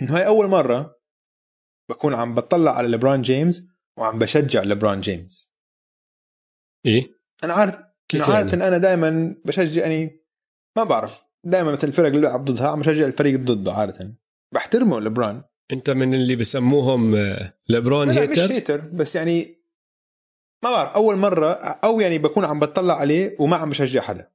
[0.00, 0.98] إنه هاي أول مرة
[1.90, 3.62] بكون عم بطلع على ليبرون جيمس
[3.98, 5.58] وعم بشجع ليبرون جيمس.
[6.86, 7.10] إيه؟
[7.44, 10.24] أنا عارف كيف إنه يعني؟ عادة أنا دائما بشجع يعني
[10.76, 11.24] ما بعرف.
[11.44, 14.14] دائما مثل الفرق اللي بلعب ضدها عم بشجع الفريق ضده عادة.
[14.54, 19.64] بحترمه لبران أنت من اللي بسموهم آه، لا, لا مش hater؟ hater بس يعني
[20.64, 20.92] ما بعرف.
[20.92, 21.52] أول مرة
[21.84, 24.32] أو يعني بكون عم بطلع عليه وما عم بشجع حدا.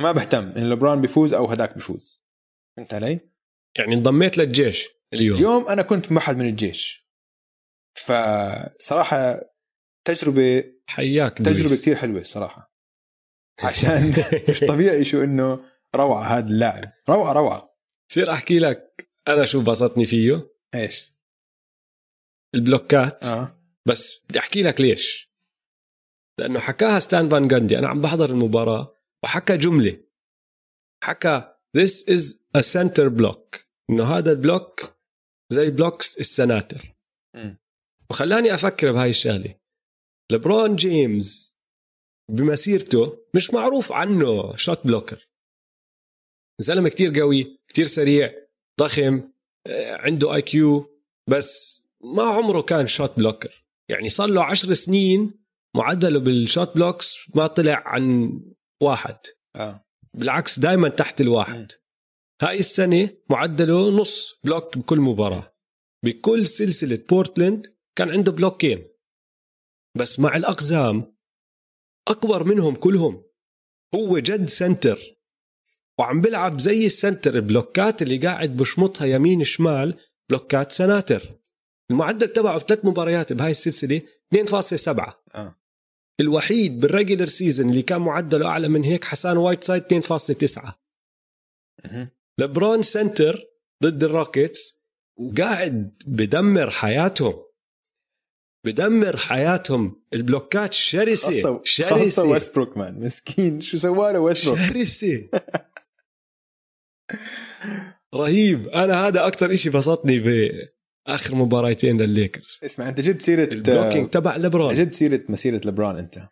[0.00, 2.24] ما بهتم إن لبران بيفوز أو هداك بيفوز.
[2.76, 3.31] فهمت علي؟
[3.78, 5.36] يعني انضميت للجيش اليوم.
[5.36, 7.08] اليوم أنا كنت واحد من الجيش.
[7.94, 9.40] فصراحة
[10.04, 11.82] تجربة حياك تجربة دويس.
[11.82, 12.74] كتير حلوة الصراحة
[13.64, 14.12] عشان
[14.48, 15.64] مش طبيعي شو إنه
[15.96, 16.92] روعة هذا اللاعب.
[17.08, 17.76] روعة روعة.
[18.10, 20.50] بصير أحكي لك أنا شو بسطني فيه.
[20.74, 21.12] إيش؟
[22.54, 23.24] البلوكات.
[23.24, 23.58] آه.
[23.86, 25.32] بس بدي أحكي لك ليش.
[26.38, 30.04] لأنه حكاها ستان فان جاندي أنا عم بحضر المباراة وحكى جملة.
[31.04, 33.66] حكى this is a center block.
[33.90, 34.96] إنه هذا ال block
[35.52, 36.94] زي blocks السناتر.
[38.10, 39.54] وخلاني أفكر بهاي الشغلة.
[40.32, 41.56] لبرون جيمس
[42.30, 45.28] بمسيرته مش معروف عنه shot blocker
[46.60, 48.34] زلمة كتير قوي كتير سريع
[48.80, 49.32] ضخم
[49.66, 55.44] آه، عنده IQ بس ما عمره كان shot blocker يعني صار له عشر سنين
[55.76, 58.32] معدله بال shot blocks ما طلع عن
[58.82, 59.18] واحد.
[59.56, 59.81] آه.
[60.14, 61.72] بالعكس دائما تحت الواحد.
[62.42, 65.56] هاي السنة معدله نص block بكل مباراة.
[66.04, 67.66] بكل سلسلة بورتلاند
[67.96, 68.88] كان عنده بلوكين.
[69.98, 71.16] بس مع الأقزام
[72.08, 73.24] أكبر منهم كلهم
[73.94, 74.98] هو جد center.
[75.98, 79.98] وعم بلعب زي ال center البلوكات اللي قاعد بشمطها يمين شمال
[80.30, 81.38] بلوكات سناتر.
[81.90, 84.02] المعدل تبعه بثلاث مباريات بهاي السلسلة
[84.34, 85.61] 2.7 آه.
[86.22, 90.72] الوحيد بال regular season اللي كان معدله أعلى من هيك حسان وايت سايد 2.9
[91.84, 92.08] مهم.
[92.38, 93.44] لبرون center
[93.82, 94.82] ضد الروكيتس
[95.16, 97.42] وقاعد بدمر حياتهم.
[98.66, 100.02] بدمر حياتهم.
[100.14, 102.28] البلوكات شرسة خاصة خاصة شرسة.
[102.28, 103.60] ويستبروك man مسكين.
[103.60, 105.28] شو سوى له ويستبروك شرسة.
[108.14, 108.68] رهيب.
[108.68, 110.18] أنا هذا أكثر إشي بسطني
[111.06, 112.60] باخر مباراتين للليكرز.
[112.64, 116.28] اسمع أنت جبت سيرة ال blocking تبع لبرون جبت سيرة مسيرة لبران أنت.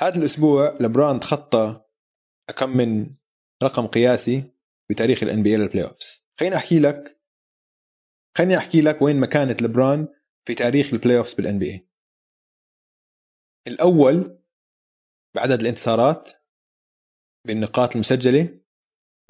[0.00, 1.84] هذا الأسبوع لبران تخطى
[2.56, 3.16] كم من
[3.62, 4.44] رقم قياسي
[4.90, 7.20] بتاريخ ال NBA لل playoffs خليني أحكي لك
[8.38, 10.08] خليني أحكي لك وين مكانه لبران
[10.46, 11.88] في تاريخ ال playoffs بال NBA
[13.66, 14.38] الأول
[15.36, 16.30] بعدد الانتصارات
[17.46, 18.60] بالنقاط المسجلة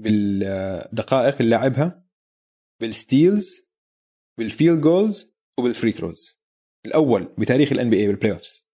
[0.01, 2.05] بالدقائق اللي لعبها
[2.81, 3.64] بال steals
[4.39, 6.43] بال field goals وبال free throws
[6.87, 8.69] الأول بتاريخ ال NBA بال playoffs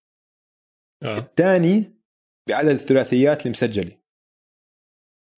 [1.03, 1.19] آه.
[1.19, 2.01] الثاني
[2.49, 4.03] بعدد الثلاثيات المسجلة.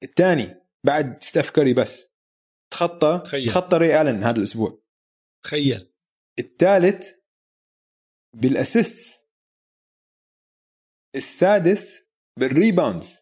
[0.03, 2.07] الثاني بعد ستيف كاري بس.
[2.73, 3.49] تخطى تخيل.
[3.49, 4.83] تخطى ري آلن هذا الأسبوع.
[5.45, 5.93] تخيل.
[6.39, 7.11] الثالث
[8.35, 9.27] بال assists
[11.15, 13.21] السادس بال rebounds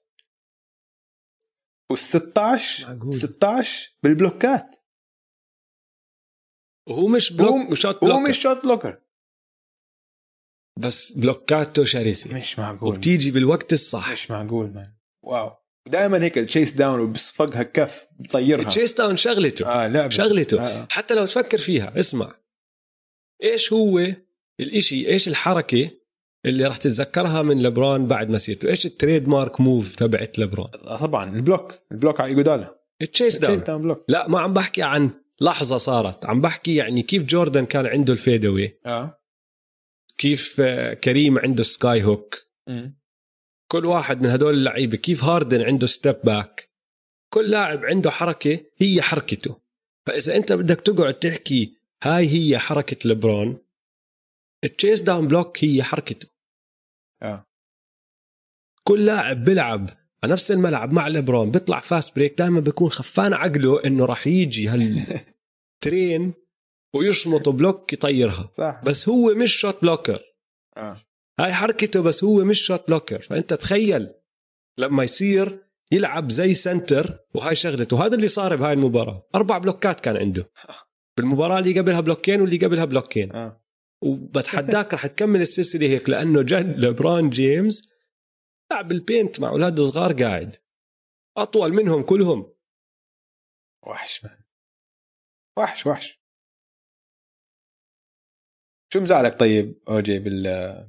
[1.93, 3.13] وال16 معقول.
[3.13, 4.75] 16 بالبلوكات.
[6.89, 9.01] وهو مش block هو- مش shot هو blocker مش shot blocker.
[10.79, 12.95] بس بلوكاته شرسه مش معقول.
[12.95, 14.11] وبتيجي بالوقت الصح.
[14.11, 14.93] مش معقول man
[15.25, 15.51] wow.
[15.87, 19.67] دائما هيك ال chase down وبصفقها كف بطيرها chase down شغلته.
[19.67, 20.61] آه لعبة شغلته.
[20.67, 20.87] آه.
[20.91, 22.35] حتى لو تفكر فيها اسمع.
[23.43, 23.99] إيش هو
[24.59, 25.91] الإشي؟ إيش الحركة
[26.45, 31.35] اللي راح تتذكرها من لبران بعد مسيرته إيش ال trademark move تبعت لبران؟ آه طبعا
[31.35, 31.73] ال block.
[31.91, 32.79] ال block على إيجودالا.
[33.01, 35.09] ال chase down ال chase down block لا ما عم بحكي عن
[35.41, 36.25] لحظة صارت.
[36.25, 38.75] عم بحكي يعني كيف جوردن كان عنده ال fadeaway.
[38.85, 39.21] آه.
[40.17, 42.35] كيف آه، كريم عنده sky hook.
[43.71, 46.69] كل واحد من هدول اللعيبة كيف هاردن عنده step back
[47.33, 49.61] كل لاعب عنده حركة هي حركته.
[50.07, 53.57] فإذا أنت بدك تقعد تحكي هاي هي حركة لبرون
[54.63, 56.27] ال chase down block هي حركته.
[57.21, 57.45] آه.
[58.83, 59.89] كل لاعب بيلعب
[60.23, 64.67] على نفس الملعب مع لبرون بيطلع fast break دائما بيكون خفان عقله إنه راح يجي
[64.67, 66.33] هال train
[66.95, 68.47] ويشمط block يطيرها.
[68.51, 68.81] صح.
[68.85, 70.23] بس هو مش shot blocker
[70.77, 70.97] آه.
[71.39, 74.09] هاي حركته بس هو مش shot blocker فأنت تخيل
[74.79, 77.97] لما يصير يلعب زي center وهاي شغلته.
[77.97, 79.29] وهذا اللي صار بهاي المباراة.
[79.35, 80.49] أربع بلوكات كان عنده.
[81.17, 83.31] بالمباراة اللي قبلها بلوكين واللي قبلها بلوكين.
[83.31, 83.61] آه.
[84.03, 87.89] وبتحداك رح تكمل السلسلة هيك لأنه جد لبران جيمس
[88.71, 90.55] لعب ال paint مع أولاد صغار قاعد.
[91.37, 92.55] أطول منهم كلهم.
[93.87, 94.43] وحش man
[95.57, 96.19] وحش وحش.
[98.93, 100.19] شو مزعلك طيب أوجي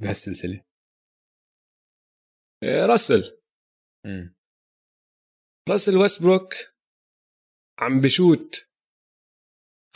[0.00, 0.64] بهالسلسلة؟
[2.62, 3.40] إيه، راسل.
[5.68, 6.54] راسل ويستبروك
[7.78, 8.70] عم بشوت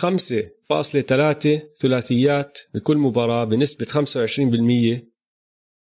[0.02, 5.13] 5.3 ثلاثيات بكل مباراة بنسبة 25%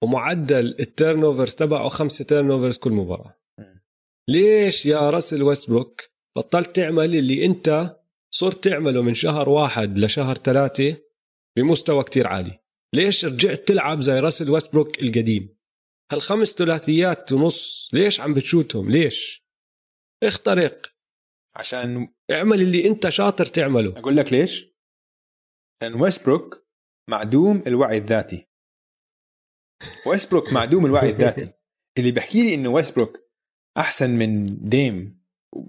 [0.03, 3.41] ومعدل ال turnovers تبعه خمسة turnovers كل مباراة.
[3.59, 3.85] مم.
[4.29, 6.03] ليش يا راسل ويستبروك
[6.37, 7.97] بطلت تعمل اللي انت
[8.35, 10.97] صرت تعمله من شهر واحد لشهر ثلاثة
[11.57, 12.59] بمستوى كتير عالي؟
[12.95, 15.59] ليش رجعت تلعب زي راسل ويستبروك القديم؟
[16.13, 19.47] هالخمس ثلاثيات ونص ليش عم بتشوتهم؟ ليش؟
[20.23, 20.87] اخترق
[21.57, 23.99] عشان اعمل اللي انت شاطر تعمله.
[23.99, 24.67] أقول لك ليش؟
[25.83, 26.67] لأن ويستبروك
[27.11, 28.48] معدوم الوعي الذاتي.
[30.07, 31.49] ويستبروك معدوم الوعي الذاتي
[31.99, 33.19] اللي بحكي لي إنه ويستبروك
[33.79, 35.19] أحسن من ديم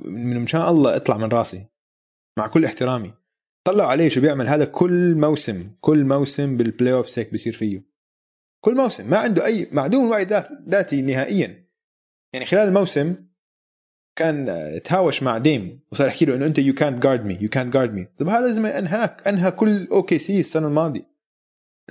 [0.05, 1.65] من شاء الله اطلع من راسي
[2.39, 3.13] مع كل احترامي.
[3.67, 7.83] طلعوا عليه شو بيعمل؟ هذا كل موسم كل موسم بال playoff هيك بيصير فيه.
[8.65, 11.69] كل موسم ما عنده أي معدوم ذات- ذاتي نهائيا.
[12.33, 13.15] يعني خلال الموسم
[14.17, 17.49] كان آه، تهاوش مع ديم وصار يحكي له إنه أنت يو كانت جارد مي يو
[17.49, 21.09] كانت جارد مي طب هذا لازم أنهاك أنهى كل OKC السنة الماضية.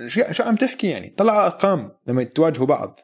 [0.07, 1.09] شو عم تحكي يعني.
[1.09, 2.99] طلع أرقام لما يتواجهوا بعض.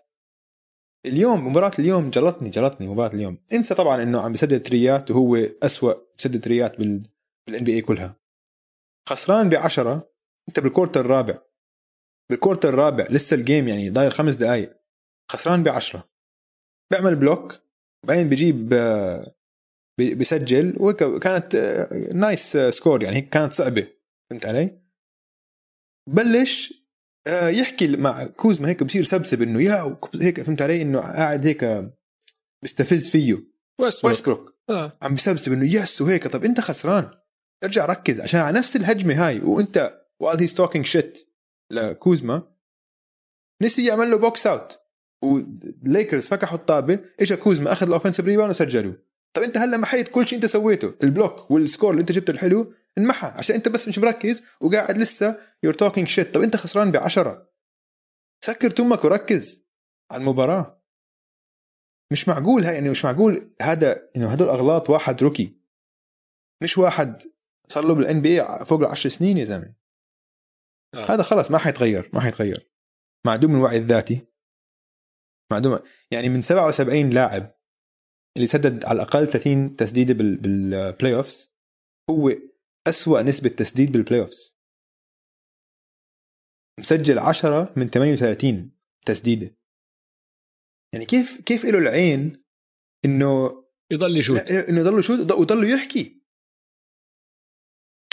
[1.06, 3.38] اليوم مباراة اليوم جلطني جلطني مباراة اليوم.
[3.54, 7.04] انسى طبعا إنه عم بسدد تريات وهو أسوأ بسدد تريات بال
[7.48, 8.16] بال NBA كلها.
[9.10, 10.12] خسران بعشرة
[10.50, 11.38] أنت بال quarter الرابع.
[12.30, 14.78] بال quarter الرابع لسه ال game يعني ضايل خمس دقائق
[15.32, 16.10] خسران بعشرة.
[16.92, 17.62] بيعمل block
[18.08, 19.36] بعدين بجيب آه،
[20.00, 23.88] بي- بيسجل وهيك كانت آه، nice آه، score يعني هيك كانت صعبة.
[24.30, 24.82] فهمت علي؟
[26.10, 26.85] بلش
[27.28, 31.92] آه، يحكي مع كوزما هيك بصير سبسب إنه yeah هيك فهمت علي؟ إنه قاعد هيك
[32.62, 33.34] بيستفز فيه.
[33.80, 34.98] ويستبروك ويستبروك آه.
[35.02, 36.28] عم بسبسب إنه yes وهيك.
[36.28, 37.12] طب أنت خسران.
[37.64, 41.26] ارجع ركز عشان على نفس الهجمة هاي وأنت while he's talking shit
[41.72, 42.44] لكوزما
[43.62, 44.80] نسي يعمل له box out
[45.24, 48.94] والليكرز فكحوا الطابة اجى كوزما أخذ ال offensive rebound وسجلوا
[49.34, 50.94] طب أنت هلا محيت كل شيء أنت سويته.
[51.04, 54.98] ال block وال score اللي أنت جبته الحلو انمحى عشان أنت بس مش مركز وقاعد
[54.98, 57.52] لسه you're talking shit طب انت خسران بعشرة.
[58.46, 59.68] سكر تمك وركز
[60.12, 60.82] على المباراة.
[62.12, 65.60] مش معقول هاي يعني مش معقول هذا انه هدول أغلاط واحد rookie.
[66.64, 67.22] مش واحد
[67.68, 69.76] صار له بال NBA فوق ال 10 سنين يا زلمة.
[70.94, 71.12] آه.
[71.12, 72.72] هذا خلص ما حيتغير ما حيتغير.
[73.26, 74.28] معدوم الوعي الذاتي.
[75.52, 75.80] معدوم
[76.12, 77.56] يعني من 77 لاعب
[78.38, 81.56] اللي سدد على الأقل 30 تسديدة بال playoffs
[82.12, 82.32] هو
[82.88, 84.55] أسوأ نسبة تسديد بال playoffs
[86.80, 88.72] مسجل 10 من 38
[89.06, 89.58] تسديدة.
[90.94, 92.44] يعني كيف كيف له العين
[93.06, 96.22] إنه يضل يشوت؟ إنه يضل يشوت ويضل يحكي.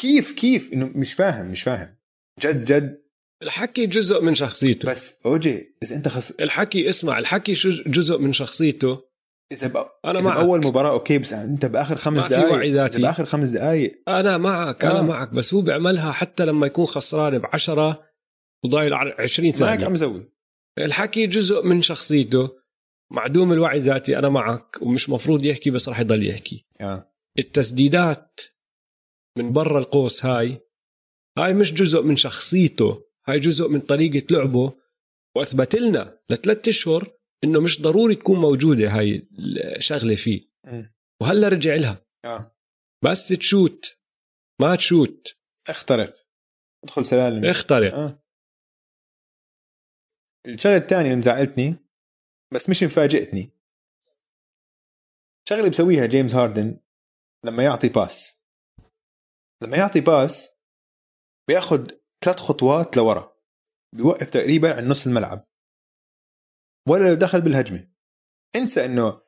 [0.01, 1.97] كيف كيف؟ إنه مش فاهم مش فاهم.
[2.41, 3.03] جد جد.
[3.43, 4.91] الحكي جزء من شخصيته.
[4.91, 7.53] بس أوجي إذا أنت خص الحكي اسمع الحكي
[7.87, 9.13] جزء من شخصيته.
[9.53, 9.77] إذا ب...
[10.05, 10.39] أنا إذا معك.
[10.39, 14.99] باول مباراة أوكي بس أنت بآخر خمس دقائق إذا بآخر خمس دقائق أنا معك أنا
[14.99, 15.03] آه.
[15.03, 15.35] معك.
[15.35, 18.12] بس هو بيعملها حتى لما يكون خسران بعشرة
[18.65, 20.33] وضايل 20 ثانية هيك عم زوي
[20.79, 22.63] الحكي جزء من شخصيته
[23.11, 26.67] معدوم الوعي الذاتي أنا معك ومش مفروض يحكي بس راح يضل يحكي.
[26.81, 27.13] آه.
[27.39, 28.41] التسديدات
[29.39, 30.61] من برا القوس هاي
[31.39, 34.73] هاي مش جزء من شخصيته هاي جزء من طريقة لعبه
[35.37, 37.13] وأثبت لنا لثلاث أشهر
[37.45, 39.29] إنه مش ضروري تكون موجودة هاي
[39.77, 40.41] الشغلة فيه.
[41.21, 42.57] وهلأ رجع لها آه.
[43.05, 43.99] بس تشوت
[44.61, 45.37] ما تشوت.
[45.69, 46.15] اخترق.
[46.85, 47.45] ادخل سلالم.
[47.45, 47.95] اخترق.
[47.95, 48.22] آه.
[50.47, 51.77] الشغلة الثانية اللي مزعلتني
[52.55, 53.51] بس مش مفاجئتني.
[55.49, 56.81] شغلة بسويها جيمس هاردن
[57.45, 58.43] لما يعطي pass.
[59.63, 60.57] لما يعطي pass
[61.49, 61.87] بياخذ
[62.25, 63.37] ثلاث خطوات لورا.
[63.95, 65.49] بيوقف تقريبا عند نص الملعب.
[66.89, 67.93] ولا لو دخل بالهجمة.
[68.57, 69.23] انسى إنه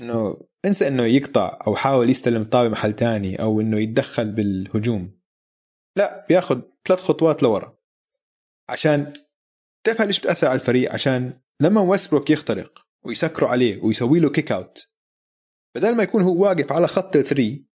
[0.00, 5.20] إنه انسى إنه يقطع أو حاول يستلم طابة محل تاني أو إنه يتدخل بالهجوم.
[5.98, 7.78] لا بياخذ ثلاث خطوات لورا.
[8.70, 9.12] عشان
[9.84, 14.88] تعرف ليش بتأثر على الفريق؟ عشان لما ويستبروك يخترق ويسكروا عليه ويسوي له kick out
[15.76, 17.72] بدل ما يكون هو واقف على خط 3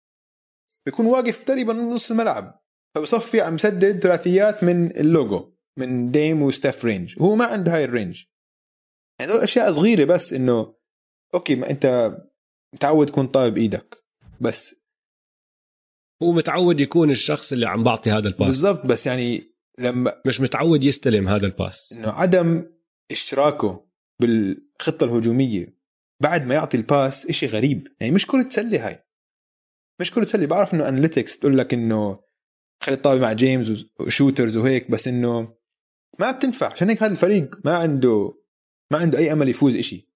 [0.87, 2.63] بيكون واقف تقريبا نص الملعب.
[2.95, 7.21] فبصفي عم سدد ثلاثيات من اللوجو من Dame و Steph range.
[7.21, 8.25] وهو ما عنده هاي ال range.
[9.21, 10.75] يعني هدول أشياء صغيرة بس إنه
[11.35, 12.17] okay ما أنت
[12.75, 14.05] متعود تكون طابة بإيدك
[14.41, 14.75] بس
[16.23, 18.47] هو متعود يكون الشخص اللي عم بعطي هذا ال pass.
[18.47, 21.93] بالضبط بس يعني لما مش متعود يستلم هذا ال pass.
[21.93, 22.71] إنه عدم
[23.11, 23.87] إشتراكه
[24.21, 25.77] بالخطة الهجومية
[26.23, 27.89] بعد ما يعطي ال pass إشي غريب.
[28.01, 29.05] يعني مش كرة سلة هاي.
[30.01, 32.25] مش كرة سلة بعرف إنه analytics تقول لك إنه
[32.83, 35.57] خلي الطابة مع جيمس و shooters وهيك بس إنه
[36.21, 36.73] ما بتنفع.
[36.73, 38.43] عشان هيك هذا الفريق ما عنده
[38.93, 40.09] ما عنده أي أمل يفوز إشي.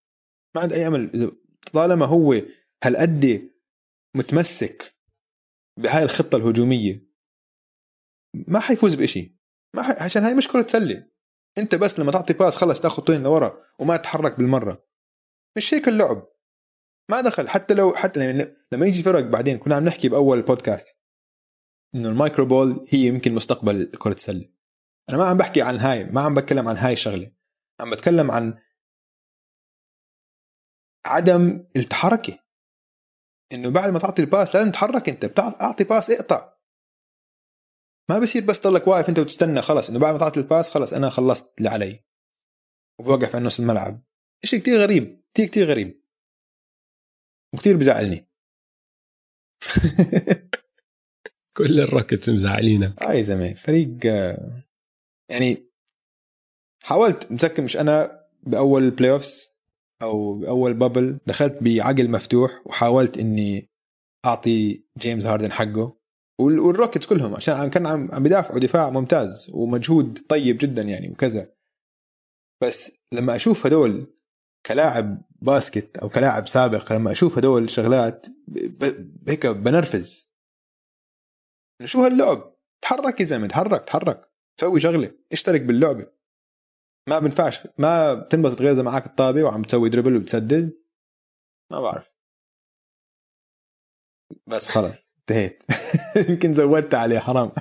[0.54, 1.32] ما عنده أي أمل.
[1.72, 2.42] طالما هو
[2.84, 3.50] هالقد
[4.16, 4.94] متمسك
[5.78, 7.10] بهاي الخطة الهجومية
[8.34, 9.39] ما حيفوز بإشي.
[9.76, 10.02] ما ح...
[10.02, 11.06] عشان هاي مش كره سله
[11.58, 14.86] انت بس لما تعطي pass خلص تاخذ خطوتين لورا وما تتحرك بالمرة.
[15.56, 16.28] مش هيك اللعب.
[17.10, 17.48] ما دخل.
[17.48, 20.96] حتى لو حتى يعني لما يجي فرق بعدين كنا عم نحكي بأول البودكاست
[21.94, 24.48] إنه ال micro ball هي يمكن مستقبل كره السله
[25.10, 27.32] أنا ما عم بحكي عن هاي ما عم بتكلم عن هاي الشغلة.
[27.80, 28.58] عم بتكلم عن
[31.06, 32.38] عدم التحركة.
[33.52, 35.24] إنه بعد ما تعطي ال pass لازم تتحرك أنت.
[35.24, 36.49] بتعطي pass اقطع.
[38.10, 39.90] ما بصير بس تضلك واقف انت وتستنى خلص.
[39.90, 42.04] إنه بعد ما تعطي ال pass خلص أنا خلصت اللي علي.
[43.00, 44.02] وبوقف عن نص الملعب.
[44.44, 46.02] شيء كتير غريب كتير كتير غريب.
[47.54, 48.28] وكتير بزعلني
[51.56, 53.02] كل الروكيتس مزعلينك.
[53.02, 54.06] آه يا زلمة فريق
[55.30, 55.70] يعني
[56.84, 59.48] حاولت مسكر مش أنا بأول playoffs
[60.02, 63.70] أو بأول bubble دخلت بعقل مفتوح وحاولت إني
[64.26, 65.99] أعطي جيمس هاردن حقه.
[66.40, 71.52] والروكيتس كلهم عشان كان عم بدافعوا دفاع ممتاز ومجهود طيب جدا يعني وكذا.
[72.62, 74.06] بس لما أشوف هدول
[74.66, 78.26] كلاعب باسكت أو كلاعب سابق لما أشوف هدول شغلات
[79.28, 80.30] هيك بنرفز.
[81.84, 84.30] شو هاللعب؟ تحرك يا زلمة تحرك تحرك.
[84.60, 86.12] سوي شغلة اشترك باللعبة.
[87.08, 90.72] ما بنفعش ما بتنبسط غير إذا معك الطابة وعم تسوي دربل وبتسدد.
[91.72, 92.14] ما بعرف.
[94.46, 95.09] بس خلص.
[95.30, 95.62] انتهيت.
[96.30, 97.52] يمكن زودت عليه حرام.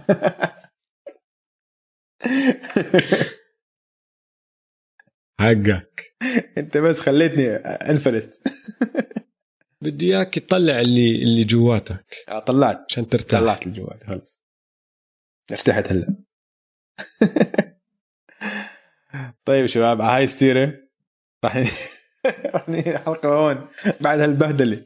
[5.39, 6.15] حقك.
[6.57, 8.41] انت بس خليتني انفلت.
[9.81, 12.15] بدي إياك تطلع اللي اللي جواتك.
[12.29, 12.85] آه، طلعت.
[12.89, 13.39] عشان ترتاح.
[13.39, 14.43] طلعت اللي جواتي خلص
[15.51, 16.15] ارتحت هلا.
[19.45, 20.73] طيب شباب على هاي السيرة
[21.45, 21.65] راح ن...
[22.53, 23.67] راح ننهي الحلقة هون
[24.01, 24.85] بعد هالبهدلة.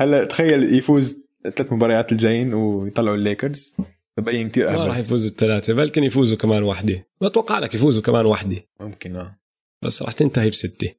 [0.00, 3.76] هلا تخيل يفوز ثلاث مباريات الجايين ويطلعوا الليكرز.
[4.16, 5.74] ببين كثير ما راح يفوزوا الثلاثة.
[5.74, 9.38] بلكن يفوزوا كمان واحدة بتوقع لك يفوزوا كمان واحدة ممكن آه.
[9.82, 10.94] بس راح تنتهي بستة.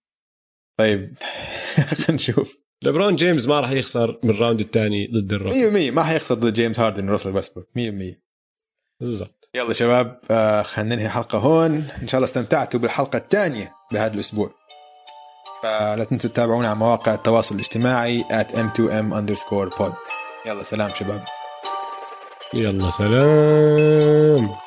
[0.78, 1.14] طيب.
[1.90, 2.60] خلينا نشوف.
[2.84, 6.80] ليبرون جيمس ما راح يخسر بال round الثاني ضد الروكي 100% ما حيخسر ضد جيمس
[6.80, 8.16] هاردن وراسل ويستبروك 100%
[9.00, 9.50] بالضبط.
[9.56, 11.72] يلا شباب آه خلينا ننهي الحلقة هون.
[12.02, 14.54] إن شاء الله استمتعتوا بالحلقة الثانية بهذا الأسبوع.
[15.66, 19.94] فلا تنسوا تتابعونا على مواقع التواصل الاجتماعي at m2m underscore pod.
[20.46, 21.24] يلا سلام شباب.
[22.54, 24.65] يلا سلام.